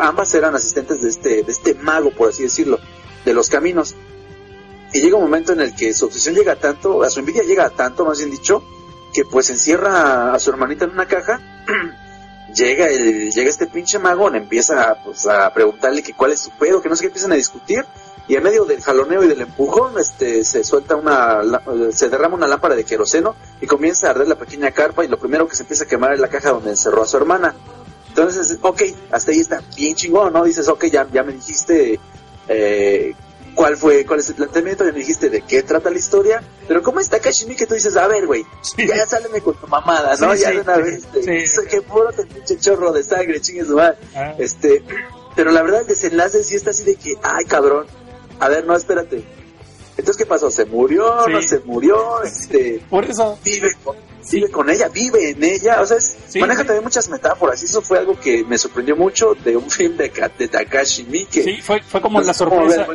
Ambas 0.00 0.34
eran 0.34 0.54
asistentes 0.54 1.02
de 1.02 1.08
este, 1.08 1.42
de 1.42 1.52
este 1.52 1.74
mago, 1.74 2.10
por 2.10 2.30
así 2.30 2.42
decirlo, 2.42 2.78
de 3.24 3.34
los 3.34 3.48
caminos. 3.48 3.94
Y 4.92 5.00
llega 5.00 5.16
un 5.16 5.22
momento 5.22 5.52
en 5.52 5.60
el 5.60 5.74
que 5.74 5.92
su 5.92 6.06
obsesión 6.06 6.34
llega 6.34 6.52
a 6.52 6.56
tanto, 6.56 7.02
a 7.02 7.10
su 7.10 7.20
envidia 7.20 7.42
llega 7.42 7.66
a 7.66 7.70
tanto, 7.70 8.04
más 8.04 8.18
bien 8.18 8.30
dicho, 8.30 8.62
que 9.12 9.24
pues 9.24 9.50
encierra 9.50 10.32
a 10.32 10.38
su 10.38 10.50
hermanita 10.50 10.84
en 10.84 10.92
una 10.92 11.06
caja. 11.06 11.40
llega 12.54 12.88
llega 12.88 13.50
este 13.50 13.66
pinche 13.66 13.98
mago, 13.98 14.30
le 14.30 14.38
empieza 14.38 14.96
pues, 15.04 15.26
a 15.26 15.52
preguntarle 15.52 16.02
que 16.02 16.14
cuál 16.14 16.32
es 16.32 16.40
su 16.40 16.50
pedo, 16.50 16.80
que 16.80 16.88
no 16.88 16.96
sé 16.96 17.02
qué 17.02 17.08
empiezan 17.08 17.32
a 17.32 17.36
discutir. 17.36 17.84
Y 18.28 18.34
en 18.34 18.42
medio 18.42 18.64
del 18.64 18.82
jaloneo 18.82 19.22
y 19.22 19.28
del 19.28 19.40
empujón, 19.40 19.98
este, 20.00 20.42
se 20.42 20.64
suelta 20.64 20.96
una, 20.96 21.42
se 21.92 22.08
derrama 22.08 22.34
una 22.34 22.48
lámpara 22.48 22.74
de 22.74 22.84
queroseno 22.84 23.36
y 23.60 23.66
comienza 23.66 24.08
a 24.08 24.10
arder 24.10 24.26
la 24.26 24.34
pequeña 24.34 24.72
carpa 24.72 25.04
y 25.04 25.08
lo 25.08 25.18
primero 25.18 25.46
que 25.46 25.54
se 25.54 25.62
empieza 25.62 25.84
a 25.84 25.86
quemar 25.86 26.12
es 26.12 26.20
la 26.20 26.28
caja 26.28 26.50
donde 26.50 26.70
encerró 26.70 27.02
a 27.02 27.06
su 27.06 27.16
hermana. 27.16 27.54
Entonces, 28.16 28.58
ok, 28.62 28.82
hasta 29.10 29.30
ahí 29.30 29.40
está 29.40 29.62
bien 29.76 29.94
chingón, 29.94 30.32
¿no? 30.32 30.42
Dices, 30.44 30.68
ok, 30.68 30.86
ya, 30.86 31.06
ya 31.12 31.22
me 31.22 31.34
dijiste 31.34 32.00
eh, 32.48 33.12
cuál 33.54 33.76
fue, 33.76 34.06
cuál 34.06 34.20
es 34.20 34.30
el 34.30 34.36
planteamiento, 34.36 34.86
ya 34.86 34.92
me 34.92 35.00
dijiste 35.00 35.28
de 35.28 35.42
qué 35.42 35.62
trata 35.62 35.90
la 35.90 35.98
historia, 35.98 36.42
pero 36.66 36.82
¿cómo 36.82 37.00
está 37.00 37.20
Kashimi 37.20 37.54
que 37.56 37.66
tú 37.66 37.74
dices, 37.74 37.94
a 37.98 38.06
ver, 38.06 38.26
güey, 38.26 38.46
Sí. 38.62 38.86
ya 38.86 39.04
sáleme 39.04 39.42
con 39.42 39.54
tu 39.60 39.66
mamada, 39.66 40.16
¿no? 40.16 40.34
Sí, 40.34 40.40
ya 40.40 40.48
sí. 40.48 40.54
de 40.56 40.60
una 40.62 40.76
vez, 40.78 41.02
este, 41.14 41.66
que 41.66 41.82
puro 41.82 42.10
te 42.10 42.24
pinche 42.24 42.58
chorro 42.58 42.90
de 42.90 43.02
sangre, 43.02 43.38
chingue 43.42 43.66
su 43.66 43.76
madre. 43.76 43.98
Ah. 44.14 44.34
Este, 44.38 44.82
pero 45.34 45.50
la 45.50 45.60
verdad 45.62 45.82
el 45.82 45.86
desenlace 45.86 46.42
sí 46.42 46.54
está 46.54 46.70
así 46.70 46.84
de 46.84 46.96
que, 46.96 47.16
ay, 47.22 47.44
cabrón, 47.44 47.86
a 48.40 48.48
ver, 48.48 48.64
no, 48.64 48.74
espérate. 48.74 49.24
Entonces, 49.98 50.16
¿qué 50.16 50.26
pasó? 50.26 50.50
¿Se 50.50 50.64
murió? 50.66 51.24
Sí. 51.26 51.32
¿No 51.32 51.42
se 51.42 51.58
murió? 51.60 52.22
Este, 52.22 52.80
Por 52.90 53.04
eso, 53.04 53.38
vive 53.44 53.72
con, 53.82 53.96
vive 54.30 54.50
con 54.50 54.68
ella, 54.68 54.88
vive 54.88 55.30
en 55.30 55.42
ella, 55.42 55.80
o 55.80 55.86
sea, 55.86 55.96
es- 55.96 56.16
Sí, 56.28 56.38
maneja 56.40 56.60
sí. 56.62 56.66
también 56.66 56.84
muchas 56.84 57.08
metáforas, 57.08 57.62
y 57.62 57.64
eso 57.66 57.80
fue 57.80 57.98
algo 57.98 58.18
que 58.20 58.44
me 58.44 58.58
sorprendió 58.58 58.94
mucho 58.96 59.34
de 59.44 59.56
un 59.56 59.70
film 59.70 59.96
de, 59.96 60.12
de 60.38 60.48
Takashi 60.48 61.04
Miike. 61.04 61.42
sí, 61.42 61.62
fue, 61.62 61.80
fue 61.82 62.00
como 62.00 62.18
No 62.20 62.26
la 62.26 62.32
ver, 62.32 62.36
sorpresa, 62.36 62.86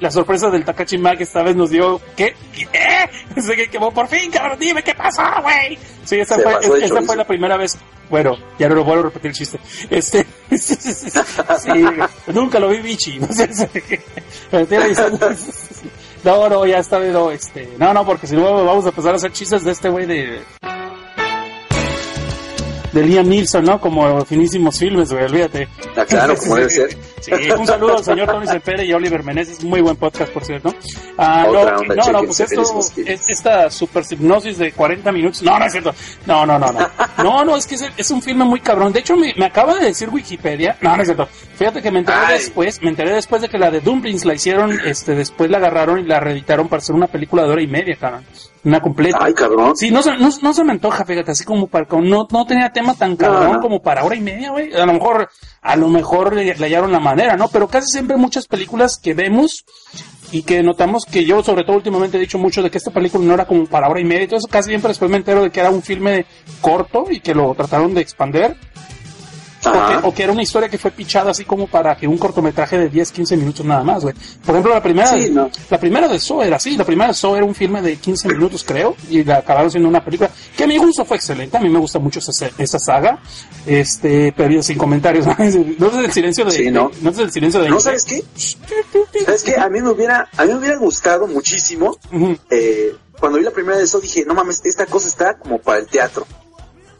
la 0.00 0.10
sorpresa 0.10 0.50
del 0.50 0.64
Takashi 0.64 0.98
Mag 0.98 1.20
esta 1.22 1.42
vez 1.42 1.54
nos 1.54 1.70
dio, 1.70 2.00
¿qué? 2.16 2.34
¿Qué? 2.52 3.40
Se 3.40 3.54
que 3.54 3.68
quemó 3.70 3.92
por 3.94 4.08
fin, 4.08 4.30
cabrón, 4.30 4.58
dime 4.58 4.82
qué 4.82 4.94
pasó, 4.94 5.22
güey. 5.42 5.78
Sí, 6.04 6.18
esa, 6.18 6.36
Se 6.36 6.42
fue, 6.42 6.52
esa 6.54 6.68
chorizo. 6.68 7.02
fue 7.02 7.16
la 7.16 7.26
primera 7.26 7.56
vez. 7.56 7.76
Bueno, 8.10 8.36
ya 8.58 8.68
no 8.68 8.74
lo 8.74 8.84
vuelvo 8.84 9.00
a 9.00 9.04
repetir 9.04 9.30
el 9.30 9.34
chiste. 9.36 9.58
Este, 9.88 10.26
sí, 10.58 11.86
nunca 12.26 12.58
lo 12.58 12.68
vi 12.68 12.78
bichi. 12.80 13.18
No 13.18 13.26
sé, 13.32 13.48
No, 16.24 16.48
no, 16.48 16.64
ya 16.66 16.78
está, 16.78 16.98
no, 17.00 17.30
este, 17.30 17.68
no, 17.78 17.92
no, 17.92 18.06
porque 18.06 18.26
si 18.26 18.36
no 18.36 18.64
vamos 18.64 18.84
a 18.84 18.90
empezar 18.90 19.12
a 19.12 19.16
hacer 19.16 19.32
chistes 19.32 19.64
de 19.64 19.72
este 19.72 19.88
güey 19.88 20.06
de, 20.06 20.40
de 22.92 23.02
Liam 23.02 23.28
Neeson, 23.28 23.64
¿no? 23.64 23.80
Como 23.80 24.24
finísimos 24.24 24.78
filmes, 24.78 25.12
güey, 25.12 25.24
olvídate. 25.24 25.68
Ah, 25.96 26.04
claro, 26.04 26.36
como 26.36 26.56
debe 26.56 26.70
ser. 26.70 26.96
Sí, 27.22 27.30
un 27.56 27.66
saludo 27.66 27.98
al 27.98 28.04
señor 28.04 28.26
Tony 28.30 28.46
Cepere 28.46 28.84
y 28.84 28.92
Oliver 28.92 29.22
Meneses, 29.22 29.62
muy 29.64 29.80
buen 29.80 29.96
podcast, 29.96 30.32
por 30.32 30.44
cierto. 30.44 30.74
Ah, 31.16 31.46
no, 31.46 31.64
no, 31.94 32.12
no, 32.12 32.22
pues 32.24 32.40
esto, 32.40 32.62
es- 33.06 33.28
esta 33.30 33.70
super 33.70 34.02
hipnosis 34.10 34.58
de 34.58 34.72
40 34.72 35.12
minutos, 35.12 35.42
no, 35.42 35.58
no 35.58 35.64
es 35.64 35.72
cierto, 35.72 35.94
no, 36.26 36.44
no, 36.44 36.58
no, 36.58 36.72
no, 36.72 36.80
no, 37.22 37.44
no, 37.44 37.56
es 37.56 37.66
que 37.66 37.76
es, 37.76 37.84
es 37.96 38.10
un 38.10 38.20
filme 38.22 38.44
muy 38.44 38.60
cabrón, 38.60 38.92
de 38.92 39.00
hecho 39.00 39.16
me, 39.16 39.32
me 39.36 39.44
acaba 39.46 39.74
de 39.74 39.86
decir 39.86 40.08
Wikipedia, 40.08 40.76
no, 40.80 40.96
no 40.96 41.02
es 41.02 41.08
cierto, 41.08 41.26
fíjate 41.56 41.80
que 41.80 41.90
me 41.90 42.00
enteré 42.00 42.18
Ay. 42.26 42.34
después, 42.38 42.82
me 42.82 42.88
enteré 42.90 43.14
después 43.14 43.40
de 43.42 43.48
que 43.48 43.58
la 43.58 43.70
de 43.70 43.80
Dumplings 43.80 44.24
la 44.24 44.34
hicieron, 44.34 44.78
este, 44.84 45.14
después 45.14 45.48
la 45.50 45.58
agarraron 45.58 46.00
y 46.00 46.04
la 46.04 46.18
reeditaron 46.20 46.68
para 46.68 46.78
hacer 46.78 46.94
una 46.94 47.06
película 47.06 47.44
de 47.44 47.50
hora 47.50 47.62
y 47.62 47.66
media, 47.68 47.96
cabrón, 47.96 48.24
una 48.64 48.80
completa. 48.80 49.18
Ay, 49.20 49.34
cabrón. 49.34 49.76
Sí, 49.76 49.90
no, 49.90 50.02
se- 50.02 50.16
no, 50.18 50.28
no 50.40 50.52
se 50.52 50.62
me 50.64 50.70
antoja, 50.72 51.04
fíjate, 51.04 51.32
así 51.32 51.44
como 51.44 51.66
para, 51.66 51.84
no, 52.00 52.28
no 52.30 52.46
tenía 52.46 52.70
tema 52.70 52.94
tan 52.94 53.16
cabrón 53.16 53.54
no. 53.54 53.60
como 53.60 53.82
para 53.82 54.04
hora 54.04 54.14
y 54.14 54.20
media, 54.20 54.50
güey. 54.52 54.72
A 54.72 54.86
lo 54.86 54.92
mejor, 54.92 55.28
a 55.62 55.76
lo 55.76 55.88
mejor 55.88 56.34
le, 56.36 56.44
le 56.44 56.54
hallaron 56.66 56.92
la 56.92 57.00
manera, 57.14 57.36
¿no? 57.36 57.48
Pero 57.48 57.68
casi 57.68 57.90
siempre 57.90 58.16
muchas 58.16 58.46
películas 58.46 58.98
que 58.98 59.14
vemos 59.14 59.64
y 60.32 60.42
que 60.42 60.62
notamos 60.62 61.04
que 61.04 61.24
yo, 61.24 61.42
sobre 61.42 61.64
todo 61.64 61.76
últimamente, 61.76 62.16
he 62.16 62.20
dicho 62.20 62.38
mucho 62.38 62.62
de 62.62 62.70
que 62.70 62.78
esta 62.78 62.90
película 62.90 63.24
no 63.24 63.34
era 63.34 63.46
como 63.46 63.66
para 63.66 63.88
hora 63.88 64.00
y 64.00 64.04
media 64.04 64.36
eso, 64.36 64.48
casi 64.48 64.70
siempre 64.70 64.88
después 64.88 65.10
me 65.10 65.18
entero 65.18 65.42
de 65.42 65.50
que 65.50 65.60
era 65.60 65.70
un 65.70 65.82
filme 65.82 66.24
corto 66.60 67.06
y 67.10 67.20
que 67.20 67.34
lo 67.34 67.54
trataron 67.54 67.94
de 67.94 68.00
expander. 68.00 68.56
O 69.64 69.72
que, 70.00 70.08
o 70.08 70.14
que 70.14 70.22
era 70.24 70.32
una 70.32 70.42
historia 70.42 70.68
que 70.68 70.78
fue 70.78 70.90
pichada 70.90 71.30
así 71.30 71.44
como 71.44 71.66
para 71.66 71.96
que 71.96 72.06
un 72.08 72.18
cortometraje 72.18 72.78
de 72.78 72.88
10, 72.88 73.12
15 73.12 73.36
minutos 73.36 73.64
nada 73.64 73.84
más, 73.84 74.02
güey. 74.02 74.14
Por 74.44 74.54
ejemplo, 74.54 74.74
la 74.74 74.82
primera, 74.82 75.08
Sí, 75.18 75.30
no. 75.30 75.50
la 75.70 75.78
primera 75.78 76.08
de 76.08 76.18
Saw 76.18 76.42
era 76.42 76.56
así, 76.56 76.76
la 76.76 76.84
primera 76.84 77.08
de 77.08 77.14
Saw 77.14 77.36
era 77.36 77.44
un 77.44 77.54
filme 77.54 77.80
de 77.80 77.96
15 77.96 78.28
minutos, 78.28 78.64
creo, 78.64 78.96
y 79.08 79.22
la 79.24 79.38
acabaron 79.38 79.70
siendo 79.70 79.88
una 79.88 80.04
película 80.04 80.30
que 80.56 80.64
a 80.64 80.66
mi 80.66 80.78
gusto 80.78 81.04
fue 81.04 81.16
excelente, 81.16 81.56
a 81.56 81.60
mí 81.60 81.68
me 81.68 81.78
gusta 81.78 81.98
mucho 81.98 82.18
esa, 82.18 82.50
esa 82.58 82.78
saga, 82.78 83.20
este, 83.66 84.32
pero 84.36 84.62
sin 84.62 84.76
comentarios, 84.78 85.26
no 85.78 85.86
es 85.86 85.94
el 85.94 86.12
silencio 86.12 86.44
de, 86.44 86.50
Sí, 86.50 86.70
¿no? 86.70 86.90
no 87.00 87.10
es 87.10 87.18
el 87.18 87.30
silencio 87.30 87.60
de 87.60 87.68
¿No 87.70 87.78
sabes 87.80 88.04
qué? 88.04 88.22
¿Sabes 89.24 89.42
qué? 89.42 89.56
A 89.56 89.68
mí 89.68 89.80
me 89.80 89.90
hubiera, 89.90 90.28
a 90.36 90.44
mí 90.44 90.52
me 90.52 90.58
hubiera 90.58 90.76
gustado 90.78 91.26
muchísimo 91.26 91.96
eh, 92.50 92.94
cuando 93.18 93.38
vi 93.38 93.44
la 93.44 93.50
primera 93.52 93.78
de 93.78 93.84
eso 93.84 94.00
dije, 94.00 94.24
no 94.26 94.34
mames, 94.34 94.60
esta 94.64 94.86
cosa 94.86 95.06
está 95.06 95.38
como 95.38 95.58
para 95.58 95.78
el 95.78 95.86
teatro. 95.86 96.26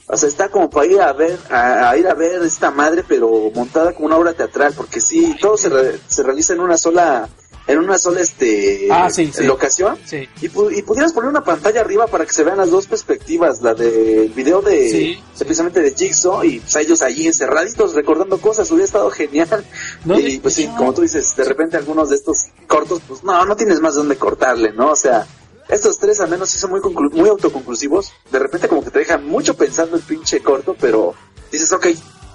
O 0.08 0.16
sea, 0.16 0.28
está 0.28 0.48
como 0.50 0.68
para 0.68 0.86
ir 0.86 1.00
a 1.00 1.12
ver, 1.12 1.38
a, 1.50 1.90
a 1.90 1.96
ir 1.96 2.06
a 2.06 2.14
ver 2.14 2.42
esta 2.42 2.70
madre, 2.70 3.04
pero 3.06 3.50
montada 3.54 3.92
como 3.94 4.06
una 4.06 4.16
obra 4.18 4.32
teatral, 4.34 4.74
porque 4.76 5.00
sí, 5.00 5.36
todo 5.40 5.56
se, 5.56 5.68
re- 5.68 5.98
se 6.06 6.22
realiza 6.22 6.52
en 6.52 6.60
una 6.60 6.76
sola, 6.76 7.28
en 7.66 7.78
una 7.78 7.96
sola, 7.96 8.20
este, 8.20 8.88
Ah, 8.90 9.08
sí, 9.08 9.30
sí. 9.32 9.44
locación. 9.44 9.96
Sí. 10.04 10.28
Y, 10.42 10.48
pu- 10.48 10.76
y 10.76 10.82
pudieras 10.82 11.12
poner 11.12 11.30
una 11.30 11.44
pantalla 11.44 11.80
arriba 11.80 12.08
para 12.08 12.26
que 12.26 12.32
se 12.32 12.42
vean 12.42 12.58
las 12.58 12.70
dos 12.70 12.88
perspectivas, 12.88 13.62
la 13.62 13.72
del 13.74 14.28
video 14.30 14.60
de, 14.60 14.90
Sí. 14.90 15.22
de 15.38 15.44
precisamente 15.44 15.80
de 15.80 15.94
Jigsaw 15.94 16.44
y 16.44 16.58
pues, 16.60 16.76
ellos 16.76 17.00
allí 17.00 17.26
encerraditos 17.28 17.94
recordando 17.94 18.38
cosas, 18.38 18.68
hubiera 18.70 18.84
estado 18.86 19.08
genial. 19.10 19.64
No, 20.04 20.18
y 20.18 20.38
pues 20.40 20.54
sí, 20.54 20.66
no. 20.66 20.76
como 20.76 20.92
tú 20.92 21.02
dices, 21.02 21.34
de 21.36 21.44
repente 21.44 21.76
algunos 21.76 22.10
de 22.10 22.16
estos 22.16 22.46
cortos, 22.66 23.00
pues 23.06 23.22
no, 23.24 23.44
no 23.46 23.56
tienes 23.56 23.80
más 23.80 23.94
de 23.94 23.98
dónde 24.00 24.16
cortarle, 24.16 24.72
¿no? 24.72 24.90
O 24.90 24.96
sea, 24.96 25.26
estos 25.68 25.98
tres 25.98 26.20
al 26.20 26.30
menos 26.30 26.50
sí 26.50 26.58
son 26.58 26.70
muy, 26.70 26.80
muy 27.12 27.28
autoconclusivos. 27.28 28.12
De 28.30 28.38
repente 28.38 28.68
como 28.68 28.84
que 28.84 28.90
te 28.90 29.00
dejan 29.00 29.26
mucho 29.26 29.56
pensando 29.56 29.96
el 29.96 30.02
pinche 30.02 30.40
corto, 30.40 30.76
pero 30.78 31.14
dices, 31.50 31.72
ok, 31.72 31.86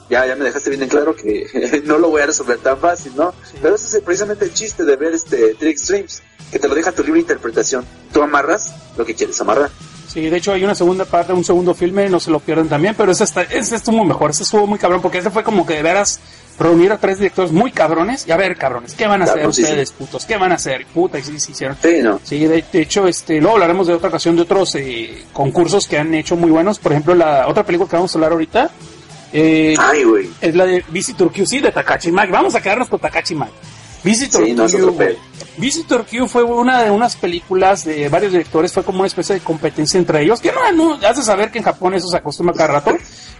ya, 0.10 0.26
ya 0.26 0.36
me 0.36 0.46
dejaste 0.46 0.70
bien 0.70 0.84
en 0.84 0.90
claro 0.90 1.16
que 1.16 1.82
no 1.86 1.98
lo 1.98 2.10
voy 2.10 2.22
a 2.22 2.28
resolver 2.28 2.58
tan 2.60 2.78
fácil, 2.78 3.14
¿no? 3.16 3.34
Pero 3.62 3.76
ese 3.76 3.98
es 3.98 4.04
precisamente 4.04 4.46
el 4.46 4.54
chiste 4.54 4.86
de 4.86 4.96
ver 4.96 5.14
este 5.14 5.56
Trick 5.56 5.78
Streams, 5.78 6.22
que 6.52 6.60
te 6.60 6.68
lo 6.68 6.76
deja 6.76 6.92
tu 6.92 7.04
libre 7.04 7.20
interpretación. 7.20 7.86
Tú 8.14 8.22
amarras 8.22 8.74
lo 8.98 9.06
que 9.06 9.16
quieres 9.16 9.40
amarrar. 9.42 9.70
Sí, 10.08 10.30
de 10.30 10.38
hecho 10.38 10.54
hay 10.54 10.64
una 10.64 10.74
segunda 10.74 11.04
parte, 11.06 11.34
un 11.34 11.44
segundo 11.44 11.76
filme, 11.76 12.10
no 12.10 12.20
se 12.20 12.32
lo 12.32 12.40
pierdan 12.40 12.70
también, 12.70 12.96
pero 12.96 13.12
ese, 13.12 13.26
está, 13.26 13.44
ese 13.44 13.76
estuvo 13.76 14.06
mejor, 14.06 14.32
ese 14.32 14.44
estuvo 14.44 14.66
muy 14.66 14.80
cabrón, 14.80 15.02
porque 15.02 15.18
ese 15.18 15.30
fue 15.30 15.44
como 15.44 15.66
que 15.66 15.74
de 15.74 15.84
veras 15.84 16.22
reunir 16.60 16.92
a 16.92 16.98
tres 16.98 17.20
directores 17.20 17.52
muy 17.52 17.72
cabrones, 17.72 18.28
y 18.28 18.32
a 18.32 18.38
ver, 18.38 18.58
cabrones, 18.58 18.94
¿qué 18.94 19.08
van 19.08 19.22
a 19.22 19.26
hacer 19.26 19.42
sí, 19.54 19.62
ustedes, 19.62 19.92
putos? 19.92 20.26
¿Qué 20.26 20.38
van 20.38 20.52
a 20.52 20.56
hacer? 20.56 20.86
Puta, 20.88 21.20
y 21.20 21.24
sí, 21.24 21.40
sí 21.40 21.52
hicieron. 21.52 21.78
Sí, 21.82 22.00
¿no? 22.02 22.20
Sí, 22.24 22.46
de, 22.46 22.64
de 22.72 22.82
hecho, 22.82 23.08
este, 23.08 23.40
luego 23.40 23.56
hablaremos 23.56 23.88
de 23.88 23.94
otra 23.94 24.10
ocasión 24.10 24.36
de 24.36 24.42
otros 24.42 24.76
eh, 24.76 25.26
concursos 25.34 25.88
que 25.88 25.98
han 25.98 26.14
hecho 26.14 26.36
muy 26.36 26.50
buenos. 26.50 26.80
Por 26.80 26.92
ejemplo, 26.92 27.16
la 27.16 27.48
otra 27.48 27.64
película 27.64 27.90
que 27.90 27.96
vamos 27.96 28.14
a 28.16 28.18
hablar 28.18 28.32
ahorita 28.32 28.72
eh, 29.34 29.76
Ay, 29.78 30.04
es 30.42 30.56
la 30.56 30.66
de 30.66 30.84
Visitor 30.90 31.32
Q, 31.32 31.46
sí, 31.46 31.60
de 31.60 31.72
Takashi 31.72 32.12
Mike. 32.12 32.32
Vamos 32.32 32.56
a 32.56 32.62
quedarnos 32.62 32.88
con 32.88 33.00
Takashi 33.00 33.36
Mike. 33.36 33.52
Visitor 34.04 34.46
Sí, 34.46 34.54
no, 34.54 34.66
Q, 34.68 34.96
pedo. 34.96 35.16
Visitor 35.58 36.06
Q 36.06 36.28
fue 36.28 36.44
una 36.44 36.84
de 36.84 36.92
unas 36.92 37.16
películas 37.16 37.84
de 37.84 38.08
varios 38.10 38.32
directores, 38.32 38.72
fue 38.72 38.84
como 38.84 39.00
una 39.00 39.08
especie 39.08 39.36
de 39.36 39.42
competencia 39.42 39.98
entre 39.98 40.22
ellos, 40.22 40.40
que 40.40 40.52
no, 40.52 40.72
no, 40.72 41.08
has 41.08 41.18
de 41.18 41.24
saber 41.24 41.52
que 41.52 41.58
en 41.58 41.64
Japón 41.64 41.94
eso 41.96 42.08
se 42.08 42.18
acostumbra 42.18 42.54
cada 42.56 42.74
rato, 42.74 42.92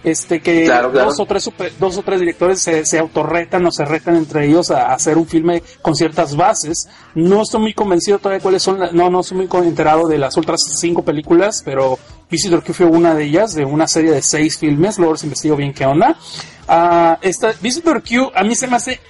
este, 0.02 0.40
que 0.40 0.64
Claro, 0.64 0.90
claro. 0.90 1.10
dos 1.10 1.20
o 1.20 1.26
tres 1.26 1.44
super- 1.44 1.72
dos 1.78 1.96
o 1.96 2.02
tres 2.02 2.20
directores 2.20 2.60
se, 2.60 2.84
se 2.84 2.98
autorretan 2.98 3.64
o 3.66 3.70
se 3.70 3.84
retan 3.84 4.16
entre 4.16 4.46
ellos 4.46 4.70
a, 4.70 4.88
a 4.90 4.94
hacer 4.94 5.16
un 5.16 5.26
filme 5.26 5.62
con 5.80 5.94
ciertas 5.94 6.34
bases. 6.36 6.88
No 7.14 7.42
estoy 7.42 7.60
muy 7.60 7.74
convencido 7.74 8.18
todavía 8.18 8.42
cuáles 8.42 8.62
son, 8.62 8.80
la- 8.80 8.90
no, 8.92 9.08
no 9.10 9.20
estoy 9.20 9.36
muy 9.38 9.48
enterado 9.66 10.08
de 10.08 10.18
las 10.18 10.36
otras 10.36 10.60
cinco 10.80 11.04
películas, 11.04 11.62
pero 11.64 11.98
Visitor 12.30 12.64
Q 12.64 12.72
fue 12.74 12.86
una 12.86 13.14
de 13.14 13.24
ellas, 13.24 13.54
de 13.54 13.64
una 13.64 13.86
serie 13.86 14.10
de 14.10 14.22
seis 14.22 14.58
filmes, 14.58 14.98
luego 14.98 15.14
les 15.14 15.22
investigo 15.24 15.54
bien 15.56 15.72
qué 15.72 15.86
onda. 15.86 16.16
Ah, 16.66 17.18
esta, 17.22 17.52
Visitor 17.60 18.02
Q 18.02 18.30
a 18.34 18.42
mí 18.44 18.54
se 18.54 18.66
me 18.66 18.76
hace 18.76 19.00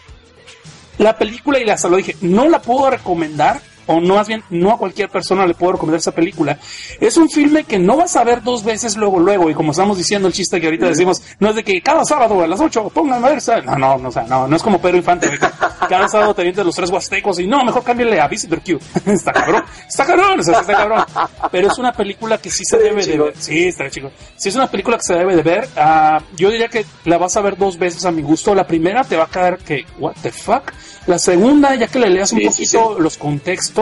la 0.99 1.17
película 1.17 1.59
y 1.59 1.65
la 1.65 1.77
lo 1.89 1.97
dije, 1.97 2.17
no 2.21 2.49
la 2.49 2.61
puedo 2.61 2.91
recomendar, 2.91 3.61
o 3.89 4.01
no 4.01 4.15
más 4.15 4.29
bien, 4.29 4.43
no 4.51 4.73
a 4.73 4.79
cualquier 4.79 5.09
persona 5.09 5.47
le 5.47 5.55
puedo 5.55 5.73
recomendar 5.73 5.99
esa 5.99 6.13
película. 6.13 6.59
Es 7.01 7.17
un 7.17 7.29
filme 7.29 7.65
que 7.65 7.79
no 7.79 7.97
vas 7.97 8.15
a 8.17 8.25
ver 8.25 8.43
dos 8.43 8.63
veces 8.63 8.97
luego, 8.97 9.19
luego, 9.19 9.51
y 9.51 9.55
como 9.55 9.73
estamos 9.73 9.99
diciendo 9.99 10.29
el 10.29 10.35
chiste 10.35 10.61
que 10.61 10.67
ahorita 10.67 10.87
decimos, 10.87 11.21
no 11.41 11.51
es 11.51 11.57
de 11.57 11.65
que 11.65 11.81
cada 11.81 12.05
sábado 12.05 12.43
a 12.43 12.47
las 12.47 12.61
8 12.61 12.91
pongan 12.91 13.25
a 13.25 13.29
ver, 13.29 13.43
no, 13.65 13.77
no, 13.77 13.99
no, 13.99 14.09
o 14.09 14.13
sea, 14.13 14.23
no, 14.25 14.47
no 14.47 14.57
es 14.57 14.63
como 14.63 14.81
Pedro 14.81 14.99
Infante, 14.99 15.29
cada 15.89 16.09
sábado 16.09 16.35
te 16.35 16.43
vientes 16.43 16.65
los 16.65 16.75
tres 16.75 16.91
huastecos 16.91 17.39
y 17.41 17.47
no, 17.47 17.65
mejor 17.65 17.83
cámbiale 17.83 18.21
a 18.21 18.29
Visitor 18.29 18.61
Q. 18.61 18.79
está 19.07 19.33
cabrón, 19.33 19.65
está 19.89 20.05
cabrón, 20.05 20.41
o 20.41 20.43
sea, 20.43 20.61
está 20.61 20.73
cabrón. 20.75 21.05
Pero 21.51 21.69
es 21.69 21.79
una 21.79 21.93
película 21.93 22.39
que 22.39 22.51
sí 22.51 22.65
se 22.65 22.79
debe 22.79 23.05
de 23.05 23.19
ver. 23.19 23.35
Sí, 23.39 23.69
está 23.69 23.89
chico. 23.91 24.11
Sí, 24.37 24.51
es 24.51 24.55
una 24.57 24.71
película 24.71 24.97
que 24.97 25.05
se 25.05 25.15
debe 25.15 25.37
de 25.37 25.43
ver. 25.43 25.69
Ah, 25.77 26.21
yo 26.37 26.51
diría 26.51 26.69
que 26.69 26.85
la 27.05 27.19
vas 27.19 27.37
a 27.37 27.41
ver 27.41 27.57
dos 27.57 27.79
veces 27.79 28.05
a 28.05 28.11
mi 28.11 28.23
gusto. 28.23 28.55
La 28.55 28.67
primera 28.67 29.05
te 29.05 29.17
va 29.17 29.25
a 29.25 29.29
caer 29.29 29.59
que, 29.59 29.85
what 29.99 30.15
the 30.23 30.31
fuck. 30.31 30.73
La 31.07 31.19
segunda, 31.19 31.75
ya 31.75 31.87
que 31.87 31.99
le 31.99 32.11
leas 32.11 32.33
un 32.33 32.39
Sí, 32.39 32.45
sí, 32.67 32.77
poquito 32.77 33.01
los 33.01 33.17
contextos, 33.17 33.78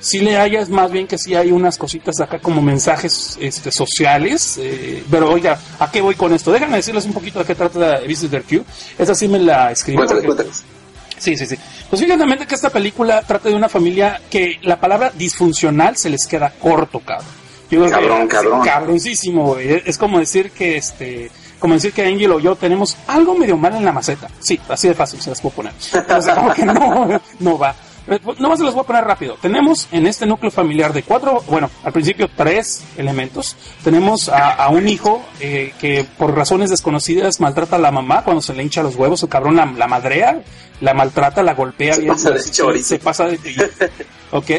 si 0.00 0.18
le 0.20 0.36
hayas 0.36 0.68
más 0.68 0.90
bien 0.90 1.06
que 1.06 1.16
sí 1.16 1.34
hay 1.34 1.50
unas 1.50 1.78
cositas 1.78 2.20
acá 2.20 2.38
como 2.38 2.60
mensajes 2.60 3.38
este, 3.40 3.72
sociales. 3.72 4.58
eh, 4.60 5.02
pero 5.10 5.30
oiga, 5.32 5.58
¿a 5.78 5.90
qué 5.90 6.00
voy 6.02 6.14
con 6.14 6.32
esto? 6.34 6.52
Déjame 6.52 6.76
decirles 6.76 7.06
un 7.06 7.14
poquito 7.14 7.38
de 7.38 7.46
qué 7.46 7.54
trata 7.54 8.00
Visitor 8.00 8.42
Q. 8.42 8.64
Esa 8.98 9.14
sí 9.14 9.28
me 9.28 9.38
la 9.38 9.72
escribí. 9.72 9.96
Porque-. 9.96 10.44
Sí, 11.16 11.36
sí, 11.36 11.46
sí. 11.46 11.56
Pues 11.88 12.02
fíjate 12.02 12.46
que 12.46 12.54
esta 12.54 12.70
película 12.70 13.22
trata 13.22 13.48
de 13.48 13.54
una 13.54 13.68
familia 13.68 14.20
que 14.30 14.58
la 14.62 14.78
palabra 14.78 15.10
disfuncional 15.14 15.96
se 15.96 16.10
les 16.10 16.26
queda 16.26 16.50
corto, 16.50 17.00
cabrón. 17.00 17.44
Yo 17.70 17.88
Cabrón, 17.90 18.22
que, 18.22 18.28
cabrón. 18.28 18.60
cabroncísimo, 18.62 19.54
güey. 19.54 19.82
Es 19.86 19.96
como 19.98 20.18
decir 20.18 20.50
que 20.50 20.76
este, 20.76 21.30
como 21.58 21.74
decir 21.74 21.92
que 21.92 22.04
Angel 22.04 22.30
o 22.32 22.38
yo 22.40 22.54
tenemos 22.56 22.96
algo 23.06 23.34
medio 23.34 23.56
mal 23.56 23.74
en 23.74 23.84
la 23.84 23.92
maceta. 23.92 24.28
Sí, 24.38 24.60
así 24.68 24.88
de 24.88 24.94
fácil 24.94 25.20
se 25.20 25.30
las 25.30 25.40
puedo 25.40 25.56
poner. 25.56 25.72
Sea, 25.78 26.04
como 26.34 26.52
que 26.52 26.64
no, 26.64 27.20
no 27.40 27.58
va. 27.58 27.74
No 28.38 28.48
más 28.50 28.58
se 28.58 28.64
las 28.64 28.74
voy 28.74 28.82
a 28.82 28.86
poner 28.86 29.04
rápido. 29.04 29.36
Tenemos 29.40 29.88
en 29.90 30.06
este 30.06 30.26
núcleo 30.26 30.50
familiar 30.50 30.92
de 30.92 31.02
cuatro, 31.02 31.42
bueno, 31.48 31.70
al 31.84 31.92
principio 31.92 32.28
tres 32.36 32.84
elementos. 32.98 33.56
Tenemos 33.82 34.28
a, 34.28 34.50
a 34.52 34.68
un 34.68 34.86
hijo 34.88 35.22
eh, 35.40 35.72
que 35.80 36.04
por 36.18 36.34
razones 36.36 36.68
desconocidas 36.70 37.40
maltrata 37.40 37.76
a 37.76 37.78
la 37.78 37.90
mamá 37.90 38.22
cuando 38.22 38.42
se 38.42 38.52
le 38.52 38.62
hincha 38.62 38.82
los 38.82 38.96
huevos, 38.96 39.22
el 39.22 39.28
cabrón 39.30 39.56
la, 39.56 39.64
la 39.66 39.86
madrea, 39.86 40.42
la 40.80 40.92
maltrata, 40.92 41.42
la 41.42 41.54
golpea. 41.54 41.94
Se 41.94 42.00
bien, 42.02 42.12
pasa 42.12 42.30
de 42.30 42.40
se- 42.40 42.52
chorizo. 42.52 42.88
se 42.88 42.98
pasa 42.98 43.24
de... 43.26 43.38
¿Ok? 44.32 44.50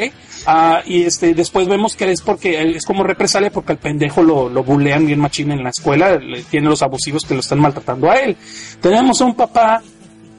Ah, 0.47 0.81
y 0.85 1.03
este, 1.03 1.33
después 1.33 1.67
vemos 1.67 1.95
que 1.95 2.11
es 2.11 2.21
porque 2.21 2.61
es 2.75 2.85
como 2.85 3.03
represalia 3.03 3.51
porque 3.51 3.73
al 3.73 3.79
pendejo 3.79 4.21
lo, 4.21 4.47
lo 4.47 4.63
bulean 4.63 5.05
bien 5.07 5.19
machín 5.19 5.51
en 5.51 5.63
la 5.63 5.69
escuela, 5.71 6.17
le- 6.17 6.43
tiene 6.43 6.69
los 6.69 6.81
abusivos 6.83 7.23
que 7.25 7.33
lo 7.33 7.39
están 7.41 7.59
maltratando 7.59 8.09
a 8.09 8.15
él. 8.15 8.37
Tenemos 8.79 9.19
a 9.21 9.25
un 9.25 9.35
papá, 9.35 9.81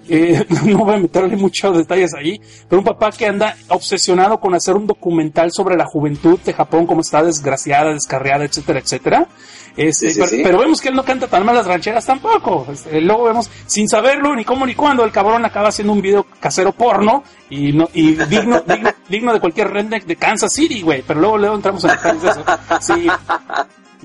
eh, 0.08 0.44
no 0.64 0.78
voy 0.78 0.94
a 0.94 0.98
meterle 0.98 1.36
muchos 1.36 1.76
detalles 1.76 2.14
ahí, 2.14 2.40
pero 2.68 2.80
un 2.80 2.84
papá 2.84 3.10
que 3.10 3.26
anda 3.26 3.56
obsesionado 3.68 4.38
con 4.38 4.54
hacer 4.54 4.74
un 4.74 4.86
documental 4.86 5.50
sobre 5.52 5.76
la 5.76 5.86
juventud 5.86 6.38
de 6.40 6.52
Japón, 6.52 6.86
cómo 6.86 7.00
está 7.00 7.22
desgraciada, 7.22 7.92
descarriada, 7.92 8.44
etcétera, 8.44 8.80
etcétera. 8.80 9.28
Este, 9.76 10.08
Sí, 10.08 10.14
sí, 10.14 10.20
pero, 10.20 10.30
sí. 10.30 10.40
pero 10.42 10.58
vemos 10.58 10.80
que 10.80 10.88
él 10.88 10.94
no 10.94 11.04
canta 11.04 11.26
tan 11.26 11.44
mal 11.44 11.54
las 11.54 11.66
rancheras 11.66 12.06
tampoco. 12.06 12.66
Este, 12.72 13.00
luego 13.00 13.24
vemos, 13.24 13.50
sin 13.66 13.88
saberlo, 13.88 14.34
ni 14.34 14.44
cómo 14.44 14.64
ni 14.64 14.74
cuándo, 14.74 15.04
el 15.04 15.12
cabrón 15.12 15.44
acaba 15.44 15.68
haciendo 15.68 15.92
un 15.92 16.00
video 16.00 16.26
casero 16.40 16.72
porno 16.72 17.22
y 17.50 17.72
no 17.72 17.88
y 17.92 18.14
digno, 18.14 18.62
digno, 18.62 18.90
digno 19.08 19.32
de 19.34 19.40
cualquier 19.40 19.70
redneck 19.70 20.04
de 20.06 20.16
Kansas 20.16 20.52
City, 20.52 20.80
güey. 20.80 21.02
Pero 21.06 21.20
luego, 21.20 21.38
luego 21.38 21.56
entramos 21.56 21.84
en 21.84 21.90
detalles 21.90 22.22
de 22.22 22.28
eso. 22.30 22.44
Sí. 22.80 23.06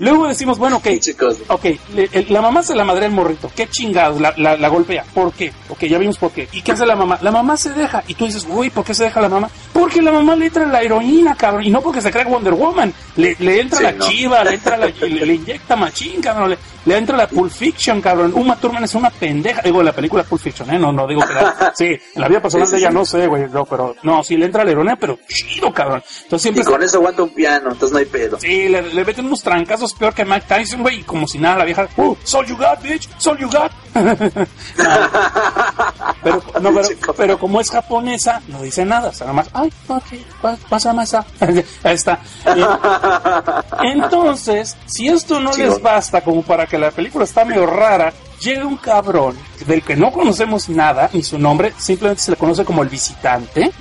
Luego 0.02 0.26
decimos, 0.26 0.58
bueno, 0.58 0.76
ok, 0.78 0.88
Chicos. 0.98 1.36
ok, 1.48 1.64
le- 1.94 2.08
el- 2.12 2.26
la 2.28 2.42
mamá 2.42 2.62
se 2.62 2.74
la 2.74 2.84
madre 2.84 3.06
al 3.06 3.12
morrito. 3.12 3.50
¿Qué 3.54 3.68
chingados? 3.68 4.20
La, 4.20 4.34
la, 4.36 4.56
la 4.56 4.68
golpea. 4.68 5.04
¿Por 5.14 5.32
qué? 5.32 5.52
Ok, 5.68 5.84
ya 5.84 5.96
vimos 5.98 6.18
por 6.18 6.32
qué. 6.32 6.48
¿Y 6.52 6.60
qué 6.62 6.72
hace 6.72 6.84
la 6.84 6.96
mamá? 6.96 7.18
La 7.22 7.30
mamá 7.30 7.56
se 7.56 7.72
deja. 7.72 8.02
Y 8.08 8.14
tú 8.14 8.24
dices, 8.26 8.46
uy, 8.50 8.68
¿por 8.70 8.84
qué 8.84 8.94
se 8.94 9.04
deja 9.04 9.20
la 9.20 9.28
mamá? 9.28 9.48
Porque 9.72 10.02
la 10.02 10.10
mamá 10.12 10.34
le 10.34 10.46
entra 10.46 10.66
la 10.66 10.82
heroína, 10.82 11.34
cabrón. 11.36 11.62
Y 11.64 11.70
no 11.70 11.80
porque 11.80 12.00
se 12.00 12.10
crea 12.10 12.24
Wonder 12.26 12.54
Woman. 12.54 12.92
Le, 13.16 13.36
le 13.38 13.60
entra 13.60 13.78
Sí, 13.78 13.84
la 13.84 13.92
no. 13.92 14.08
chiva, 14.08 14.44
le 14.44 14.54
entra 14.54 14.76
la, 14.76 14.86
le, 14.86 15.08
le 15.26 15.34
inyecta 15.34 15.76
machín, 15.76 16.20
cabrón. 16.20 16.50
Le, 16.50 16.58
le 16.84 16.96
entra 16.98 17.16
la 17.16 17.28
Pulp 17.28 17.52
Fiction, 17.52 18.00
cabrón. 18.00 18.32
Uma 18.34 18.56
Thurman 18.56 18.82
es 18.82 18.94
una 18.96 19.08
pendeja. 19.10 19.62
Digo, 19.62 19.84
la 19.84 19.92
película 19.92 20.24
Pulp 20.24 20.42
Fiction, 20.42 20.68
¿eh? 20.74 20.78
No, 20.80 20.90
no 20.92 21.06
digo 21.06 21.20
que 21.24 21.32
la... 21.32 21.72
Sí, 21.76 21.86
en 21.86 22.20
la 22.20 22.26
vida 22.28 22.42
personal 22.42 22.66
Sí, 22.66 22.72
de 22.74 22.78
ella 22.80 22.90
no 22.90 23.04
sé, 23.04 23.26
güey. 23.28 23.46
No, 23.48 23.64
pero... 23.64 23.94
No, 24.02 24.24
sí 24.24 24.36
le 24.36 24.46
entra 24.46 24.64
la 24.64 24.72
heroína, 24.72 24.96
pero 24.96 25.16
chido, 25.28 25.72
cabrón. 25.72 26.02
Entonces 26.24 26.42
siempre... 26.42 26.62
Y 26.62 26.66
con 26.66 26.82
eso 26.82 26.96
aguanta 26.98 27.22
un 27.22 27.30
piano, 27.32 27.68
entonces 27.70 27.92
no 27.92 27.98
hay 27.98 28.06
pedo. 28.06 28.40
Sí, 28.40 28.68
le, 28.68 28.82
le 28.82 29.04
meten 29.04 29.26
unos 29.26 29.42
trancazos 29.42 29.91
peor 29.94 30.14
que 30.14 30.24
Mike 30.24 30.46
Tyson, 30.48 30.82
güey, 30.82 31.00
y 31.00 31.02
como 31.02 31.26
si 31.26 31.38
nada, 31.38 31.58
la 31.58 31.64
vieja, 31.64 31.88
uh, 31.96 32.16
so 32.24 32.42
you 32.44 32.56
got, 32.56 32.80
bitch, 32.82 33.08
so 33.18 33.36
you 33.36 33.48
got. 33.50 33.72
Pero, 36.22 36.42
no, 36.60 36.72
pero, 36.72 36.88
pero 37.16 37.38
como 37.38 37.60
es 37.60 37.70
japonesa, 37.70 38.40
no 38.48 38.62
dice 38.62 38.84
nada, 38.84 39.08
o 39.08 39.12
sea, 39.12 39.26
nada 39.26 39.42
más, 39.42 39.50
ay, 39.52 39.72
ok, 39.88 40.04
pasa 40.68 40.92
masa. 40.92 41.26
Ahí 41.40 41.94
está. 41.94 42.20
Entonces, 43.82 44.76
si 44.86 45.08
esto 45.08 45.40
no 45.40 45.52
les 45.56 45.82
basta 45.82 46.20
como 46.20 46.42
para 46.42 46.66
que 46.66 46.78
la 46.78 46.90
película 46.90 47.24
está 47.24 47.44
medio 47.44 47.66
rara, 47.66 48.12
llega 48.40 48.66
un 48.66 48.76
cabrón 48.76 49.36
del 49.66 49.82
que 49.82 49.96
no 49.96 50.12
conocemos 50.12 50.68
nada, 50.68 51.10
ni 51.12 51.22
su 51.22 51.38
nombre, 51.38 51.72
simplemente 51.76 52.22
se 52.22 52.30
le 52.30 52.36
conoce 52.36 52.64
como 52.64 52.82
el 52.82 52.88
visitante. 52.88 53.72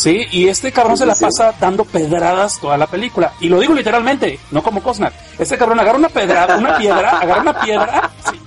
Sí, 0.00 0.26
y 0.30 0.48
este 0.48 0.72
cabrón 0.72 0.96
se 0.96 1.04
la 1.04 1.14
pasa 1.14 1.52
dando 1.60 1.84
pedradas 1.84 2.58
toda 2.58 2.78
la 2.78 2.86
película. 2.86 3.34
Y 3.38 3.50
lo 3.50 3.60
digo 3.60 3.74
literalmente, 3.74 4.40
no 4.50 4.62
como 4.62 4.82
Cosnar. 4.82 5.12
Este 5.38 5.58
cabrón 5.58 5.78
agarra 5.78 5.98
una 5.98 6.08
pedrada, 6.08 6.56
una 6.56 6.78
piedra, 6.78 7.18
agarra 7.18 7.42
una 7.42 7.60
piedra, 7.60 8.10
sí, 8.30 8.40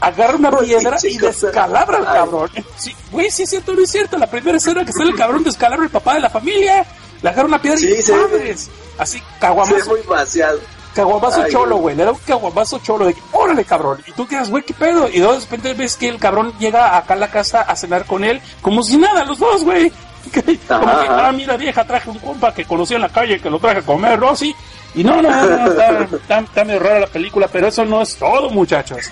agarra 0.00 0.34
una 0.36 0.58
piedra 0.58 0.96
y 1.04 1.16
descalabra 1.16 1.98
al 1.98 2.04
cabrón. 2.06 2.50
Sí, 2.76 2.92
güey, 3.12 3.30
sí 3.30 3.44
es 3.44 3.50
cierto, 3.50 3.72
no 3.72 3.82
es 3.82 3.90
cierto. 3.90 4.18
La 4.18 4.26
primera 4.26 4.58
escena 4.58 4.84
que 4.84 4.92
sale 4.92 5.10
el 5.10 5.16
cabrón 5.16 5.44
descalabra 5.44 5.84
al 5.84 5.92
papá 5.92 6.14
de 6.14 6.20
la 6.20 6.30
familia. 6.30 6.84
Le 7.22 7.28
agarra 7.28 7.46
una 7.46 7.62
piedra 7.62 7.78
y 7.78 8.02
Sí, 8.02 8.12
madres. 8.12 8.68
Así, 8.98 9.22
caguamazo, 9.38 9.90
muy 9.90 10.00
vaciado. 10.08 10.58
caguamazo 10.92 11.42
Ay, 11.42 11.52
cholo, 11.52 11.76
güey. 11.76 11.94
Le 11.94 12.04
da 12.04 12.10
un 12.10 12.18
caguamazo 12.26 12.80
cholo 12.80 13.06
de 13.06 13.14
que, 13.14 13.20
órale, 13.30 13.64
cabrón. 13.64 14.02
Y 14.08 14.12
tú 14.12 14.26
quedas, 14.26 14.50
güey, 14.50 14.64
qué 14.64 14.74
pedo. 14.74 15.08
Y 15.08 15.18
luego 15.18 15.34
de 15.34 15.40
repente 15.40 15.74
ves 15.74 15.94
que 15.94 16.08
el 16.08 16.18
cabrón 16.18 16.52
llega 16.58 16.96
acá 16.96 17.14
a 17.14 17.18
la 17.18 17.30
casa 17.30 17.62
a 17.62 17.76
cenar 17.76 18.06
con 18.06 18.24
él, 18.24 18.42
como 18.60 18.82
si 18.82 18.96
nada, 18.96 19.24
los 19.24 19.38
dos, 19.38 19.62
güey. 19.62 19.92
Como 20.32 20.44
que, 20.44 20.58
ajá. 20.68 21.28
ah, 21.28 21.32
mira, 21.32 21.56
vieja, 21.56 21.84
traje 21.84 22.10
un 22.10 22.18
compa 22.18 22.52
que 22.52 22.64
conocí 22.64 22.94
en 22.94 23.02
la 23.02 23.08
calle, 23.08 23.40
que 23.40 23.50
lo 23.50 23.58
traje 23.58 23.78
a 23.78 23.82
comer, 23.82 24.18
Rosy. 24.18 24.54
Y 24.94 25.04
no, 25.04 25.22
no, 25.22 25.30
no, 25.30 25.66
está, 25.70 26.00
está, 26.02 26.38
está 26.40 26.64
medio 26.64 26.80
rara 26.80 27.00
la 27.00 27.06
película, 27.06 27.48
pero 27.48 27.68
eso 27.68 27.84
no 27.84 28.02
es 28.02 28.16
todo, 28.16 28.50
muchachos. 28.50 29.10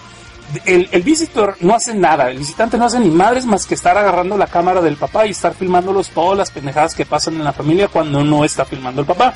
El, 0.64 0.88
el 0.92 1.02
visitor 1.02 1.56
no 1.60 1.74
hace 1.74 1.94
nada, 1.94 2.30
el 2.30 2.38
visitante 2.38 2.78
no 2.78 2.86
hace 2.86 2.98
ni 2.98 3.10
madres 3.10 3.44
más 3.44 3.66
que 3.66 3.74
estar 3.74 3.96
agarrando 3.96 4.36
la 4.38 4.46
cámara 4.46 4.80
del 4.80 4.96
papá 4.96 5.26
y 5.26 5.30
estar 5.30 5.54
filmándolos 5.54 6.08
todas 6.08 6.38
las 6.38 6.50
pendejadas 6.50 6.94
que 6.94 7.04
pasan 7.04 7.34
en 7.34 7.44
la 7.44 7.52
familia 7.52 7.88
cuando 7.88 8.24
no 8.24 8.44
está 8.44 8.64
filmando 8.64 9.02
el 9.02 9.06
papá. 9.06 9.34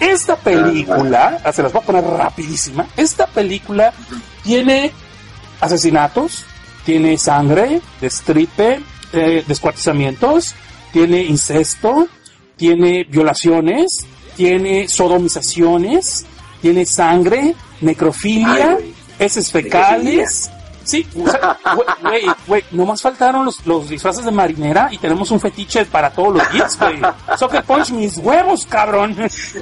Esta 0.00 0.34
película, 0.36 1.40
ah, 1.44 1.52
se 1.52 1.62
las 1.62 1.72
voy 1.72 1.82
a 1.82 1.86
poner 1.86 2.04
rapidísima, 2.04 2.86
esta 2.96 3.26
película 3.26 3.92
tiene 4.42 4.90
asesinatos, 5.60 6.44
tiene 6.84 7.16
sangre, 7.16 7.80
destripe, 8.00 8.80
eh, 9.12 9.44
descuartizamientos, 9.46 10.54
tiene 10.92 11.22
incesto, 11.22 12.08
tiene 12.56 13.04
violaciones, 13.04 14.06
tiene 14.36 14.88
sodomizaciones, 14.88 16.26
tiene 16.60 16.84
sangre, 16.86 17.54
necrofilia, 17.80 18.78
heces 19.18 19.50
fecales. 19.50 20.50
Sí, 20.84 21.06
güey, 21.14 22.24
güey, 22.46 22.64
nomás 22.72 23.02
faltaron 23.02 23.44
los, 23.44 23.64
los 23.66 23.88
disfraces 23.88 24.24
de 24.24 24.30
marinera 24.30 24.88
y 24.90 24.98
tenemos 24.98 25.30
un 25.30 25.38
fetiche 25.40 25.84
para 25.86 26.10
todos 26.10 26.34
los 26.38 26.50
geeks, 26.50 26.78
güey. 26.78 27.00
Soccer 27.38 27.62
Punch 27.64 27.90
mis 27.90 28.16
huevos, 28.18 28.66
cabrón. 28.66 29.16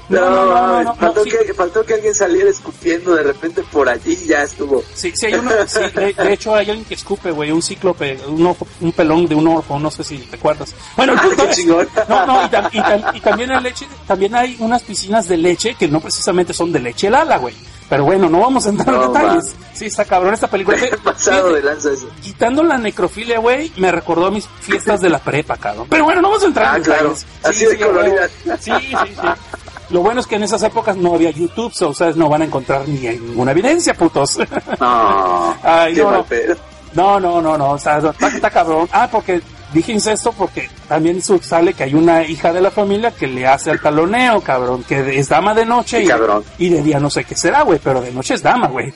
No, 0.08 0.20
no, 0.20 0.30
no, 0.46 0.66
no, 0.66 0.82
no, 0.84 0.94
faltó, 0.94 1.24
sí. 1.24 1.30
que, 1.46 1.54
faltó 1.54 1.84
que 1.84 1.94
alguien 1.94 2.14
saliera 2.14 2.48
escupiendo 2.50 3.14
de 3.14 3.22
repente 3.24 3.62
por 3.64 3.88
allí 3.88 4.18
y 4.22 4.26
ya 4.28 4.42
estuvo. 4.42 4.82
Sí, 4.94 5.12
sí, 5.14 5.26
hay 5.26 5.34
uno, 5.34 5.50
sí, 5.66 5.80
de, 5.94 6.12
de 6.12 6.32
hecho 6.32 6.54
hay 6.54 6.70
alguien 6.70 6.84
que 6.84 6.94
escupe, 6.94 7.30
güey, 7.30 7.50
un 7.50 7.62
cíclope, 7.62 8.18
un, 8.28 8.56
un 8.80 8.92
pelón 8.92 9.26
de 9.26 9.34
un 9.34 9.46
orfo, 9.48 9.78
no 9.78 9.90
sé 9.90 10.04
si 10.04 10.18
te 10.18 10.36
acuerdas. 10.36 10.74
Bueno, 10.96 11.12
el 11.14 11.18
Ah, 11.18 11.22
punto 11.22 11.48
es- 11.48 11.66
no, 12.08 12.26
no, 12.26 12.44
y, 12.44 12.48
tam- 12.48 12.68
y 12.72 12.78
tam- 12.78 13.16
y 13.16 13.20
también 13.20 13.50
hay 13.52 13.62
leche, 13.62 13.86
también 14.06 14.34
hay 14.34 14.56
unas 14.60 14.82
piscinas 14.82 15.28
de 15.28 15.36
leche 15.36 15.74
que 15.74 15.88
no 15.88 16.00
precisamente 16.00 16.52
son 16.54 16.72
de 16.72 16.80
leche 16.80 17.10
Lala, 17.10 17.36
güey. 17.38 17.54
Pero 17.88 18.04
bueno, 18.04 18.28
no 18.28 18.40
vamos 18.40 18.66
a 18.66 18.68
entrar 18.68 18.94
en 18.94 19.12
detalles. 19.12 19.56
Sí, 19.72 19.86
está 19.86 20.04
cabrón 20.04 20.34
esta 20.34 20.46
película. 20.48 20.76
Pasado 21.04 21.48
Fíjate, 21.48 21.54
de 21.54 21.62
lanza 21.62 21.92
eso. 21.92 22.08
Quitando 22.22 22.62
la 22.62 22.76
necrofilia, 22.76 23.38
güey, 23.38 23.72
me 23.76 23.90
recordó 23.90 24.26
a 24.26 24.30
mis 24.30 24.46
fiestas 24.60 25.00
de 25.00 25.08
la 25.08 25.18
prepa, 25.18 25.56
cabrón. 25.56 25.86
Pero 25.88 26.04
bueno, 26.04 26.20
no 26.20 26.28
vamos 26.28 26.42
a 26.44 26.46
entrar 26.46 26.74
Ah, 26.74 26.76
en 26.76 26.82
claro. 26.82 27.02
detalles. 27.14 27.26
Así 27.42 27.64
de 27.64 27.76
huevo. 27.76 27.92
colorida. 27.98 28.28
Sí, 28.60 28.72
sí, 28.80 28.88
sí. 28.90 29.28
Lo 29.90 30.00
bueno 30.00 30.20
es 30.20 30.26
que 30.26 30.34
en 30.36 30.42
esas 30.42 30.62
épocas 30.64 30.96
no 30.98 31.14
había 31.14 31.30
YouTube, 31.30 31.72
so 31.72 31.88
ustedes 31.88 32.14
no 32.16 32.28
van 32.28 32.42
a 32.42 32.44
encontrar 32.44 32.86
ni 32.86 32.98
ninguna 32.98 33.52
evidencia, 33.52 33.94
putos. 33.94 34.38
No, 34.78 35.56
Ay, 35.62 35.94
qué 35.94 36.02
no, 36.02 36.10
mal 36.10 36.24
no. 36.94 37.18
No, 37.18 37.20
no, 37.20 37.40
no, 37.40 37.56
no, 37.56 37.70
o 37.70 37.78
sea, 37.78 37.98
está, 37.98 38.28
está 38.28 38.50
cabrón. 38.50 38.86
Ah, 38.92 39.08
porque 39.10 39.40
dije 39.72 39.92
incesto 39.92 40.32
porque 40.32 40.70
también 40.88 41.20
sale 41.22 41.74
que 41.74 41.84
hay 41.84 41.94
una 41.94 42.24
hija 42.24 42.52
de 42.52 42.60
la 42.60 42.70
familia 42.70 43.10
que 43.10 43.26
le 43.26 43.46
hace 43.46 43.70
al 43.70 43.80
taloneo, 43.80 44.40
cabrón, 44.40 44.84
que 44.84 45.18
es 45.18 45.28
dama 45.28 45.54
de 45.54 45.64
noche 45.66 46.02
y, 46.02 46.06
cabrón. 46.06 46.44
y 46.58 46.68
de 46.70 46.82
día 46.82 46.98
no 47.00 47.10
sé 47.10 47.24
qué 47.24 47.34
será, 47.34 47.62
güey, 47.62 47.78
pero 47.82 48.00
de 48.00 48.12
noche 48.12 48.34
es 48.34 48.42
dama, 48.42 48.68
güey. 48.68 48.92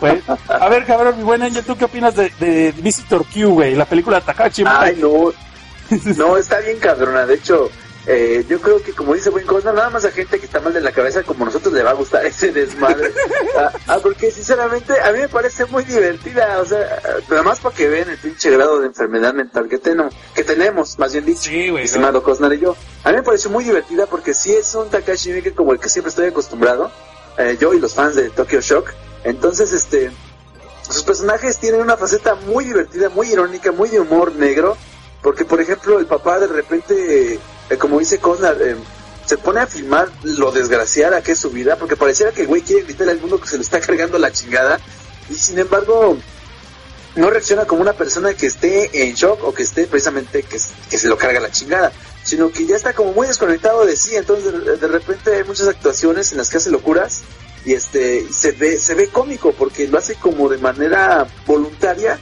Güey, 0.00 0.22
a 0.48 0.68
ver, 0.68 0.84
cabrón, 0.84 1.16
mi 1.16 1.24
buena 1.24 1.48
¿tú 1.62 1.76
qué 1.76 1.84
opinas 1.84 2.14
de, 2.16 2.32
de 2.38 2.72
Visitor 2.78 3.24
Q, 3.26 3.50
güey? 3.54 3.74
La 3.74 3.84
película 3.84 4.20
de 4.20 4.26
Takashi 4.26 4.64
Ay, 4.66 4.96
no. 5.00 5.32
No, 6.16 6.36
está 6.36 6.58
bien 6.60 6.78
cabrona. 6.78 7.26
De 7.26 7.34
hecho, 7.34 7.70
eh, 8.06 8.44
yo 8.48 8.60
creo 8.60 8.82
que 8.82 8.92
como 8.92 9.14
dice 9.14 9.30
Buen 9.30 9.46
Cosa, 9.46 9.72
nada 9.72 9.88
más 9.88 10.04
a 10.04 10.10
gente 10.10 10.40
que 10.40 10.46
está 10.46 10.58
mal 10.60 10.72
de 10.72 10.80
la 10.80 10.90
cabeza 10.90 11.22
como 11.22 11.44
nosotros 11.44 11.72
le 11.72 11.82
va 11.84 11.90
a 11.90 11.94
gustar 11.94 12.26
ese 12.26 12.52
desmadre. 12.52 13.12
ah, 13.56 13.72
ah, 13.86 13.98
porque 14.02 14.30
sinceramente 14.30 15.00
a 15.00 15.12
mí 15.12 15.20
me 15.20 15.28
parece 15.28 15.66
muy 15.66 15.84
divertida. 15.84 16.60
O 16.60 16.64
sea, 16.64 17.00
nada 17.28 17.42
más 17.42 17.60
para 17.60 17.74
que 17.74 17.88
vean 17.88 18.10
el 18.10 18.18
pinche 18.18 18.50
grado 18.50 18.80
de 18.80 18.88
enfermedad 18.88 19.32
mental 19.34 19.68
que, 19.68 19.78
tenemos 19.78 20.14
que 20.34 20.42
tenemos, 20.42 20.98
más 20.98 21.12
bien 21.12 21.24
dicho. 21.24 21.42
Sí, 21.42 21.72
Estimado 21.78 22.22
Cosnar 22.22 22.52
y 22.54 22.58
yo. 22.58 22.76
A 23.04 23.10
mí 23.10 23.16
me 23.16 23.22
pareció 23.22 23.50
muy 23.50 23.64
divertida 23.64 24.06
porque 24.06 24.34
sí 24.34 24.52
es 24.52 24.74
un 24.74 24.88
Takashi 24.90 25.32
Miike 25.32 25.52
como 25.54 25.72
el 25.72 25.78
que 25.78 25.88
siempre 25.88 26.10
estoy 26.10 26.26
acostumbrado. 26.26 26.90
eh, 27.38 27.56
yo 27.60 27.72
y 27.72 27.78
los 27.78 27.94
fans 27.94 28.16
de 28.16 28.30
Tokyo 28.30 28.60
Shock. 28.60 28.90
Entonces, 29.24 29.72
este... 29.72 30.10
Sus 30.82 31.04
personajes 31.04 31.58
tienen 31.58 31.80
una 31.80 31.96
faceta 31.96 32.34
muy 32.34 32.64
divertida, 32.64 33.08
muy 33.08 33.28
irónica, 33.28 33.70
muy 33.70 33.88
de 33.88 34.00
humor 34.00 34.34
negro. 34.34 34.76
Porque, 35.22 35.44
por 35.44 35.60
ejemplo, 35.60 36.00
el 36.00 36.06
papá 36.06 36.40
de 36.40 36.48
repente, 36.48 37.38
eh, 37.70 37.76
como 37.76 37.98
dice 37.98 38.18
Cosnar, 38.18 38.56
eh, 38.60 38.76
se 39.26 39.38
pone 39.38 39.60
a 39.60 39.66
filmar 39.66 40.10
lo 40.22 40.50
desgraciada 40.52 41.22
que 41.22 41.32
es 41.32 41.38
su 41.38 41.50
vida. 41.50 41.76
Porque 41.76 41.96
pareciera 41.96 42.32
que 42.32 42.42
el 42.42 42.48
güey 42.48 42.62
quiere 42.62 42.82
gritarle 42.82 43.12
al 43.12 43.20
mundo 43.20 43.40
que 43.40 43.48
se 43.48 43.56
lo 43.56 43.62
está 43.62 43.80
cargando 43.86 44.18
la 44.18 44.32
chingada. 44.32 44.80
Y 45.30 45.34
sin 45.34 45.58
embargo, 45.58 46.18
no 47.14 47.30
reacciona 47.30 47.64
como 47.64 47.82
una 47.82 47.92
persona 47.92 48.34
que 48.34 48.46
esté 48.46 49.04
en 49.04 49.14
shock 49.14 49.44
o 49.44 49.52
que 49.52 49.62
esté 49.62 49.86
precisamente 49.86 50.42
que, 50.42 50.58
que 50.90 50.98
se 50.98 51.08
lo 51.08 51.18
carga 51.18 51.40
la 51.40 51.50
chingada, 51.50 51.92
sino 52.22 52.50
que 52.50 52.66
ya 52.66 52.76
está 52.76 52.94
como 52.94 53.12
muy 53.12 53.26
desconectado 53.26 53.84
de 53.84 53.96
sí, 53.96 54.16
entonces 54.16 54.64
de, 54.64 54.76
de 54.76 54.88
repente 54.88 55.34
hay 55.34 55.44
muchas 55.44 55.68
actuaciones 55.68 56.32
en 56.32 56.38
las 56.38 56.48
que 56.48 56.56
hace 56.56 56.70
locuras 56.70 57.22
y 57.64 57.74
este 57.74 58.26
se 58.32 58.52
ve 58.52 58.78
se 58.78 58.94
ve 58.94 59.08
cómico 59.08 59.52
porque 59.52 59.86
lo 59.86 59.98
hace 59.98 60.14
como 60.14 60.48
de 60.48 60.58
manera 60.58 61.26
voluntaria, 61.46 62.18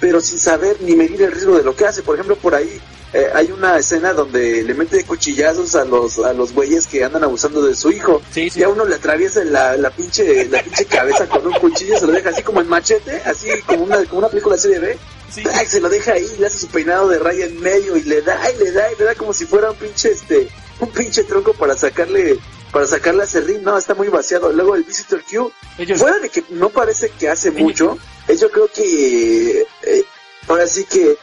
pero 0.00 0.20
sin 0.20 0.38
saber 0.38 0.76
ni 0.80 0.94
medir 0.94 1.22
el 1.22 1.32
riesgo 1.32 1.56
de 1.56 1.64
lo 1.64 1.74
que 1.74 1.86
hace. 1.86 2.02
Por 2.02 2.16
ejemplo, 2.16 2.36
por 2.36 2.54
ahí 2.54 2.80
eh, 3.12 3.28
hay 3.34 3.50
una 3.52 3.78
escena 3.78 4.12
donde 4.12 4.62
le 4.62 4.74
mete 4.74 5.04
cuchillazos 5.04 5.74
a 5.76 5.84
los 5.84 6.18
a 6.18 6.32
los 6.32 6.52
güeyes 6.52 6.86
que 6.86 7.04
andan 7.04 7.24
abusando 7.24 7.62
de 7.62 7.74
su 7.76 7.90
hijo 7.92 8.20
Sí, 8.32 8.50
sí. 8.50 8.60
y 8.60 8.62
a 8.64 8.68
uno 8.68 8.84
le 8.84 8.96
atraviesa 8.96 9.44
la, 9.44 9.76
la 9.76 9.90
pinche 9.90 10.44
la 10.48 10.62
pinche 10.62 10.84
cabeza 10.86 11.28
con 11.28 11.46
un 11.46 11.52
cuchillo 11.54 11.98
se 11.98 12.06
lo 12.06 12.12
deja 12.12 12.30
así 12.30 12.42
como 12.42 12.60
en 12.60 12.68
machete 12.68 13.22
así 13.24 13.48
como 13.66 13.84
una 13.84 14.04
como 14.06 14.18
una 14.18 14.28
película 14.28 14.56
de 14.56 14.62
serie 14.62 14.78
B 14.80 14.98
Sí. 15.32 15.42
se 15.68 15.80
lo 15.80 15.88
deja 15.88 16.12
ahí 16.12 16.26
le 16.38 16.46
hace 16.46 16.58
su 16.58 16.68
peinado 16.68 17.08
de 17.08 17.18
raya 17.18 17.46
en 17.46 17.60
medio 17.60 17.96
y 17.96 18.02
le 18.02 18.22
da 18.22 18.40
y 18.52 18.58
le 18.62 18.70
da 18.72 18.90
y 18.92 18.96
le 18.98 19.04
da 19.04 19.14
como 19.14 19.32
si 19.32 19.44
fuera 19.44 19.70
un 19.70 19.76
pinche 19.76 20.12
este 20.12 20.48
un 20.80 20.88
pinche 20.90 21.24
tronco 21.24 21.52
para 21.52 21.76
sacarle 21.76 22.38
para 22.72 22.86
sacarle 22.86 23.22
a 23.24 23.26
serrín 23.26 23.62
no 23.62 23.76
está 23.76 23.94
muy 23.94 24.08
vaciado 24.08 24.52
luego 24.52 24.74
el 24.76 24.84
visitor 24.84 25.22
Q 25.28 25.52
Ellos- 25.78 25.98
fuera 25.98 26.18
de 26.20 26.28
que 26.28 26.42
no 26.50 26.70
parece 26.70 27.10
que 27.18 27.28
hace 27.28 27.50
mucho 27.50 27.98
eh, 28.28 28.36
yo 28.36 28.50
creo 28.50 28.68
que 28.72 29.60
eh, 29.82 30.04
ahora 30.48 30.66
sí 30.66 30.84
que 30.84 31.16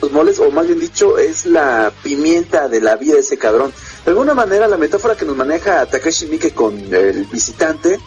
los 0.00 0.12
moles, 0.12 0.38
o 0.38 0.50
más 0.50 0.66
bien 0.66 0.80
dicho, 0.80 1.18
es 1.18 1.46
la 1.46 1.92
pimienta 2.02 2.68
de 2.68 2.80
la 2.80 2.96
vida 2.96 3.14
de 3.14 3.20
ese 3.20 3.38
cabrón. 3.38 3.72
De 4.04 4.10
alguna 4.10 4.34
manera, 4.34 4.68
la 4.68 4.76
metáfora 4.76 5.16
que 5.16 5.24
nos 5.24 5.36
maneja 5.36 5.86
Takashi 5.86 6.26
Miike 6.26 6.52
con 6.52 6.76
el 6.94 7.24
visitante 7.26 7.98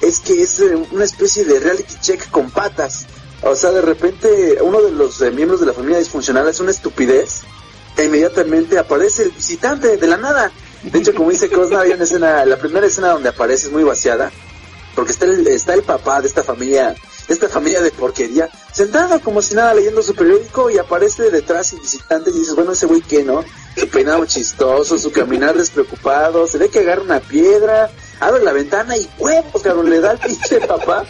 es 0.00 0.20
que 0.20 0.42
es 0.42 0.60
eh, 0.60 0.76
una 0.90 1.04
especie 1.04 1.44
de 1.44 1.60
reality 1.60 1.94
check 2.00 2.30
con 2.30 2.50
patas. 2.50 3.06
O 3.42 3.56
sea, 3.56 3.70
de 3.70 3.82
repente, 3.82 4.58
uno 4.60 4.80
de 4.82 4.90
los 4.92 5.20
eh, 5.20 5.30
miembros 5.30 5.60
de 5.60 5.66
la 5.66 5.72
familia 5.72 5.98
disfuncional 5.98 6.48
es 6.48 6.60
una 6.60 6.70
estupidez 6.70 7.42
e 7.96 8.04
inmediatamente 8.04 8.78
aparece 8.78 9.24
el 9.24 9.30
visitante 9.30 9.96
de 9.96 10.06
la 10.06 10.16
nada. 10.16 10.50
De 10.82 10.98
hecho, 10.98 11.14
como 11.14 11.30
dice 11.30 11.48
Cosna, 11.50 11.80
hay 11.80 11.92
una 11.92 12.04
escena, 12.04 12.44
la 12.44 12.56
primera 12.56 12.86
escena 12.86 13.10
donde 13.10 13.28
aparece 13.28 13.66
es 13.66 13.72
muy 13.72 13.84
vaciada, 13.84 14.32
porque 14.94 15.12
está 15.12 15.26
el, 15.26 15.46
está 15.46 15.74
el 15.74 15.82
papá 15.82 16.20
de 16.20 16.28
esta 16.28 16.42
familia, 16.42 16.94
esta 17.28 17.48
familia 17.48 17.80
de 17.80 17.90
porquería, 17.90 18.48
sentado 18.72 19.20
como 19.20 19.42
si 19.42 19.54
nada 19.54 19.74
leyendo 19.74 20.02
su 20.02 20.14
periódico 20.14 20.70
y 20.70 20.78
aparece 20.78 21.30
detrás 21.30 21.72
el 21.72 21.80
visitante 21.80 22.30
y 22.30 22.34
dices, 22.34 22.54
bueno, 22.54 22.72
ese 22.72 22.86
güey 22.86 23.00
qué, 23.00 23.22
¿no? 23.22 23.44
Su 23.76 23.88
peinado 23.88 24.24
chistoso, 24.26 24.98
su 24.98 25.12
caminar 25.12 25.56
despreocupado, 25.56 26.46
se 26.46 26.58
ve 26.58 26.68
que 26.68 26.80
agarra 26.80 27.02
una 27.02 27.20
piedra, 27.20 27.90
abre 28.20 28.42
la 28.42 28.52
ventana 28.52 28.96
y 28.96 29.08
huevos, 29.18 29.62
cabrón, 29.62 29.90
le 29.90 30.00
da 30.00 30.10
al 30.10 30.18
pinche 30.18 30.60
papá. 30.60 31.04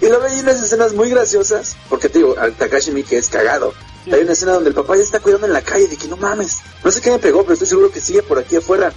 Y 0.00 0.06
luego 0.06 0.24
hay 0.24 0.40
unas 0.40 0.62
escenas 0.62 0.92
muy 0.92 1.10
graciosas, 1.10 1.76
porque 1.88 2.08
te 2.08 2.18
digo, 2.18 2.36
al 2.38 2.54
Takashi 2.54 2.90
Miike 2.90 3.16
es 3.16 3.28
cagado. 3.28 3.72
Hay 4.12 4.20
una 4.20 4.32
escena 4.32 4.52
donde 4.52 4.68
el 4.68 4.74
papá 4.74 4.96
ya 4.96 5.02
está 5.02 5.20
cuidando 5.20 5.46
en 5.46 5.54
la 5.54 5.62
calle 5.62 5.88
de 5.88 5.96
que 5.96 6.08
no 6.08 6.16
mames, 6.16 6.58
no 6.82 6.90
sé 6.90 7.00
qué 7.00 7.10
me 7.10 7.18
pegó, 7.18 7.42
pero 7.42 7.54
estoy 7.54 7.68
seguro 7.68 7.90
que 7.90 8.00
sigue 8.00 8.22
por 8.22 8.38
aquí 8.38 8.56
afuera. 8.56 8.92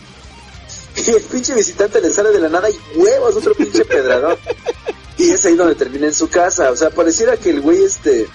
Y 0.95 1.11
el 1.11 1.21
pinche 1.21 1.53
visitante 1.53 2.01
le 2.01 2.11
sale 2.11 2.31
de 2.31 2.39
la 2.39 2.49
nada 2.49 2.69
y 2.69 2.77
huevos, 2.95 3.35
otro 3.35 3.53
pinche 3.53 3.85
pedrador. 3.85 4.37
Y 5.17 5.31
es 5.31 5.45
ahí 5.45 5.55
donde 5.55 5.75
termina 5.75 6.07
en 6.07 6.13
su 6.13 6.29
casa. 6.29 6.71
O 6.71 6.75
sea, 6.75 6.89
pareciera 6.89 7.37
que 7.37 7.49
el 7.49 7.61
güey, 7.61 7.83
este, 7.83 8.27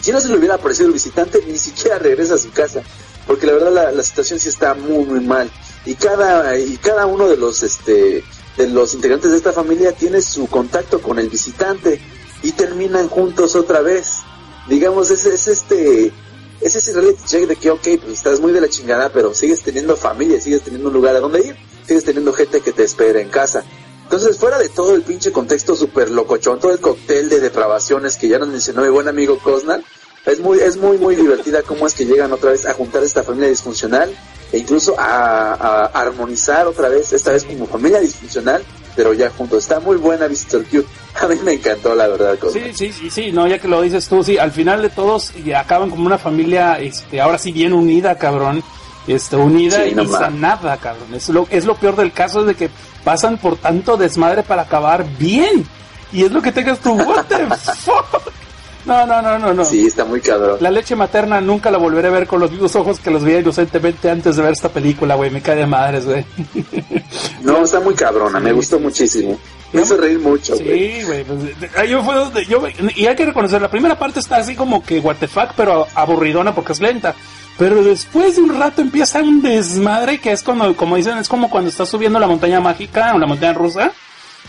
si 0.00 0.12
no 0.12 0.20
se 0.20 0.28
le 0.28 0.36
hubiera 0.36 0.54
aparecido 0.54 0.86
el 0.86 0.94
visitante, 0.94 1.42
ni 1.46 1.58
siquiera 1.58 1.98
regresa 1.98 2.34
a 2.34 2.38
su 2.38 2.50
casa. 2.50 2.82
Porque 3.26 3.46
la 3.46 3.52
verdad 3.52 3.72
la, 3.72 3.92
la 3.92 4.02
situación 4.02 4.38
sí 4.38 4.48
está 4.48 4.74
muy, 4.74 5.04
muy 5.04 5.20
mal. 5.20 5.50
Y 5.84 5.94
cada, 5.94 6.58
y 6.58 6.76
cada 6.78 7.06
uno 7.06 7.28
de 7.28 7.36
los, 7.36 7.62
este, 7.62 8.24
de 8.56 8.68
los 8.68 8.94
integrantes 8.94 9.30
de 9.30 9.36
esta 9.36 9.52
familia 9.52 9.92
tiene 9.92 10.22
su 10.22 10.46
contacto 10.48 11.00
con 11.00 11.18
el 11.18 11.28
visitante 11.28 12.00
y 12.42 12.52
terminan 12.52 13.08
juntos 13.08 13.54
otra 13.54 13.80
vez. 13.80 14.18
Digamos, 14.68 15.10
es, 15.10 15.24
es 15.26 15.48
este, 15.48 16.12
es 16.60 16.76
ese 16.76 16.92
reality 16.92 17.22
check 17.24 17.48
de 17.48 17.56
que, 17.56 17.70
ok, 17.70 17.82
pues 18.02 18.12
estás 18.14 18.40
muy 18.40 18.52
de 18.52 18.60
la 18.60 18.68
chingada, 18.68 19.10
pero 19.10 19.34
sigues 19.34 19.62
teniendo 19.62 19.96
familia, 19.96 20.40
sigues 20.40 20.62
teniendo 20.62 20.88
un 20.88 20.94
lugar 20.94 21.16
a 21.16 21.20
donde 21.20 21.46
ir, 21.46 21.56
sigues 21.86 22.04
teniendo 22.04 22.32
gente 22.32 22.60
que 22.60 22.72
te 22.72 22.82
espera 22.82 23.20
en 23.20 23.28
casa. 23.28 23.64
Entonces, 24.08 24.38
fuera 24.38 24.56
de 24.56 24.70
todo 24.70 24.94
el 24.94 25.02
pinche 25.02 25.30
contexto 25.32 25.76
súper 25.76 26.10
locochón, 26.10 26.58
todo 26.58 26.72
el 26.72 26.80
cóctel 26.80 27.28
de 27.28 27.40
depravaciones 27.40 28.16
que 28.16 28.26
ya 28.26 28.38
nos 28.38 28.48
mencionó 28.48 28.80
mi 28.80 28.88
buen 28.88 29.06
amigo 29.06 29.38
Cosnar, 29.38 29.82
es 30.24 30.40
muy, 30.40 30.60
es 30.60 30.78
muy, 30.78 30.96
muy 30.96 31.14
divertida 31.14 31.62
cómo 31.62 31.86
es 31.86 31.92
que 31.92 32.06
llegan 32.06 32.32
otra 32.32 32.52
vez 32.52 32.64
a 32.64 32.72
juntar 32.72 33.02
esta 33.02 33.22
familia 33.22 33.50
disfuncional 33.50 34.10
e 34.50 34.58
incluso 34.60 34.98
a, 34.98 35.52
a 35.52 35.84
armonizar 35.88 36.66
otra 36.66 36.88
vez, 36.88 37.12
esta 37.12 37.32
vez 37.32 37.44
como 37.44 37.66
familia 37.66 38.00
disfuncional, 38.00 38.64
pero 38.96 39.12
ya 39.12 39.28
juntos. 39.28 39.58
Está 39.58 39.78
muy 39.78 39.98
buena 39.98 40.26
Visitor 40.26 40.64
Q. 40.64 40.86
A 41.20 41.28
mí 41.28 41.36
me 41.44 41.52
encantó, 41.52 41.94
la 41.94 42.08
verdad, 42.08 42.38
Cosnar. 42.38 42.74
Sí, 42.74 42.90
sí, 42.90 43.10
sí, 43.10 43.30
no, 43.30 43.46
ya 43.46 43.58
que 43.58 43.68
lo 43.68 43.82
dices 43.82 44.08
tú, 44.08 44.24
sí, 44.24 44.38
al 44.38 44.52
final 44.52 44.80
de 44.80 44.88
todos 44.88 45.34
acaban 45.54 45.90
como 45.90 46.06
una 46.06 46.16
familia, 46.16 46.80
este, 46.80 47.20
ahora 47.20 47.36
sí 47.36 47.52
bien 47.52 47.74
unida, 47.74 48.16
cabrón, 48.16 48.64
este, 49.14 49.36
unida 49.36 49.82
Sí, 49.84 49.90
y 49.90 49.94
no 49.94 50.04
mames. 50.04 50.18
sanada, 50.18 50.76
cabrón. 50.76 51.14
Es 51.14 51.28
lo, 51.28 51.46
es 51.50 51.64
lo 51.64 51.74
peor 51.74 51.96
del 51.96 52.12
caso, 52.12 52.40
es 52.40 52.46
de 52.46 52.54
que 52.54 52.70
pasan 53.04 53.38
por 53.38 53.56
tanto 53.56 53.96
desmadre 53.96 54.42
para 54.42 54.62
acabar 54.62 55.04
bien. 55.18 55.66
Y 56.12 56.24
es 56.24 56.32
lo 56.32 56.40
que 56.42 56.52
tengas 56.52 56.78
tú, 56.78 56.92
what 56.94 57.24
the 57.26 57.36
fuck. 57.76 58.32
No, 58.86 59.04
no, 59.04 59.20
no, 59.20 59.38
no, 59.38 59.52
no. 59.52 59.64
Sí, 59.66 59.86
está 59.86 60.04
muy 60.06 60.20
cabrón. 60.22 60.56
La 60.60 60.70
leche 60.70 60.96
materna 60.96 61.42
nunca 61.42 61.70
la 61.70 61.76
volveré 61.76 62.08
a 62.08 62.10
ver 62.10 62.26
con 62.26 62.40
los 62.40 62.50
mismos 62.50 62.74
ojos 62.74 62.98
que 63.00 63.10
los 63.10 63.22
veía 63.22 63.40
inocentemente 63.40 64.08
antes 64.10 64.36
de 64.36 64.42
ver 64.42 64.52
esta 64.52 64.70
película, 64.70 65.14
güey. 65.14 65.30
Me 65.30 65.42
cae 65.42 65.56
de 65.56 65.66
madres, 65.66 66.06
güey. 66.06 66.24
No, 67.42 67.64
está 67.64 67.80
muy 67.80 67.94
cabrona, 67.94 68.40
me 68.40 68.52
gustó 68.52 68.78
muchísimo. 68.78 69.38
Me 69.72 69.82
hizo 69.82 69.96
reír 69.96 70.18
mucho, 70.18 70.54
güey. 70.54 71.00
Sí, 71.00 71.06
güey. 71.06 71.24
pues, 71.24 71.38
fue 72.04 72.14
donde 72.14 72.44
yo, 72.46 72.62
y 72.96 73.06
hay 73.06 73.16
que 73.16 73.26
reconocer, 73.26 73.60
la 73.60 73.70
primera 73.70 73.98
parte 73.98 74.20
está 74.20 74.36
así 74.36 74.54
como 74.54 74.82
que 74.82 74.98
what 75.00 75.16
the 75.20 75.28
fuck, 75.28 75.50
pero 75.56 75.86
aburridona 75.94 76.54
porque 76.54 76.72
es 76.72 76.80
lenta. 76.80 77.14
Pero 77.58 77.82
después 77.82 78.36
de 78.36 78.42
un 78.42 78.56
rato 78.56 78.80
empieza 78.80 79.20
un 79.20 79.42
desmadre 79.42 80.20
que 80.20 80.30
es 80.30 80.44
cuando, 80.44 80.76
como 80.76 80.94
dicen, 80.94 81.18
es 81.18 81.28
como 81.28 81.50
cuando 81.50 81.68
estás 81.68 81.88
subiendo 81.88 82.20
la 82.20 82.28
montaña 82.28 82.60
mágica 82.60 83.14
o 83.14 83.18
la 83.18 83.26
montaña 83.26 83.52
rusa. 83.52 83.92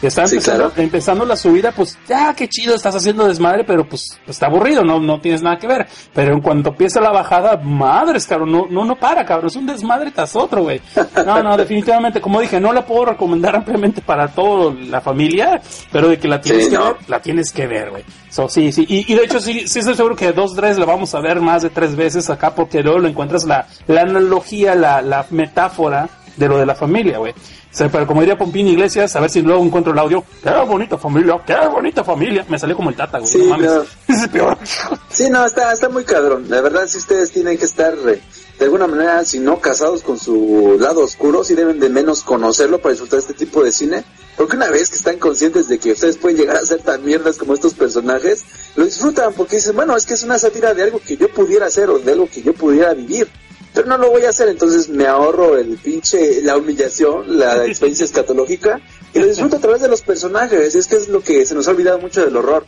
Está 0.01 0.25
Sí, 0.27 0.35
empezando, 0.35 0.67
claro. 0.69 0.81
empezando 0.81 1.25
la 1.25 1.35
subida, 1.35 1.71
pues 1.73 1.97
ya 2.07 2.33
qué 2.33 2.47
chido, 2.47 2.73
estás 2.73 2.95
haciendo 2.95 3.27
desmadre, 3.27 3.65
pero 3.65 3.83
pues 3.87 4.17
está 4.27 4.45
aburrido, 4.45 4.83
no, 4.85 4.99
no 4.99 5.19
tienes 5.19 5.41
nada 5.41 5.57
que 5.57 5.67
ver. 5.67 5.87
Pero 6.13 6.33
en 6.33 6.39
cuanto 6.41 6.69
empieza 6.69 7.01
la 7.01 7.11
bajada, 7.11 7.57
madres, 7.57 8.25
cabrón, 8.25 8.51
no, 8.51 8.65
no, 8.69 8.85
no 8.85 8.95
para, 8.95 9.25
cabrón, 9.25 9.47
es 9.47 9.55
un 9.57 9.65
desmadre 9.65 10.11
tras 10.11 10.35
otro, 10.37 10.63
güey. 10.63 10.79
No, 11.25 11.43
no, 11.43 11.57
definitivamente, 11.57 12.21
como 12.21 12.39
dije, 12.39 12.59
no 12.61 12.71
la 12.71 12.85
puedo 12.85 13.05
recomendar 13.05 13.55
ampliamente 13.57 14.01
para 14.01 14.29
toda 14.29 14.73
la 14.73 15.01
familia, 15.01 15.61
pero 15.91 16.07
de 16.07 16.17
que 16.17 16.27
la 16.29 16.39
tienes 16.39 16.65
Sí, 16.65 16.71
que 16.71 16.77
no. 16.77 16.85
ver, 16.85 16.95
la 17.07 17.21
tienes 17.21 17.51
que 17.51 17.67
ver, 17.67 17.89
güey. 17.89 18.03
So, 18.29 18.47
sí, 18.47 18.71
sí, 18.71 18.85
y, 18.87 19.11
y 19.11 19.15
de 19.17 19.23
hecho 19.25 19.39
sí, 19.41 19.67
sí 19.67 19.79
estoy 19.79 19.95
seguro 19.95 20.15
que 20.15 20.31
dos, 20.31 20.55
tres 20.55 20.77
la 20.77 20.85
vamos 20.85 21.13
a 21.15 21.19
ver 21.19 21.41
más 21.41 21.63
de 21.63 21.71
tres 21.71 21.95
veces 21.95 22.29
acá 22.29 22.53
porque 22.55 22.83
luego 22.83 22.99
lo 22.99 23.07
encuentras 23.09 23.43
la, 23.43 23.67
la 23.87 24.01
analogía, 24.01 24.75
la, 24.75 25.01
la 25.01 25.25
metáfora 25.31 26.07
de 26.39 26.47
lo 26.47 26.57
de 26.57 26.65
la 26.65 26.73
familia, 26.73 27.17
güey. 27.17 27.33
O 27.33 27.35
sea, 27.77 27.89
pero 27.89 28.07
como 28.07 28.21
diría 28.21 28.37
Pompín 28.37 28.67
Iglesias, 28.67 29.15
a 29.15 29.19
ver 29.19 29.29
si 29.29 29.41
luego 29.41 29.63
encuentro 29.63 29.91
el 29.93 29.99
audio. 29.99 30.23
Qué 30.41 30.49
bonita 30.65 30.97
familia, 30.97 31.39
qué 31.45 31.55
bonita 31.67 32.03
familia. 32.03 32.45
Me 32.49 32.57
salió 32.57 32.75
como 32.75 32.89
el 32.89 32.95
tata, 32.95 33.19
güey. 33.19 33.29
Sí, 33.29 33.39
no 33.39 33.49
mames. 33.49 33.69
no. 33.69 33.83
Es 34.15 34.23
el 34.23 34.29
peor. 34.29 34.57
Sí, 35.09 35.29
no, 35.29 35.45
está, 35.45 35.71
está 35.73 35.89
muy 35.89 36.05
cabrón. 36.05 36.45
La 36.49 36.61
verdad, 36.61 36.87
si 36.87 36.97
ustedes 36.97 37.31
tienen 37.31 37.57
que 37.57 37.65
estar, 37.65 37.93
eh, 38.07 38.21
de 38.57 38.65
alguna 38.65 38.87
manera, 38.87 39.23
si 39.25 39.39
no 39.39 39.59
casados 39.59 40.01
con 40.01 40.17
su 40.17 40.77
lado 40.79 41.01
oscuro, 41.01 41.43
si 41.43 41.53
deben 41.53 41.79
de 41.79 41.89
menos 41.89 42.23
conocerlo 42.23 42.79
para 42.79 42.93
disfrutar 42.93 43.19
este 43.19 43.33
tipo 43.33 43.63
de 43.63 43.71
cine. 43.71 44.03
Porque 44.35 44.55
una 44.55 44.69
vez 44.69 44.89
que 44.89 44.95
están 44.95 45.17
conscientes 45.17 45.67
de 45.67 45.77
que 45.77 45.91
ustedes 45.91 46.17
pueden 46.17 46.37
llegar 46.37 46.55
a 46.55 46.65
ser 46.65 46.79
tan 46.81 47.03
mierdas 47.03 47.37
como 47.37 47.53
estos 47.53 47.73
personajes, 47.73 48.45
lo 48.77 48.85
disfrutan 48.85 49.33
porque 49.33 49.57
dicen, 49.57 49.75
bueno, 49.75 49.95
es 49.97 50.05
que 50.05 50.13
es 50.13 50.23
una 50.23 50.39
sátira 50.39 50.73
de 50.73 50.83
algo 50.83 51.01
que 51.05 51.17
yo 51.17 51.27
pudiera 51.27 51.65
hacer 51.65 51.89
o 51.89 51.99
de 51.99 52.13
algo 52.13 52.29
que 52.29 52.41
yo 52.41 52.53
pudiera 52.53 52.93
vivir. 52.93 53.27
Pero 53.73 53.87
no 53.87 53.97
lo 53.97 54.09
voy 54.09 54.23
a 54.25 54.29
hacer, 54.29 54.49
entonces 54.49 54.89
me 54.89 55.05
ahorro 55.05 55.57
el 55.57 55.77
pinche, 55.77 56.41
la 56.41 56.57
humillación, 56.57 57.37
la 57.39 57.65
experiencia 57.67 58.05
escatológica, 58.05 58.81
y 59.13 59.19
lo 59.19 59.27
disfruto 59.27 59.57
a 59.57 59.59
través 59.59 59.81
de 59.81 59.87
los 59.87 60.01
personajes. 60.01 60.75
Es 60.75 60.87
que 60.87 60.95
es 60.95 61.07
lo 61.07 61.21
que 61.21 61.45
se 61.45 61.55
nos 61.55 61.67
ha 61.67 61.71
olvidado 61.71 61.99
mucho 61.99 62.23
del 62.23 62.35
horror. 62.35 62.65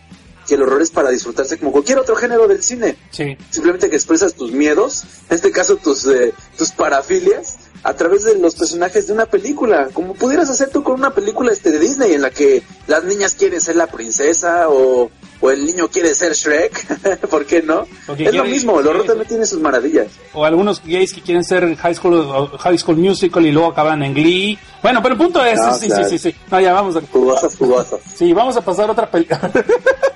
Que 0.48 0.56
el 0.56 0.64
horror 0.64 0.82
es 0.82 0.90
para 0.90 1.12
disfrutarse 1.12 1.60
como 1.60 1.72
cualquier 1.72 2.00
otro 2.00 2.16
género 2.16 2.48
del 2.48 2.64
cine 2.64 2.98
Sí. 3.12 3.38
simplemente 3.52 3.90
que 3.92 3.96
expresas 3.96 4.34
tus 4.34 4.52
miedos, 4.52 5.04
en 5.30 5.36
este 5.36 5.52
caso 5.52 5.78
tus, 5.78 6.08
eh, 6.08 6.34
tus 6.58 6.72
parafilias, 6.72 7.58
a 7.84 7.94
través 7.94 8.24
de 8.24 8.36
los 8.38 8.56
personajes 8.56 9.06
de 9.08 9.14
una 9.14 9.28
película, 9.28 9.90
como 9.94 10.16
pudieras 10.16 10.50
hacer 10.50 10.70
tú 10.70 10.82
con 10.82 10.96
una 10.96 11.14
película 11.14 11.52
este 11.52 11.72
de 11.72 11.78
Disney 11.80 12.14
en 12.14 12.24
la 12.24 12.32
que 12.32 12.64
las 12.88 13.04
niñas 13.04 13.36
quieren 13.36 13.62
ser 13.62 13.76
la 13.76 13.88
princesa 13.88 14.68
o, 14.70 15.12
o 15.42 15.52
el 15.52 15.66
niño 15.66 15.88
quiere 15.90 16.14
ser 16.16 16.34
Shrek, 16.34 17.20
¿por 17.30 17.46
qué 17.46 17.62
no? 17.62 17.88
Es 18.18 18.34
lo 18.34 18.46
mismo, 18.46 18.80
el 18.80 18.88
horror 18.88 19.02
quiere- 19.02 19.08
también 19.08 19.28
tiene 19.28 19.46
sus 19.46 19.60
maravillas. 19.60 20.08
O 20.34 20.46
algunos 20.46 20.82
gays 20.86 21.14
que 21.14 21.22
quieren 21.22 21.44
ser 21.44 21.76
High 21.76 21.96
School, 21.96 22.50
High 22.60 22.78
School 22.78 22.98
Musical 22.98 23.46
y 23.46 23.52
luego 23.52 23.70
acaban 23.72 24.04
en 24.04 24.14
Glee. 24.14 24.58
Bueno, 24.82 25.02
pero 25.04 25.14
el 25.16 25.20
punto 25.20 25.44
es, 25.44 25.60
Ah, 25.60 25.74
sí, 25.74 25.88
claro. 25.88 26.04
sí, 26.10 26.18
sí, 26.18 26.32
sí. 26.32 26.38
No, 26.50 26.60
ya 26.60 26.74
vamos 26.74 26.96
a, 26.96 27.02
Fugazas, 27.02 27.56
fugazas. 27.58 28.00
Sí, 28.16 28.32
vamos 28.34 28.56
a 28.58 28.62
pasar 28.62 28.90
a 28.90 28.92
otra 28.94 29.10
película. 29.10 29.52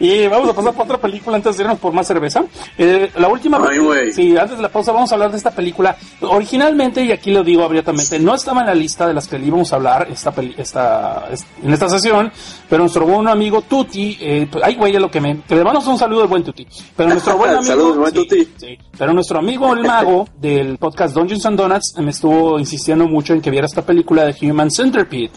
y 0.00 0.26
vamos 0.26 0.48
a 0.48 0.52
pasar 0.54 0.72
por 0.74 0.84
otra 0.84 0.98
película 0.98 1.36
antes 1.36 1.56
de 1.56 1.62
irnos 1.64 1.78
por 1.78 1.92
más 1.92 2.06
cerveza. 2.06 2.44
Eh, 2.78 3.10
la 3.16 3.28
última. 3.28 3.58
Ay. 3.68 4.12
Sí, 4.12 4.36
antes 4.36 4.56
de 4.56 4.62
la 4.62 4.68
pausa 4.68 4.92
vamos 4.92 5.10
a 5.12 5.14
hablar 5.14 5.30
de 5.30 5.36
esta 5.36 5.50
película. 5.50 5.96
Originalmente, 6.20 7.02
y 7.04 7.12
aquí 7.12 7.30
lo 7.30 7.42
digo 7.44 7.62
abiertamente, 7.64 8.18
no 8.18 8.34
estaba 8.34 8.60
en 8.60 8.66
la 8.66 8.74
lista 8.74 9.06
de 9.06 9.14
las 9.14 9.28
que 9.28 9.38
le 9.38 9.46
íbamos 9.46 9.72
a 9.72 9.76
hablar 9.76 10.08
esta 10.10 10.32
peli- 10.32 10.54
esta, 10.58 11.26
es- 11.30 11.46
en 11.62 11.72
esta 11.72 11.88
sesión, 11.88 12.30
pero 12.68 12.82
nuestro 12.82 13.06
buen 13.06 13.28
amigo 13.28 13.62
Tuti, 13.62 14.18
eh, 14.20 14.48
ay, 14.62 14.74
güey, 14.76 14.92
lo 14.94 15.10
que 15.10 15.20
me. 15.20 15.40
Que 15.42 15.54
le 15.56 15.64
mandamos 15.64 15.86
un 15.88 15.98
saludo 15.98 16.22
al 16.22 16.28
buen 16.28 16.42
Tuti. 16.42 16.66
Pero 16.96 17.10
nuestro 17.10 17.36
buen 17.38 17.50
amigo. 17.50 17.64
Saludos, 17.64 17.96
buen 17.98 18.12
sí, 18.12 18.18
Tuti. 18.18 18.48
sí. 18.56 18.78
Pero 18.98 19.12
nuestro 19.12 19.38
amigo 19.38 19.72
el 19.74 19.82
mago 19.82 20.28
del 20.40 20.78
podcast 20.78 21.14
Dungeons 21.14 21.46
and 21.46 21.58
Donuts 21.58 21.94
me 21.98 22.10
estuvo 22.10 22.58
insistiendo 22.58 23.06
mucho 23.06 23.32
en 23.32 23.40
que 23.40 23.50
viera 23.50 23.66
esta 23.66 23.82
película 23.82 24.24
de 24.24 24.34
Human 24.50 24.70
Centipede. 24.70 25.30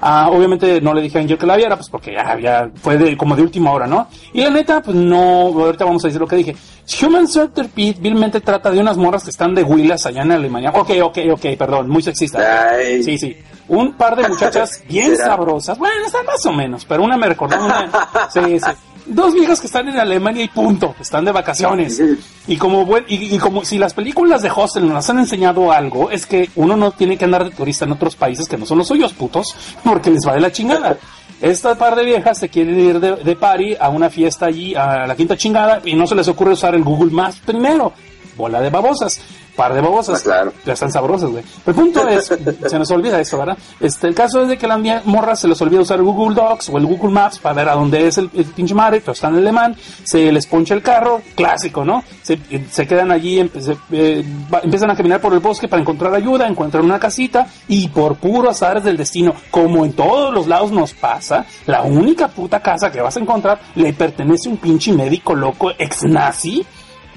Ah, 0.00 0.28
obviamente 0.30 0.80
no 0.80 0.92
le 0.92 1.00
dije 1.02 1.18
a 1.18 1.20
Angel 1.22 1.38
que 1.38 1.46
la 1.46 1.56
viera, 1.56 1.76
pues 1.76 1.88
porque 1.88 2.12
ya, 2.12 2.38
ya 2.38 2.70
fue 2.82 2.98
de, 2.98 3.16
como 3.16 3.34
de 3.36 3.42
última 3.42 3.70
hora, 3.72 3.86
¿no? 3.86 4.03
Y 4.32 4.40
la 4.42 4.50
neta, 4.50 4.82
pues 4.82 4.96
no, 4.96 5.18
ahorita 5.18 5.84
vamos 5.84 6.04
a 6.04 6.08
decir 6.08 6.20
lo 6.20 6.26
que 6.26 6.36
dije. 6.36 6.56
Human 7.02 7.26
Centipede 7.26 7.96
vilmente 8.00 8.40
trata 8.40 8.70
de 8.70 8.78
unas 8.78 8.96
morras 8.96 9.24
que 9.24 9.30
están 9.30 9.54
de 9.54 9.62
huilas 9.62 10.04
allá 10.06 10.22
en 10.22 10.32
Alemania. 10.32 10.70
Ok, 10.74 10.90
ok, 11.02 11.18
ok, 11.32 11.46
perdón, 11.58 11.88
muy 11.88 12.02
sexista. 12.02 12.70
Ay. 12.70 13.02
Sí, 13.02 13.16
sí. 13.18 13.36
Un 13.68 13.94
par 13.94 14.16
de 14.16 14.28
muchachas 14.28 14.82
bien 14.88 15.16
¿Será? 15.16 15.28
sabrosas. 15.30 15.78
Bueno, 15.78 16.04
están 16.06 16.26
más 16.26 16.44
o 16.46 16.52
menos, 16.52 16.84
pero 16.84 17.02
una 17.02 17.16
me 17.16 17.28
recordó 17.28 17.56
una. 17.64 17.90
Sí, 18.32 18.58
sí. 18.60 18.70
Dos 19.06 19.34
viejas 19.34 19.60
que 19.60 19.66
están 19.66 19.86
en 19.88 19.98
Alemania 19.98 20.42
y 20.44 20.48
punto, 20.48 20.94
están 21.00 21.24
de 21.24 21.32
vacaciones. 21.32 22.02
Y 22.46 22.58
como 22.58 22.84
buen, 22.84 23.06
y, 23.08 23.34
y 23.34 23.38
como 23.38 23.64
si 23.64 23.78
las 23.78 23.94
películas 23.94 24.42
de 24.42 24.50
Hostel 24.54 24.86
nos 24.86 25.08
han 25.08 25.18
enseñado 25.18 25.72
algo, 25.72 26.10
es 26.10 26.26
que 26.26 26.50
uno 26.56 26.76
no 26.76 26.90
tiene 26.90 27.16
que 27.16 27.24
andar 27.24 27.42
de 27.44 27.50
turista 27.50 27.86
en 27.86 27.92
otros 27.92 28.16
países 28.16 28.46
que 28.46 28.58
no 28.58 28.66
son 28.66 28.76
los 28.76 28.86
suyos, 28.88 29.14
putos, 29.14 29.56
porque 29.82 30.10
les 30.10 30.28
va 30.28 30.34
de 30.34 30.40
la 30.40 30.52
chingada. 30.52 30.98
Esta 31.40 31.74
par 31.76 31.96
de 31.96 32.04
viejas 32.04 32.38
se 32.38 32.48
quieren 32.48 32.78
ir 32.78 33.00
de, 33.00 33.16
de 33.16 33.76
a 33.78 33.88
una 33.88 34.08
fiesta 34.08 34.46
allí, 34.46 34.74
a 34.74 35.06
la 35.06 35.16
quinta 35.16 35.36
chingada, 35.36 35.80
y 35.84 35.94
no 35.94 36.06
se 36.06 36.14
les 36.14 36.28
ocurre 36.28 36.52
usar 36.52 36.74
el 36.74 36.84
Google 36.84 37.10
Maps 37.10 37.40
primero. 37.44 37.92
Bola 38.36 38.60
de 38.60 38.70
babosas. 38.70 39.20
Par 39.56 39.72
de 39.72 39.80
babosas. 39.80 40.20
Ah, 40.20 40.24
claro. 40.24 40.52
Ya 40.64 40.72
están 40.72 40.90
sabrosas, 40.90 41.30
güey. 41.30 41.44
El 41.66 41.74
punto 41.74 42.08
es, 42.08 42.26
se 42.66 42.78
nos 42.78 42.90
olvida 42.90 43.20
eso, 43.20 43.38
¿verdad? 43.38 43.56
Este, 43.80 44.08
el 44.08 44.14
caso 44.14 44.42
es 44.42 44.48
de 44.48 44.58
que 44.58 44.66
las 44.66 44.80
morras 45.04 45.38
se 45.40 45.46
les 45.48 45.60
olvida 45.62 45.80
usar 45.80 46.02
Google 46.02 46.34
Docs 46.34 46.70
o 46.70 46.78
el 46.78 46.86
Google 46.86 47.10
Maps 47.10 47.38
para 47.38 47.54
ver 47.54 47.68
a 47.68 47.74
dónde 47.74 48.06
es 48.06 48.18
el, 48.18 48.30
el 48.34 48.44
pinche 48.46 48.74
madre, 48.74 49.00
pero 49.00 49.12
está 49.12 49.28
en 49.28 49.36
alemán, 49.36 49.76
se 50.02 50.32
les 50.32 50.46
poncha 50.46 50.74
el 50.74 50.82
carro, 50.82 51.22
clásico, 51.36 51.84
¿no? 51.84 52.02
Se, 52.22 52.38
se 52.70 52.86
quedan 52.86 53.10
allí, 53.12 53.38
empe- 53.38 53.60
se, 53.60 53.76
eh, 53.92 54.24
va- 54.52 54.60
empiezan 54.64 54.90
a 54.90 54.96
caminar 54.96 55.20
por 55.20 55.32
el 55.32 55.38
bosque 55.40 55.68
para 55.68 55.80
encontrar 55.82 56.14
ayuda, 56.14 56.46
encuentran 56.48 56.84
una 56.84 56.98
casita 56.98 57.46
y 57.68 57.88
por 57.88 58.16
puro 58.16 58.50
azares 58.50 58.82
del 58.84 58.96
destino, 58.96 59.34
como 59.50 59.84
en 59.84 59.92
todos 59.92 60.34
los 60.34 60.46
lados 60.48 60.72
nos 60.72 60.92
pasa, 60.94 61.44
la 61.66 61.82
única 61.82 62.28
puta 62.28 62.60
casa 62.60 62.90
que 62.90 63.00
vas 63.00 63.16
a 63.16 63.20
encontrar 63.20 63.60
le 63.76 63.92
pertenece 63.92 64.48
a 64.48 64.52
un 64.52 64.58
pinche 64.58 64.92
médico 64.92 65.34
loco 65.34 65.70
ex 65.78 66.02
nazi. 66.04 66.64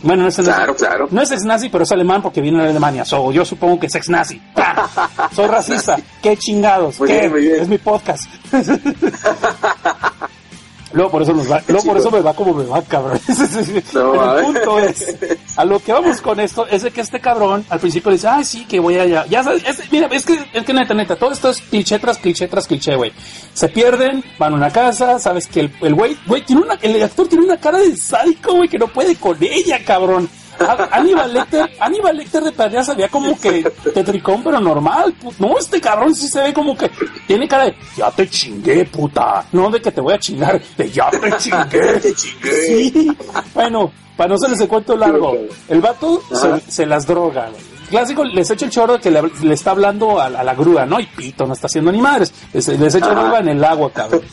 Bueno, 0.04 0.24
no 0.24 0.30
es 0.30 0.36
Claro, 0.36 0.76
claro. 0.76 1.08
no 1.12 1.22
es 1.22 1.32
ex 1.32 1.43
nazi, 1.43 1.70
pero 1.70 1.84
es 1.84 1.91
alemán 1.91 2.22
porque 2.22 2.41
viene 2.41 2.62
de 2.64 2.70
Alemania. 2.70 3.04
So, 3.06 3.32
yo 3.32 3.43
supongo 3.45 3.80
que 3.80 3.88
es 3.88 3.95
ex 3.95 4.10
nazi. 4.10 4.41
Soy 5.36 5.48
racista. 5.48 5.98
Qué 6.22 6.38
chingados. 6.38 7.00
Muy 7.00 7.08
¿Qué? 7.10 7.20
bien, 7.20 7.32
muy 7.32 7.41
bien. 7.41 7.62
Es 7.62 7.68
mi 7.68 7.78
podcast. 7.78 8.26
Luego 10.94 11.12
por 11.12 11.22
eso 11.22 11.34
nos 11.34 11.52
va, 11.52 11.62
luego 11.68 11.84
por 11.86 11.98
eso 11.98 12.10
me 12.12 12.22
va 12.22 12.34
como 12.34 12.54
me 12.54 12.64
va, 12.66 12.82
cabrón. 12.82 13.20
No, 13.94 14.38
el 14.38 14.44
punto 14.46 14.80
es, 14.80 15.16
a 15.56 15.66
lo 15.66 15.80
que 15.80 15.92
vamos 15.92 16.22
con 16.22 16.40
esto 16.40 16.66
es 16.68 16.84
de 16.84 16.92
que 16.92 17.02
este 17.02 17.20
cabrón 17.20 17.66
al 17.70 17.80
principio 17.80 18.12
dice, 18.12 18.28
ay 18.28 18.44
sí, 18.46 18.66
que 18.66 18.80
voy 18.80 18.98
allá. 18.98 19.26
Ya 19.30 19.44
sabes, 19.44 19.64
es- 19.66 19.92
mira, 19.92 20.08
es 20.12 20.26
que, 20.26 20.38
es 20.54 20.64
que 20.64 20.74
neta, 20.74 20.94
neta, 20.94 21.16
todo 21.16 21.32
esto 21.32 21.50
es 21.50 21.62
cliché 21.62 22.00
tras 22.00 22.18
cliché 22.18 22.48
tras 22.48 22.68
cliché, 22.68 22.96
güey. 22.96 23.12
Se 23.54 23.70
pierden, 23.70 24.24
van 24.40 24.54
a 24.54 24.56
una 24.56 24.70
casa, 24.72 25.20
sabes 25.20 25.48
que 25.48 25.62
el, 25.62 25.72
el 25.82 25.94
güey, 25.94 26.18
güey, 26.26 26.44
tiene 26.44 26.62
una, 26.64 26.76
el 26.82 27.02
actor 27.04 27.28
tiene 27.28 27.46
una 27.46 27.58
cara 27.58 27.80
de 27.80 27.96
sádico, 27.98 28.54
güey, 28.56 28.70
que 28.70 28.78
no 28.80 28.88
puede 28.88 29.16
con 29.16 29.38
ella, 29.42 29.84
cabrón. 29.86 30.30
Aníbal 30.91 31.34
Lecter, 31.34 31.70
Aníbal 31.80 32.18
Lecter 32.18 32.43
de 32.43 32.51
perdida 32.51 32.84
se 32.84 32.95
veía 32.95 33.10
como 33.10 33.39
que 33.39 33.64
tetricón, 33.93 34.43
pero 34.43 34.60
normal. 34.60 35.14
No, 35.39 35.58
este 35.58 35.80
cabrón 35.82 36.16
sí 36.16 36.28
se 36.28 36.41
ve 36.41 36.53
como 36.53 36.76
que 36.78 36.89
tiene 37.28 37.47
cara 37.47 37.66
de 37.66 37.76
ya 37.95 38.12
te 38.12 38.28
chingué, 38.30 38.86
puta. 38.86 39.45
No 39.51 39.70
de 39.70 39.82
que 39.82 39.91
te 39.91 40.01
voy 40.01 40.14
a 40.14 40.20
chingar, 40.20 40.62
de 40.78 40.91
ya 40.91 41.10
te 41.10 41.32
chingué. 41.38 41.99
Te 41.99 42.14
chingué. 42.14 42.51
Sí. 42.91 43.18
Bueno, 43.53 43.91
para 44.16 44.30
no 44.30 44.36
hacerles 44.36 44.60
el 44.62 44.68
cuento 44.68 44.95
largo, 44.95 45.38
el 45.68 45.82
vato 45.82 46.22
se, 46.34 46.72
se 46.72 46.86
las 46.86 47.05
droga. 47.05 47.49
Clásico, 47.89 48.26
les 48.26 48.49
echa 48.51 48.66
el 48.66 48.72
chorro 48.72 48.93
de 48.93 48.99
que 48.99 49.10
le, 49.12 49.22
le 49.43 49.53
está 49.53 49.72
hablando 49.72 50.20
a, 50.20 50.30
la- 50.30 50.39
a 50.41 50.43
la 50.43 50.53
grúa, 50.55 50.86
¿no? 50.86 50.99
Y 50.99 51.05
pito, 51.05 51.45
no 51.47 51.53
está 51.53 51.68
haciendo 51.68 51.89
ni 51.91 52.01
madres. 52.01 52.34
Les, 52.51 52.68
les 52.68 52.95
echa 52.95 53.12
droga 53.12 53.39
en 53.39 53.47
el 53.47 53.64
agua, 53.64 53.89
cabrón. 53.93 54.24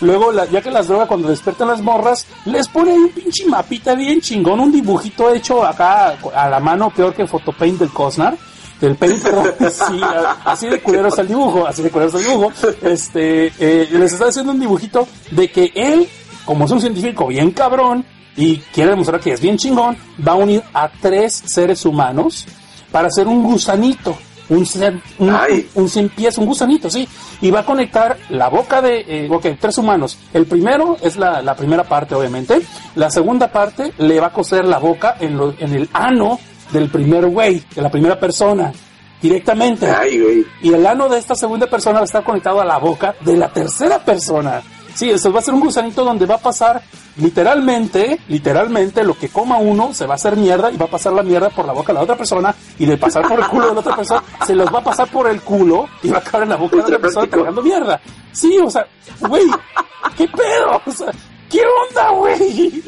Luego, 0.00 0.30
la- 0.32 0.46
ya 0.46 0.60
que 0.62 0.70
las 0.70 0.86
droga, 0.88 1.06
cuando 1.06 1.28
despiertan 1.28 1.68
las 1.68 1.80
morras, 1.82 2.26
les 2.44 2.68
pone 2.68 2.92
un 2.92 3.08
pinche 3.10 3.46
mapita 3.46 3.94
bien 3.94 4.20
chingón, 4.20 4.60
un 4.60 4.70
dibujito 4.72 5.30
hecho 5.34 5.64
acá 5.66 6.16
a 6.34 6.48
la 6.48 6.60
mano, 6.60 6.90
peor 6.90 7.14
que 7.14 7.22
el 7.22 7.28
photopaint 7.28 7.78
del 7.78 7.90
Cosnar. 7.90 8.36
Del 8.80 8.94
paint, 8.94 9.20
perdón. 9.22 9.52
Sí, 9.72 10.00
a- 10.02 10.36
así 10.44 10.68
de 10.68 10.80
culero 10.80 11.08
está 11.08 11.22
el 11.22 11.28
dibujo, 11.28 11.66
así 11.66 11.82
de 11.82 11.90
culero 11.90 12.06
está 12.08 12.18
el 12.20 12.26
dibujo. 12.26 12.52
Este, 12.82 13.46
eh, 13.58 13.88
les 13.90 14.12
está 14.12 14.26
haciendo 14.28 14.52
un 14.52 14.60
dibujito 14.60 15.08
de 15.32 15.50
que 15.50 15.72
él, 15.74 16.08
como 16.44 16.64
es 16.64 16.70
un 16.70 16.80
científico 16.80 17.26
bien 17.26 17.50
cabrón, 17.50 18.04
y 18.36 18.58
quiere 18.72 18.90
demostrar 18.90 19.20
que 19.20 19.32
es 19.32 19.40
bien 19.40 19.56
chingón, 19.56 19.96
va 20.26 20.32
a 20.32 20.36
unir 20.36 20.62
a 20.72 20.88
tres 20.88 21.42
seres 21.44 21.84
humanos 21.84 22.46
para 22.92 23.08
hacer 23.08 23.26
un 23.26 23.42
gusanito. 23.42 24.16
Un 24.50 24.64
ser, 24.64 24.98
un, 25.18 25.28
Ay. 25.30 25.68
un 25.74 25.88
sin 25.90 26.08
pies, 26.08 26.38
un 26.38 26.46
gusanito, 26.46 26.88
sí. 26.88 27.06
Y 27.42 27.50
va 27.50 27.60
a 27.60 27.64
conectar 27.66 28.16
la 28.30 28.48
boca 28.48 28.80
de, 28.80 29.00
eh, 29.06 29.28
ok, 29.30 29.46
tres 29.60 29.76
humanos. 29.78 30.18
El 30.32 30.46
primero 30.46 30.96
es 31.02 31.16
la, 31.16 31.42
la 31.42 31.54
primera 31.54 31.84
parte, 31.84 32.14
obviamente. 32.14 32.60
La 32.94 33.10
segunda 33.10 33.48
parte 33.52 33.92
le 33.98 34.18
va 34.20 34.28
a 34.28 34.32
coser 34.32 34.64
la 34.64 34.78
boca 34.78 35.16
en, 35.20 35.36
lo- 35.36 35.54
en 35.58 35.74
el 35.74 35.88
ano 35.92 36.38
del 36.72 36.88
primer 36.90 37.26
güey, 37.26 37.62
de 37.74 37.82
la 37.82 37.90
primera 37.90 38.18
persona, 38.18 38.72
directamente. 39.20 39.90
Ay, 39.90 40.18
güey. 40.20 40.46
Y 40.62 40.72
el 40.72 40.86
ano 40.86 41.08
de 41.08 41.18
esta 41.18 41.34
segunda 41.34 41.66
persona 41.66 41.96
va 41.96 42.02
a 42.02 42.04
estar 42.04 42.24
conectado 42.24 42.60
a 42.60 42.64
la 42.64 42.78
boca 42.78 43.14
de 43.20 43.36
la 43.36 43.48
tercera 43.52 43.98
persona. 43.98 44.62
Sí, 44.98 45.08
eso 45.10 45.32
va 45.32 45.38
a 45.38 45.42
ser 45.42 45.54
un 45.54 45.60
gusanito 45.60 46.04
donde 46.04 46.26
va 46.26 46.34
a 46.34 46.38
pasar 46.38 46.82
literalmente, 47.18 48.18
literalmente 48.26 49.04
lo 49.04 49.16
que 49.16 49.28
coma 49.28 49.56
uno 49.56 49.94
se 49.94 50.06
va 50.06 50.14
a 50.14 50.16
hacer 50.16 50.36
mierda 50.36 50.72
y 50.72 50.76
va 50.76 50.86
a 50.86 50.90
pasar 50.90 51.12
la 51.12 51.22
mierda 51.22 51.50
por 51.50 51.66
la 51.66 51.72
boca 51.72 51.92
de 51.92 51.98
la 51.98 52.02
otra 52.02 52.16
persona 52.16 52.52
y 52.80 52.84
de 52.84 52.96
pasar 52.96 53.28
por 53.28 53.38
el 53.38 53.46
culo 53.46 53.68
de 53.68 53.74
la 53.74 53.80
otra 53.80 53.94
persona 53.94 54.24
se 54.44 54.56
los 54.56 54.74
va 54.74 54.80
a 54.80 54.82
pasar 54.82 55.08
por 55.08 55.28
el 55.30 55.40
culo 55.42 55.88
y 56.02 56.10
va 56.10 56.18
a 56.18 56.20
caer 56.20 56.42
en 56.42 56.48
la 56.48 56.56
boca 56.56 56.74
de 56.74 56.82
la 56.82 56.86
otra 56.88 56.98
persona 56.98 57.28
cargando 57.28 57.62
mierda. 57.62 58.00
Sí, 58.32 58.58
o 58.58 58.68
sea, 58.68 58.88
güey, 59.20 59.44
¿qué 60.16 60.26
pedo? 60.26 60.82
O 60.84 60.90
sea, 60.90 61.12
¿qué 61.48 61.60
onda, 61.88 62.10
güey? 62.10 62.82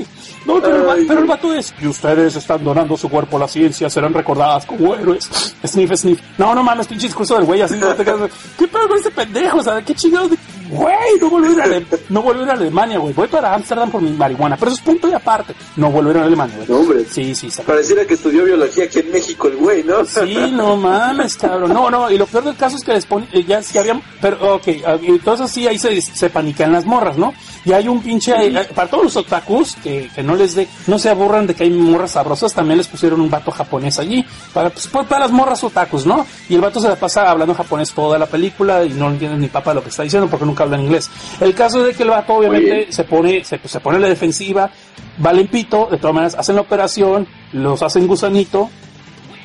No, 0.46 0.60
pero, 0.60 0.92
el 0.94 1.06
pero 1.06 1.20
el 1.20 1.26
vato 1.26 1.54
es, 1.54 1.72
y 1.80 1.86
ustedes 1.86 2.34
están 2.34 2.64
donando 2.64 2.96
su 2.96 3.08
cuerpo 3.08 3.36
a 3.36 3.40
la 3.40 3.48
ciencia, 3.48 3.88
serán 3.88 4.14
recordadas 4.14 4.66
como 4.66 4.94
héroes. 4.94 5.30
Sniff, 5.64 5.92
sniff. 5.94 6.20
No, 6.38 6.56
no 6.56 6.64
mames, 6.64 6.88
pinche 6.88 7.06
discurso 7.06 7.36
del 7.36 7.44
güey 7.44 7.60
así. 7.60 7.76
No 7.76 7.94
te 7.94 8.04
quedas, 8.04 8.30
¿Qué 8.58 8.66
pedo 8.66 8.88
con 8.88 8.96
este 8.96 9.10
pendejo? 9.12 9.58
O 9.58 9.62
sea, 9.62 9.80
¿qué 9.82 9.94
chingados 9.94 10.30
de... 10.30 10.38
Güey, 10.70 11.20
no 11.20 11.30
vuelvo 11.30 11.62
a 11.62 11.66
no 12.10 12.22
vuelvo 12.22 12.42
a 12.42 12.44
ir 12.44 12.50
a 12.50 12.54
Alemania, 12.54 12.98
güey. 12.98 13.14
Voy 13.14 13.28
para 13.28 13.54
Ámsterdam 13.54 13.90
por 13.90 14.02
mi 14.02 14.10
marihuana. 14.10 14.56
Pero 14.56 14.70
eso 14.72 14.80
es 14.80 14.84
punto 14.84 15.08
y 15.08 15.14
aparte. 15.14 15.54
No 15.76 15.90
vuelvo 15.90 16.10
a 16.10 16.12
ir 16.12 16.18
a 16.18 16.24
Alemania, 16.24 16.56
güey. 16.56 16.68
No, 16.68 16.76
hombre. 16.76 17.04
Sí, 17.10 17.34
sí, 17.34 17.50
sí. 17.50 17.62
Pareciera 17.62 18.04
que 18.04 18.14
estudió 18.14 18.44
biología 18.44 18.84
aquí 18.84 18.98
en 18.98 19.10
México 19.10 19.48
el 19.48 19.56
güey, 19.56 19.82
¿no? 19.84 20.04
Sí, 20.04 20.36
no 20.52 20.76
mames, 20.76 21.36
cabrón. 21.36 21.72
No, 21.72 21.90
no, 21.90 22.10
y 22.10 22.18
lo 22.18 22.26
peor 22.26 22.44
del 22.44 22.56
caso 22.56 22.76
es 22.76 22.84
que 22.84 22.92
les 22.92 23.06
ponen, 23.06 23.28
eh, 23.32 23.44
ya, 23.44 23.60
ya 23.60 23.80
habían, 23.80 24.02
pero, 24.20 24.56
ok, 24.56 24.68
ah, 24.86 24.96
entonces 25.00 25.50
sí, 25.50 25.66
ahí 25.66 25.78
se, 25.78 26.00
se 26.00 26.30
panican 26.30 26.72
las 26.72 26.84
morras, 26.84 27.16
¿no? 27.16 27.32
Y 27.64 27.72
hay 27.72 27.88
un 27.88 28.02
pinche, 28.02 28.32
eh, 28.46 28.68
para 28.74 28.88
todos 28.88 29.04
los 29.04 29.16
otakus, 29.16 29.76
que, 29.82 30.10
que 30.14 30.22
no 30.22 30.34
les 30.34 30.54
dé, 30.54 30.66
no 30.86 30.98
se 30.98 31.10
aburran 31.10 31.46
de 31.46 31.54
que 31.54 31.64
hay 31.64 31.70
morras 31.70 32.12
sabrosas, 32.12 32.54
también 32.54 32.78
les 32.78 32.88
pusieron 32.88 33.20
un 33.20 33.30
vato 33.30 33.50
japonés 33.50 33.98
allí, 33.98 34.24
para, 34.52 34.70
pues, 34.70 34.86
pues, 34.88 35.06
para 35.06 35.22
las 35.26 35.30
morras 35.30 35.62
otakus, 35.62 36.06
¿no? 36.06 36.26
Y 36.48 36.54
el 36.54 36.60
vato 36.60 36.80
se 36.80 36.88
la 36.88 36.96
pasa 36.96 37.30
hablando 37.30 37.54
japonés 37.54 37.92
toda 37.92 38.18
la 38.18 38.26
película 38.26 38.84
y 38.84 38.90
no 38.90 39.10
entiende 39.10 39.38
ni 39.38 39.48
papa 39.48 39.74
lo 39.74 39.82
que 39.82 39.90
está 39.90 40.02
diciendo 40.02 40.28
porque 40.28 40.46
nunca 40.46 40.64
habla 40.64 40.76
en 40.76 40.84
inglés. 40.84 41.10
El 41.40 41.54
caso 41.54 41.80
es 41.80 41.86
de 41.86 41.94
que 41.94 41.99
el 42.02 42.10
vato 42.10 42.34
obviamente 42.34 42.92
se 42.92 43.04
pone, 43.04 43.44
se, 43.44 43.60
se 43.64 43.80
pone 43.80 43.98
a 43.98 44.00
la 44.00 44.08
defensiva, 44.08 44.70
valen 45.18 45.48
pito, 45.48 45.88
de 45.90 45.98
todas 45.98 46.14
maneras 46.14 46.34
hacen 46.36 46.56
la 46.56 46.62
operación, 46.62 47.26
los 47.52 47.82
hacen 47.82 48.06
gusanito, 48.06 48.70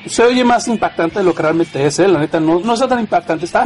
se 0.06 0.22
oye 0.22 0.44
más 0.44 0.68
impactante 0.68 1.18
de 1.18 1.24
lo 1.24 1.34
que 1.34 1.42
realmente 1.42 1.84
es, 1.84 1.98
¿eh? 1.98 2.08
La 2.08 2.20
neta, 2.20 2.38
no, 2.38 2.60
no 2.60 2.74
está 2.74 2.88
tan 2.88 3.00
impactante. 3.00 3.44
Está, 3.44 3.64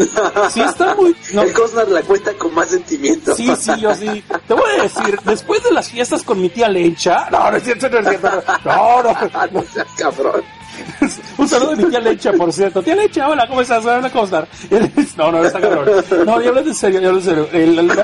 sí 0.50 0.60
está 0.60 0.94
muy... 0.94 1.14
No, 1.34 1.42
El 1.42 1.52
Cosnar 1.52 1.88
la 1.88 2.02
cuenta 2.02 2.32
con 2.34 2.54
más 2.54 2.70
sentimiento. 2.70 3.34
sí, 3.36 3.54
sí, 3.56 3.72
yo 3.78 3.94
sí. 3.94 4.24
Te 4.48 4.54
voy 4.54 4.70
a 4.78 4.82
decir, 4.82 5.18
después 5.24 5.62
de 5.62 5.72
las 5.72 5.90
fiestas 5.90 6.22
con 6.22 6.40
mi 6.40 6.48
tía 6.48 6.68
Lencha... 6.68 7.28
No, 7.30 7.50
no 7.50 7.56
es 7.56 7.62
cierto, 7.62 7.88
no 7.90 7.98
es 7.98 8.08
cierto. 8.08 8.42
No, 8.64 9.02
no, 9.02 9.12
no 9.52 9.62
seas 9.72 9.86
cabrón. 9.98 10.42
Un 11.38 11.48
saludo 11.48 11.76
de 11.76 11.84
mi 11.84 11.90
tía 11.90 12.00
Lecha, 12.00 12.32
por 12.32 12.52
cierto. 12.52 12.82
Tía 12.82 12.94
Lecha, 12.94 13.28
hola, 13.28 13.46
¿cómo 13.48 13.60
estás? 13.60 13.84
¿cómo? 13.84 14.46
No, 15.16 15.32
no, 15.32 15.44
está 15.44 15.60
cabrón. 15.60 15.86
No, 16.24 16.40
yo 16.40 16.48
hablo 16.50 16.60
en 16.60 16.74
serio, 16.74 17.00
yo 17.00 17.08
hablo 17.08 17.20
en 17.20 17.24
serio. 17.24 17.48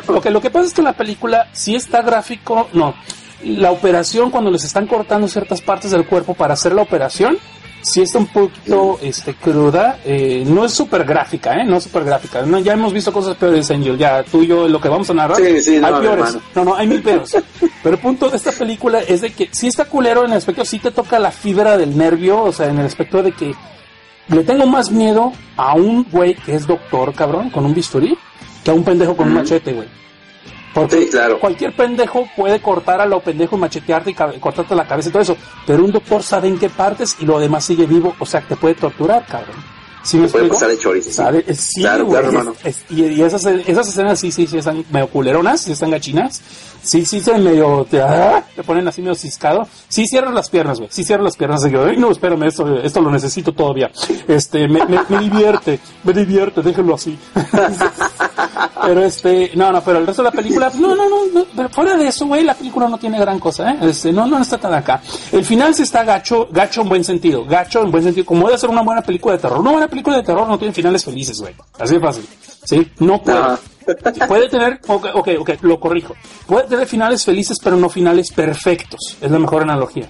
Lo, 0.08 0.20
que, 0.20 0.30
lo 0.30 0.40
que 0.40 0.50
pasa 0.50 0.66
es 0.66 0.74
que 0.74 0.82
la 0.82 0.92
película 0.92 1.48
sí 1.52 1.74
está 1.74 2.02
gráfico, 2.02 2.68
no. 2.72 2.94
La 3.44 3.70
operación, 3.70 4.30
cuando 4.30 4.50
les 4.50 4.64
están 4.64 4.86
cortando 4.86 5.28
ciertas 5.28 5.60
partes 5.60 5.90
del 5.90 6.06
cuerpo 6.06 6.34
para 6.34 6.54
hacer 6.54 6.74
la 6.74 6.82
operación, 6.82 7.38
sí 7.86 8.02
está 8.02 8.18
un 8.18 8.26
poquito 8.26 8.98
este, 9.00 9.34
cruda. 9.34 10.00
eh, 10.04 10.44
no 10.46 10.64
es 10.64 10.72
súper 10.72 11.04
gráfica, 11.04 11.54
¿eh? 11.54 11.64
No 11.64 11.76
es 11.76 11.84
súper 11.84 12.04
gráfica. 12.04 12.42
No, 12.42 12.58
ya 12.58 12.72
hemos 12.72 12.92
visto 12.92 13.12
cosas 13.12 13.36
peores, 13.36 13.70
Angel. 13.70 13.96
Ya 13.96 14.24
tú 14.24 14.42
y 14.42 14.48
yo, 14.48 14.66
lo 14.68 14.80
que 14.80 14.88
vamos 14.88 15.08
a 15.10 15.14
narrar, 15.14 15.36
Sí, 15.38 15.60
sí, 15.60 15.78
no, 15.78 15.86
hay 15.86 16.02
peores. 16.02 16.38
No, 16.54 16.64
no, 16.64 16.74
hay 16.74 16.86
mil 16.86 17.02
pedos. 17.02 17.36
Pero 17.82 17.94
el 17.94 18.02
punto 18.02 18.28
de 18.28 18.36
esta 18.36 18.50
película 18.52 19.00
es 19.00 19.20
de 19.20 19.32
que 19.32 19.48
sí 19.52 19.68
está 19.68 19.84
culero 19.84 20.24
en 20.24 20.32
el 20.32 20.38
aspecto, 20.38 20.64
sí 20.64 20.78
te 20.80 20.90
toca 20.90 21.18
la 21.18 21.30
fibra 21.30 21.76
del 21.76 21.96
nervio, 21.96 22.42
o 22.42 22.52
sea, 22.52 22.68
en 22.68 22.78
el 22.80 22.86
aspecto 22.86 23.22
de 23.22 23.32
que 23.32 23.54
le 24.28 24.42
tengo 24.42 24.66
más 24.66 24.90
miedo 24.90 25.32
a 25.56 25.74
un 25.74 26.04
güey 26.10 26.34
que 26.34 26.56
es 26.56 26.66
doctor, 26.66 27.14
cabrón, 27.14 27.50
con 27.50 27.64
un 27.64 27.72
bisturí, 27.74 28.18
que 28.64 28.72
a 28.72 28.74
un 28.74 28.82
pendejo 28.82 29.16
con 29.16 29.28
un 29.28 29.34
machete, 29.34 29.72
güey. 29.72 29.86
Porque 30.80 31.04
Sí, 31.04 31.08
claro. 31.10 31.40
cualquier 31.40 31.74
pendejo 31.74 32.28
puede 32.36 32.60
cortar 32.60 33.00
a 33.00 33.06
lo 33.06 33.20
pendejo 33.20 33.56
y 33.56 33.60
machetearte 33.60 34.10
y 34.10 34.14
cortarte 34.38 34.74
la 34.74 34.86
cabeza 34.86 35.08
y 35.08 35.12
todo 35.12 35.22
eso. 35.22 35.36
Pero 35.66 35.84
un 35.84 35.90
doctor 35.92 36.22
sabe 36.22 36.48
en 36.48 36.58
qué 36.58 36.68
partes 36.68 37.16
y 37.20 37.24
lo 37.24 37.38
demás 37.38 37.64
sigue 37.64 37.86
vivo, 37.86 38.14
o 38.18 38.26
sea, 38.26 38.40
te 38.42 38.56
puede 38.56 38.74
torturar, 38.74 39.24
cabrón. 39.26 39.56
¿Sí 40.02 40.18
me 40.18 40.28
puede 40.28 40.46
pasar 40.46 40.68
de 40.68 40.78
chorizo, 40.78 41.10
sí. 41.10 41.20
Eh, 41.48 41.54
Sí, 41.54 41.80
Claro, 41.80 42.16
hermano. 42.16 42.52
es- 42.62 42.76
es- 42.76 42.84
y, 42.90 43.02
y 43.06 43.22
esas, 43.22 43.44
esas 43.44 43.88
escenas 43.88 44.20
sí, 44.20 44.30
sí, 44.30 44.46
sí 44.46 44.58
están 44.58 44.84
medio 44.92 45.08
culeronas, 45.08 45.62
sí 45.62 45.72
están 45.72 45.90
gachinas. 45.90 46.40
Sí, 46.80 47.04
sí, 47.04 47.18
se 47.18 47.36
medio, 47.38 47.84
te, 47.90 48.00
ah, 48.00 48.44
te 48.54 48.62
ponen 48.62 48.86
así 48.86 49.00
medio 49.02 49.16
ciscado. 49.16 49.66
Sí, 49.88 50.06
cierras 50.06 50.32
las 50.32 50.48
piernas, 50.48 50.78
güey. 50.78 50.88
Sí, 50.92 51.02
cierras 51.02 51.24
las 51.24 51.36
piernas. 51.36 51.66
Y 51.66 51.70
yo, 51.72 51.84
"Ay, 51.84 51.96
no, 51.96 52.12
espérame, 52.12 52.44
esto, 52.44 52.78
esto 52.80 53.00
lo 53.00 53.10
necesito 53.10 53.52
todavía. 53.52 53.90
Este, 54.28 54.68
me, 54.68 54.86
me, 54.86 55.00
me 55.08 55.18
divierte, 55.18 55.80
me 56.04 56.12
divierte, 56.12 56.62
déjenlo 56.62 56.94
así. 56.94 57.18
pero 58.82 59.04
este, 59.04 59.52
no, 59.54 59.72
no, 59.72 59.82
pero 59.82 59.98
el 59.98 60.06
resto 60.06 60.22
de 60.22 60.30
la 60.30 60.32
película, 60.32 60.70
no, 60.78 60.94
no, 60.94 61.08
no, 61.08 61.26
no, 61.32 61.46
pero 61.54 61.68
fuera 61.68 61.96
de 61.96 62.08
eso, 62.08 62.26
güey, 62.26 62.44
la 62.44 62.54
película 62.54 62.88
no 62.88 62.98
tiene 62.98 63.18
gran 63.18 63.38
cosa, 63.38 63.70
¿eh? 63.70 63.78
Este, 63.82 64.12
no, 64.12 64.26
no 64.26 64.38
está 64.38 64.58
tan 64.58 64.74
acá. 64.74 65.00
El 65.32 65.44
final 65.44 65.74
sí 65.74 65.82
está 65.82 66.04
gacho, 66.04 66.48
gacho 66.50 66.82
en 66.82 66.88
buen 66.88 67.04
sentido, 67.04 67.44
gacho 67.44 67.82
en 67.82 67.90
buen 67.90 68.02
sentido, 68.02 68.26
como 68.26 68.46
debe 68.46 68.58
ser 68.58 68.70
una 68.70 68.82
buena 68.82 69.02
película 69.02 69.36
de 69.36 69.42
terror. 69.42 69.58
Una 69.58 69.72
buena 69.72 69.88
película 69.88 70.16
de 70.16 70.22
terror 70.22 70.46
no 70.46 70.58
tiene 70.58 70.72
finales 70.72 71.04
felices, 71.04 71.40
güey. 71.40 71.54
Así 71.78 71.94
de 71.94 72.00
fácil. 72.00 72.28
¿Sí? 72.64 72.92
No 72.98 73.22
puede. 73.22 73.38
Ajá. 73.38 73.58
Puede 74.26 74.48
tener, 74.48 74.80
ok, 74.86 75.06
ok, 75.14 75.28
ok, 75.38 75.50
lo 75.62 75.78
corrijo. 75.78 76.14
Puede 76.46 76.66
tener 76.66 76.86
finales 76.86 77.24
felices, 77.24 77.58
pero 77.62 77.76
no 77.76 77.88
finales 77.88 78.32
perfectos. 78.32 79.16
Es 79.20 79.30
la 79.30 79.38
mejor 79.38 79.62
analogía. 79.62 80.08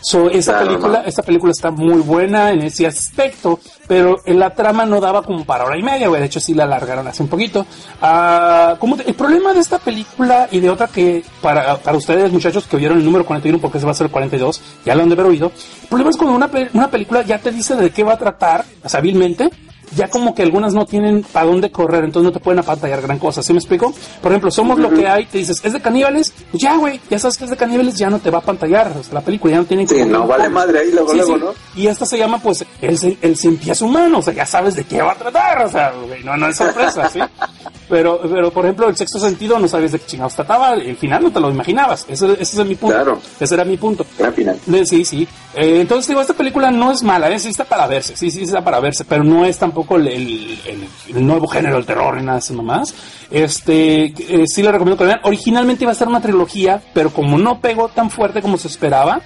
So, 0.00 0.30
esta 0.30 0.52
Claro, 0.52 0.66
película, 0.68 0.98
no. 1.00 1.04
esta 1.06 1.22
película 1.22 1.52
está 1.52 1.70
muy 1.70 2.00
buena 2.00 2.52
en 2.52 2.62
ese 2.62 2.86
aspecto, 2.86 3.58
pero 3.86 4.16
en 4.24 4.38
la 4.38 4.50
trama 4.54 4.84
no 4.86 5.00
daba 5.00 5.22
como 5.22 5.44
para 5.44 5.64
hora 5.64 5.76
y 5.78 5.82
media, 5.82 6.08
güey. 6.08 6.20
De 6.20 6.26
hecho, 6.26 6.40
sí 6.40 6.54
la 6.54 6.64
alargaron 6.64 7.06
hace 7.08 7.22
un 7.22 7.28
poquito. 7.28 7.66
Ah, 8.00 8.76
como 8.78 8.96
el 8.96 9.14
problema 9.14 9.52
de 9.52 9.60
esta 9.60 9.78
película 9.78 10.48
y 10.50 10.60
de 10.60 10.70
otra 10.70 10.86
que 10.88 11.24
para, 11.42 11.76
para 11.78 11.96
ustedes, 11.96 12.30
muchachos, 12.32 12.66
que 12.66 12.76
oyeron 12.76 12.98
el 12.98 13.04
número 13.04 13.24
41, 13.26 13.58
porque 13.60 13.78
ese 13.78 13.86
va 13.86 13.92
a 13.92 13.94
ser 13.94 14.06
el 14.06 14.12
42, 14.12 14.60
ya 14.84 14.94
lo 14.94 15.02
han 15.02 15.08
de 15.08 15.14
haber 15.14 15.26
oído. 15.26 15.52
El 15.82 15.88
problema 15.88 16.10
es 16.10 16.16
cuando 16.16 16.36
una, 16.36 16.50
una 16.74 16.90
película 16.90 17.22
ya 17.22 17.38
te 17.38 17.50
dice 17.50 17.74
de 17.76 17.90
qué 17.90 18.02
va 18.04 18.14
a 18.14 18.18
tratar, 18.18 18.64
o 18.84 18.88
sea, 18.88 19.00
hábilmente, 19.00 19.50
ya 19.96 20.08
como 20.08 20.34
que 20.34 20.42
algunas 20.42 20.74
no 20.74 20.86
tienen 20.86 21.22
para 21.32 21.46
dónde 21.46 21.70
correr, 21.70 22.04
entonces 22.04 22.24
no 22.24 22.32
te 22.32 22.40
pueden 22.40 22.58
apantallar 22.60 23.00
gran 23.02 23.18
cosa, 23.18 23.42
¿sí 23.42 23.52
me 23.52 23.58
explico? 23.58 23.92
Por 24.22 24.32
ejemplo, 24.32 24.50
somos 24.50 24.78
lo 24.78 24.90
que 24.90 25.06
hay, 25.08 25.26
te 25.26 25.38
dices, 25.38 25.60
¿es 25.64 25.72
de 25.72 25.80
caníbales? 25.80 26.32
Pues 26.50 26.62
ya, 26.62 26.76
güey, 26.76 27.00
ya 27.10 27.18
sabes 27.18 27.36
que 27.38 27.44
es 27.44 27.50
de 27.50 27.56
caníbales, 27.56 27.96
ya 27.96 28.10
no 28.10 28.18
te 28.18 28.30
va 28.30 28.38
a 28.38 28.40
apantallar, 28.40 28.92
o 28.98 29.02
sea, 29.02 29.14
la 29.14 29.20
película 29.20 29.52
ya 29.52 29.58
no 29.58 29.64
tiene 29.64 29.86
Sí, 29.86 30.04
no, 30.04 30.26
vale 30.26 30.48
madre 30.48 30.80
ahí 30.80 30.90
luego, 30.92 31.10
Sí, 31.10 31.16
luego, 31.16 31.34
sí. 31.34 31.40
¿no? 31.44 31.82
Y 31.82 31.86
esta 31.86 32.06
se 32.06 32.18
llama, 32.18 32.38
pues, 32.38 32.64
el, 32.80 33.18
el 33.22 33.36
cien 33.36 33.56
pies 33.56 33.80
humano, 33.82 34.18
o 34.18 34.22
sea, 34.22 34.34
ya 34.34 34.46
sabes 34.46 34.74
de 34.76 34.84
qué 34.84 35.00
va 35.02 35.12
a 35.12 35.16
tratar, 35.16 35.64
o 35.64 35.68
sea, 35.70 35.92
güey, 36.06 36.22
no, 36.24 36.36
no 36.36 36.48
es 36.48 36.56
sorpresa, 36.56 37.08
¿sí? 37.08 37.20
Pero, 37.88 38.20
pero, 38.22 38.50
por 38.50 38.64
ejemplo, 38.66 38.88
el 38.88 38.96
sexto 38.96 39.18
sentido 39.18 39.58
no 39.58 39.66
sabes 39.66 39.92
de 39.92 39.98
qué 39.98 40.06
chingados 40.06 40.34
trataba, 40.34 40.74
el 40.74 40.96
final 40.96 41.22
no 41.22 41.30
te 41.32 41.40
lo 41.40 41.50
imaginabas, 41.50 42.04
ese, 42.08 42.32
ese 42.34 42.60
es 42.62 42.66
mi 42.68 42.74
punto. 42.74 42.94
Claro. 42.94 43.18
Ese 43.40 43.54
era 43.54 43.64
mi 43.64 43.76
punto. 43.78 44.04
Gran 44.18 44.34
final. 44.34 44.58
Sí, 44.84 45.04
sí. 45.04 45.26
Eh, 45.54 45.80
entonces, 45.80 46.06
digo, 46.08 46.20
esta 46.20 46.34
película 46.34 46.70
no 46.70 46.92
es 46.92 47.02
mala, 47.02 47.30
¿eh? 47.30 47.38
sí 47.38 47.48
está 47.48 47.64
para 47.64 47.86
verse, 47.86 48.14
sí, 48.16 48.30
sí 48.30 48.42
está 48.42 48.62
para 48.62 48.78
verse, 48.80 49.04
pero 49.04 49.24
no 49.24 49.44
es 49.46 49.56
tampoco 49.58 49.96
el, 49.96 50.06
el- 50.08 50.58
el- 50.66 51.16
el 51.16 51.26
nuevo 51.26 51.48
género 51.48 51.76
del 51.76 51.86
terror 51.86 52.14
ni 52.16 52.22
nada 52.22 52.34
de 52.38 52.44
eso 52.44 52.52
nomás. 52.54 52.94
Este, 53.30 54.04
eh, 54.06 54.44
sí 54.46 54.62
le 54.62 54.72
recomiendo 54.72 54.98
que 54.98 55.04
vean. 55.08 55.20
Originalmente 55.24 55.84
iba 55.84 55.92
a 55.92 55.94
ser 55.94 56.08
una 56.08 56.20
trilogía, 56.20 56.82
pero 56.92 57.10
como 57.10 57.38
no 57.38 57.60
pegó 57.60 57.88
tan 57.88 58.10
fuerte 58.10 58.42
como 58.42 58.58
se 58.58 58.68
esperaba, 58.68 59.20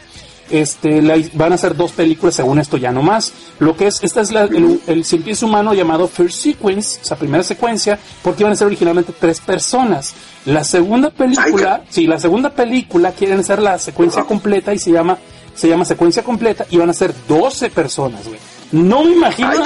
este, 0.50 1.00
la- 1.02 1.18
van 1.34 1.52
a 1.52 1.56
ser 1.58 1.76
dos 1.76 1.92
películas 1.92 2.34
según 2.34 2.58
esto 2.58 2.76
ya 2.76 2.90
no 2.92 3.02
más. 3.02 3.32
Lo 3.58 3.76
que 3.76 3.86
es, 3.86 4.02
esta 4.02 4.20
es 4.20 4.32
la- 4.32 4.42
el, 4.44 4.80
el 4.86 5.04
humano 5.42 5.74
llamado 5.74 6.08
First 6.08 6.38
Sequence, 6.42 7.00
o 7.02 7.04
sea, 7.04 7.16
primera 7.16 7.42
secuencia, 7.42 7.98
porque 8.22 8.42
iban 8.42 8.52
a 8.52 8.56
ser 8.56 8.66
originalmente 8.66 9.12
tres 9.18 9.40
personas. 9.40 10.14
La 10.46 10.64
segunda 10.64 11.10
película, 11.10 11.82
sí, 11.88 12.06
la 12.06 12.18
segunda 12.18 12.50
película 12.50 13.12
quieren 13.12 13.40
hacer 13.40 13.60
la 13.62 13.78
secuencia 13.78 14.24
completa 14.24 14.74
y 14.74 14.78
se 14.78 14.90
llama, 14.90 15.16
se 15.54 15.68
llama 15.68 15.84
secuencia 15.84 16.22
completa 16.24 16.66
y 16.70 16.78
van 16.78 16.90
a 16.90 16.94
ser 16.94 17.14
12 17.28 17.70
personas, 17.70 18.26
güey. 18.26 18.38
No 18.72 19.04
me 19.04 19.12
imagino, 19.12 19.50
Ay, 19.50 19.58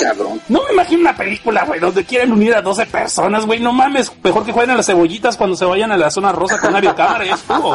no 0.48 0.62
me 0.66 0.72
imagino 0.72 1.02
una 1.02 1.16
película, 1.16 1.64
güey, 1.64 1.78
donde 1.78 2.04
quieren 2.04 2.32
unir 2.32 2.54
a 2.56 2.60
12 2.60 2.86
personas, 2.86 3.46
güey, 3.46 3.60
no 3.60 3.72
mames, 3.72 4.10
mejor 4.22 4.44
que 4.44 4.50
jueguen 4.52 4.72
a 4.72 4.76
las 4.76 4.86
cebollitas 4.86 5.36
cuando 5.36 5.54
se 5.54 5.64
vayan 5.64 5.92
a 5.92 5.96
la 5.96 6.10
zona 6.10 6.32
rosa 6.32 6.58
con 6.58 6.70
una 6.70 6.80
biocámara, 6.80 7.24
ya 7.24 7.34
estuvo. 7.34 7.74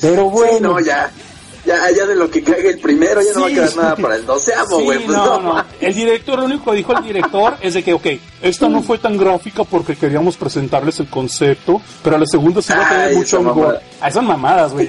Pero 0.00 0.22
Sí, 0.24 0.30
bueno. 0.32 0.68
no, 0.72 0.80
ya. 0.80 1.10
Ya, 1.66 1.90
ya 1.90 2.06
de 2.06 2.14
lo 2.14 2.30
que 2.30 2.44
caiga 2.44 2.70
el 2.70 2.78
primero, 2.78 3.20
ya 3.20 3.32
no 3.34 3.40
va 3.40 3.46
a 3.46 3.48
Sí. 3.50 3.54
quedar 3.56 3.76
nada 3.76 3.96
para 3.96 4.14
el 4.16 4.24
doceavo, 4.26 4.78
Sí, 4.78 4.84
güey. 4.84 4.98
pues 5.04 5.16
no, 5.18 5.40
no. 5.40 5.64
El 5.80 5.94
director, 5.94 6.38
lo 6.38 6.44
único 6.44 6.70
que 6.70 6.76
dijo 6.76 6.92
el 6.96 7.02
director 7.02 7.56
es 7.60 7.74
de 7.74 7.82
que, 7.82 7.92
ok, 7.92 8.06
esta 8.42 8.68
no 8.68 8.82
fue 8.82 8.98
tan 8.98 9.16
gráfica 9.18 9.64
porque 9.64 9.96
queríamos 9.96 10.36
presentarles 10.36 11.00
el 11.00 11.08
concepto, 11.08 11.80
pero 12.04 12.16
a 12.16 12.18
la 12.20 12.26
segunda 12.26 12.62
sí 12.62 12.72
va 12.72 12.86
a 12.86 12.88
tener 12.88 13.08
Ay, 13.08 13.16
mucho 13.16 13.42
mamada. 13.42 13.82
Ah, 14.00 14.10
son 14.12 14.26
mamadas, 14.26 14.72
güey. 14.72 14.88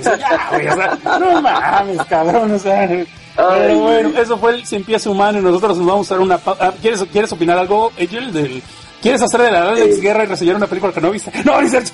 No 1.20 1.42
mames, 1.42 2.06
cabrón, 2.08 2.52
o 2.54 2.60
sea. 2.60 2.88
Pero 3.36 3.80
bueno, 3.80 4.10
eso 4.20 4.38
fue 4.38 4.56
el 4.56 4.66
cien 4.66 4.84
pies 4.84 5.06
humano 5.06 5.40
y 5.40 5.42
nosotros 5.42 5.78
nos 5.78 5.86
vamos 5.88 6.12
a 6.12 6.16
dar 6.16 6.24
una... 6.24 6.38
pa- 6.40 6.58
ah, 6.60 6.74
¿Quieres, 6.82 7.04
¿Quieres 7.12 7.32
opinar 7.32 7.58
algo, 7.58 7.92
Angel? 8.00 8.32
Del... 8.34 8.64
¿Quieres 9.02 9.22
hacer 9.22 9.42
de 9.42 9.52
la 9.52 9.70
Alex 9.70 9.98
Eh. 9.98 10.02
Guerra 10.02 10.24
y 10.24 10.28
reseñar 10.28 10.56
una 10.56 10.66
película 10.66 10.92
que 10.92 11.02
no 11.02 11.12
viste? 11.12 11.32
No, 11.46 11.62
ni 11.62 11.70
Alex, 11.76 11.94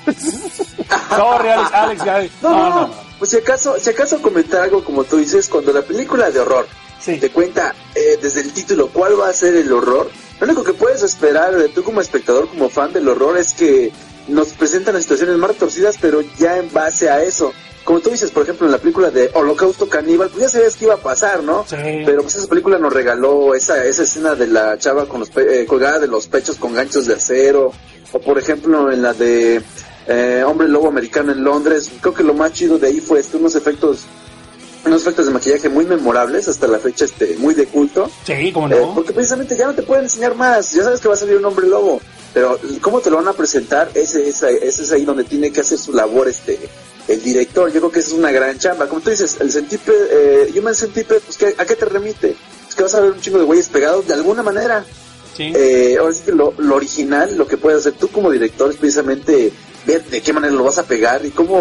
Alex, 1.74 2.06
ya. 2.06 2.22
No, 2.42 2.50
no, 2.50 2.70
no. 2.70 2.90
Pues 3.24 3.32
si 3.32 3.38
acaso, 3.38 3.76
si 3.80 3.90
acaso 3.90 4.22
comentar 4.22 4.64
algo 4.64 4.84
como 4.84 5.06
tú 5.06 5.16
dices, 5.16 5.48
cuando 5.48 5.72
la 5.72 5.82
película 5.82 6.30
de 6.30 6.42
horror 6.42 6.68
Sí. 7.00 7.18
te 7.22 7.30
cuenta 7.30 7.74
eh, 7.96 8.20
desde 8.22 8.42
el 8.42 8.52
título 8.52 8.90
cuál 8.92 9.18
va 9.18 9.30
a 9.30 9.34
ser 9.34 9.56
el 9.56 9.72
horror, 9.72 10.10
lo 10.42 10.46
único 10.46 10.62
que 10.66 10.74
puedes 10.74 11.04
esperar 11.04 11.56
de 11.56 11.70
tú 11.70 11.86
como 11.86 12.02
espectador, 12.02 12.50
como 12.50 12.68
fan 12.70 12.92
del 12.92 13.08
horror, 13.08 13.38
es 13.38 13.54
que 13.54 13.94
nos 14.28 14.50
presentan 14.50 14.96
las 14.96 15.04
situaciones 15.04 15.38
más 15.38 15.56
torcidas, 15.56 15.96
pero 16.02 16.20
ya 16.38 16.58
en 16.58 16.70
base 16.74 17.10
a 17.10 17.24
eso. 17.24 17.54
Como 17.86 18.02
tú 18.02 18.10
dices, 18.10 18.30
por 18.30 18.44
ejemplo, 18.44 18.66
en 18.66 18.74
la 18.74 18.78
película 18.80 19.10
de 19.10 19.32
Holocausto 19.34 19.88
Caníbal, 19.88 20.28
pues 20.30 20.42
ya 20.44 20.50
sabías 20.50 20.76
que 20.76 20.84
iba 20.84 20.96
a 20.96 20.98
pasar, 20.98 21.44
¿no? 21.44 21.66
Sí. 21.66 21.78
Pero 22.06 22.24
pues 22.24 22.36
esa 22.36 22.48
película 22.48 22.78
nos 22.78 22.92
regaló 22.92 23.56
esa, 23.56 23.86
esa 23.86 24.04
escena 24.04 24.36
de 24.36 24.48
la 24.48 24.78
chava 24.78 25.06
con 25.08 25.22
los 25.22 25.30
pe- 25.30 25.62
eh, 25.62 25.66
colgada 25.66 26.00
de 26.00 26.08
los 26.08 26.28
pechos 26.28 26.58
con 26.58 26.74
ganchos 26.74 27.06
de 27.08 27.14
acero. 27.14 27.72
O 28.12 28.20
por 28.20 28.38
ejemplo 28.38 28.92
en 28.92 29.02
la 29.02 29.14
de 29.14 29.62
eh, 30.08 30.44
Hombre 30.46 30.68
Lobo 30.68 30.88
Americano 30.88 31.32
en 31.32 31.44
Londres. 31.44 31.90
Creo 32.02 32.14
que 32.14 32.24
lo 32.24 32.34
más 32.34 32.54
chido 32.54 32.78
de 32.78 32.88
ahí 32.88 33.00
fue 33.00 33.20
este, 33.20 33.38
unos 33.38 33.56
efectos 33.56 34.02
unos 34.86 35.02
efectos 35.04 35.26
de 35.28 35.32
maquillaje 35.32 35.70
muy 35.70 35.86
memorables 35.86 36.50
hasta 36.50 36.68
la 36.68 36.78
fecha 36.78 37.06
este 37.06 37.38
muy 37.38 37.54
de 37.54 37.66
culto. 37.68 38.12
Sí, 38.26 38.52
como 38.52 38.68
eh, 38.68 38.78
no. 38.82 38.94
porque 38.94 39.14
precisamente 39.14 39.56
ya 39.56 39.66
no 39.68 39.74
te 39.74 39.84
pueden 39.84 40.04
enseñar 40.06 40.36
más. 40.36 40.72
Ya 40.74 40.84
sabes 40.84 41.00
que 41.00 41.08
va 41.08 41.14
a 41.14 41.18
salir 41.18 41.38
un 41.38 41.46
hombre 41.46 41.68
lobo 41.68 42.02
pero 42.34 42.60
cómo 42.82 43.00
te 43.00 43.12
lo 43.12 43.18
van 43.18 43.28
a 43.28 43.34
presentar 43.34 43.92
ese, 43.94 44.28
ese, 44.28 44.68
ese 44.68 44.82
es 44.84 44.92
ahí 44.92 45.06
donde 45.06 45.24
tiene 45.24 45.52
que 45.52 45.62
hacer 45.62 45.78
su 45.78 45.94
labor 45.94 46.28
este 46.28 46.60
el 47.08 47.22
director. 47.22 47.72
Yo 47.72 47.80
creo 47.80 47.92
que 47.92 48.00
esa 48.00 48.10
es 48.10 48.14
una 48.16 48.32
gran 48.32 48.58
chamba. 48.58 48.88
Como 48.88 49.02
tú 49.02 49.10
dices 49.12 49.38
el 49.40 49.52
centípede 49.52 50.08
eh, 50.50 50.60
Human 50.60 50.74
Centipede 50.76 51.20
pues 51.22 51.38
¿qué- 51.38 51.56
a 51.58 51.64
qué 51.66 51.76
te 51.76 51.86
remite 51.86 52.36
es 52.68 52.76
que 52.76 52.84
vas 52.84 52.96
a 52.96 53.02
ver 53.02 53.12
un 53.12 53.22
chingo 53.22 53.38
de 53.38 53.46
güeyes 53.46 53.70
pegados 53.70 54.06
de 54.08 54.16
alguna 54.16 54.42
manera. 54.44 54.84
Sí. 55.38 55.52
eh, 55.56 55.96
ahora 56.00 56.14
sí 56.14 56.24
que 56.26 56.32
lo, 56.32 56.54
lo 56.58 56.76
original, 56.76 57.36
lo 57.38 57.48
que 57.48 57.58
puedes 57.58 57.80
hacer 57.80 57.94
tú 57.94 58.08
como 58.10 58.30
director 58.32 58.70
es 58.70 58.78
precisamente 58.78 59.52
ver 59.86 60.04
de 60.06 60.22
qué 60.22 60.34
manera 60.34 60.54
lo 60.54 60.64
vas 60.64 60.78
a 60.78 60.84
pegar 60.84 61.26
y 61.26 61.32
cómo 61.32 61.58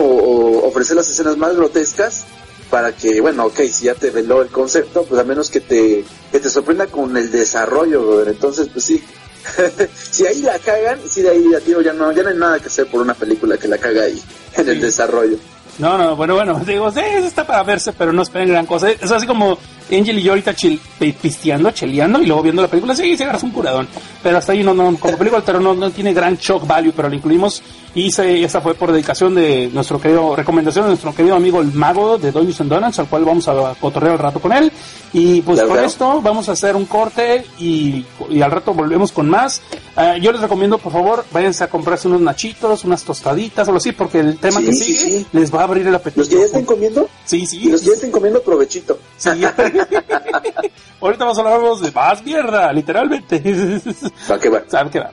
ofrecer 0.64 0.96
las 0.96 1.10
escenas 1.10 1.36
más 1.36 1.56
grotescas 1.56 2.24
para 2.70 2.92
que, 2.92 3.20
bueno, 3.20 3.46
ok, 3.46 3.60
si 3.70 3.84
ya 3.84 3.94
te 3.94 4.10
veló 4.10 4.40
el 4.40 4.48
concepto, 4.48 5.04
pues 5.04 5.20
a 5.20 5.24
menos 5.24 5.50
que 5.50 5.60
te, 5.60 6.04
que 6.30 6.40
te 6.40 6.48
sorprenda 6.48 6.86
con 6.86 7.14
el 7.16 7.30
desarrollo, 7.30 8.02
brother. 8.02 8.28
Entonces, 8.28 8.68
pues 8.72 8.86
sí. 8.86 9.04
si 10.10 10.26
ahí 10.26 10.40
la 10.40 10.58
cagan, 10.58 10.98
si 11.06 11.20
de 11.20 11.30
ahí 11.30 11.50
ya, 11.50 11.60
tío, 11.60 11.82
ya 11.82 11.92
no, 11.92 12.10
ya 12.12 12.22
no 12.22 12.30
hay 12.30 12.36
nada 12.36 12.58
que 12.60 12.68
hacer 12.68 12.86
por 12.86 13.02
una 13.02 13.12
película 13.12 13.58
que 13.58 13.68
la 13.68 13.76
caga 13.76 14.04
ahí, 14.04 14.22
en 14.56 14.68
el 14.68 14.80
desarrollo. 14.80 15.36
No, 15.78 15.96
no, 15.98 16.14
bueno, 16.16 16.34
bueno, 16.34 16.60
digo, 16.66 16.90
sí, 16.90 17.00
eso 17.00 17.26
está 17.26 17.46
para 17.46 17.62
verse, 17.62 17.92
pero 17.92 18.12
no 18.12 18.22
esperen 18.22 18.48
gran 18.48 18.66
cosa. 18.66 18.90
Es 18.90 19.10
así 19.10 19.26
como 19.26 19.56
Angel 19.90 20.18
y 20.18 20.22
yo 20.22 20.32
ahorita 20.32 20.54
chil- 20.54 20.78
pi- 20.98 21.12
pisteando, 21.12 21.70
cheleando 21.70 22.20
y 22.20 22.26
luego 22.26 22.42
viendo 22.42 22.62
la 22.62 22.68
película, 22.68 22.94
sí, 22.94 23.16
se 23.16 23.24
agarras 23.24 23.42
un 23.42 23.50
curadón. 23.50 23.88
Pero 24.22 24.38
hasta 24.38 24.52
ahí 24.52 24.62
no, 24.62 24.72
no, 24.74 24.96
como 24.96 25.16
película, 25.18 25.42
pero 25.44 25.60
no, 25.60 25.74
no 25.74 25.90
tiene 25.90 26.12
gran 26.14 26.36
shock 26.36 26.66
value, 26.66 26.92
pero 26.94 27.08
la 27.08 27.16
incluimos 27.16 27.62
y 27.94 28.10
se, 28.10 28.42
esa 28.44 28.60
fue 28.60 28.74
por 28.74 28.90
dedicación 28.92 29.34
de 29.34 29.68
nuestro 29.72 30.00
querido, 30.00 30.34
recomendación 30.36 30.84
de 30.84 30.90
nuestro 30.90 31.14
querido 31.14 31.34
amigo 31.36 31.60
el 31.60 31.72
mago 31.72 32.16
de 32.16 32.30
Dungeons 32.32 32.60
and 32.62 32.70
Donuts, 32.70 32.98
al 33.00 33.06
cual 33.08 33.24
vamos 33.24 33.48
a 33.48 33.74
cotorrear 33.80 34.12
al 34.12 34.18
rato 34.18 34.40
con 34.40 34.52
él. 34.52 34.72
Y 35.14 35.42
pues 35.42 35.60
con 35.62 35.78
esto 35.78 36.22
vamos 36.22 36.48
a 36.48 36.52
hacer 36.52 36.74
un 36.74 36.86
corte 36.86 37.44
y, 37.58 38.02
y 38.30 38.40
al 38.40 38.50
rato 38.50 38.72
volvemos 38.72 39.12
con 39.12 39.28
más. 39.28 39.60
Ah, 39.94 40.16
yo 40.16 40.32
les 40.32 40.40
recomiendo, 40.40 40.78
por 40.78 40.90
favor, 40.92 41.24
váyanse 41.32 41.64
a 41.64 41.68
comprarse 41.68 42.08
unos 42.08 42.22
nachitos, 42.22 42.84
unas 42.84 43.04
tostaditas, 43.04 43.66
o 43.68 43.72
algo 43.72 43.76
así, 43.78 43.92
porque 43.92 44.20
el 44.20 44.38
tema 44.38 44.60
Sí, 44.60 44.66
que 44.66 44.72
sí, 44.72 44.84
sigue 44.84 45.18
sí. 45.18 45.26
les 45.32 45.54
va 45.54 45.61
a 45.62 45.66
abrir 45.68 45.86
el 45.86 45.94
apetito. 45.94 46.20
Los 46.20 46.28
que 46.28 46.36
ya 46.38 46.44
estén 46.44 46.64
comiendo, 46.64 47.08
Sí, 47.24 47.46
sí. 47.46 47.70
los 47.70 47.80
que 47.80 47.88
ya 47.88 47.92
estén 47.94 48.10
comiendo, 48.10 48.42
provechito. 48.42 48.98
sí. 49.16 49.30
Ahorita 51.00 51.24
vamos 51.24 51.38
a 51.38 51.40
hablar 51.40 51.78
de 51.80 51.90
más 51.90 52.22
mierda, 52.24 52.72
literalmente. 52.72 53.40
¿Para 54.28 54.40
qué 54.40 54.48
va? 54.48 54.62
¿Sabe 54.68 54.90
qué 54.90 55.00
va? 55.00 55.10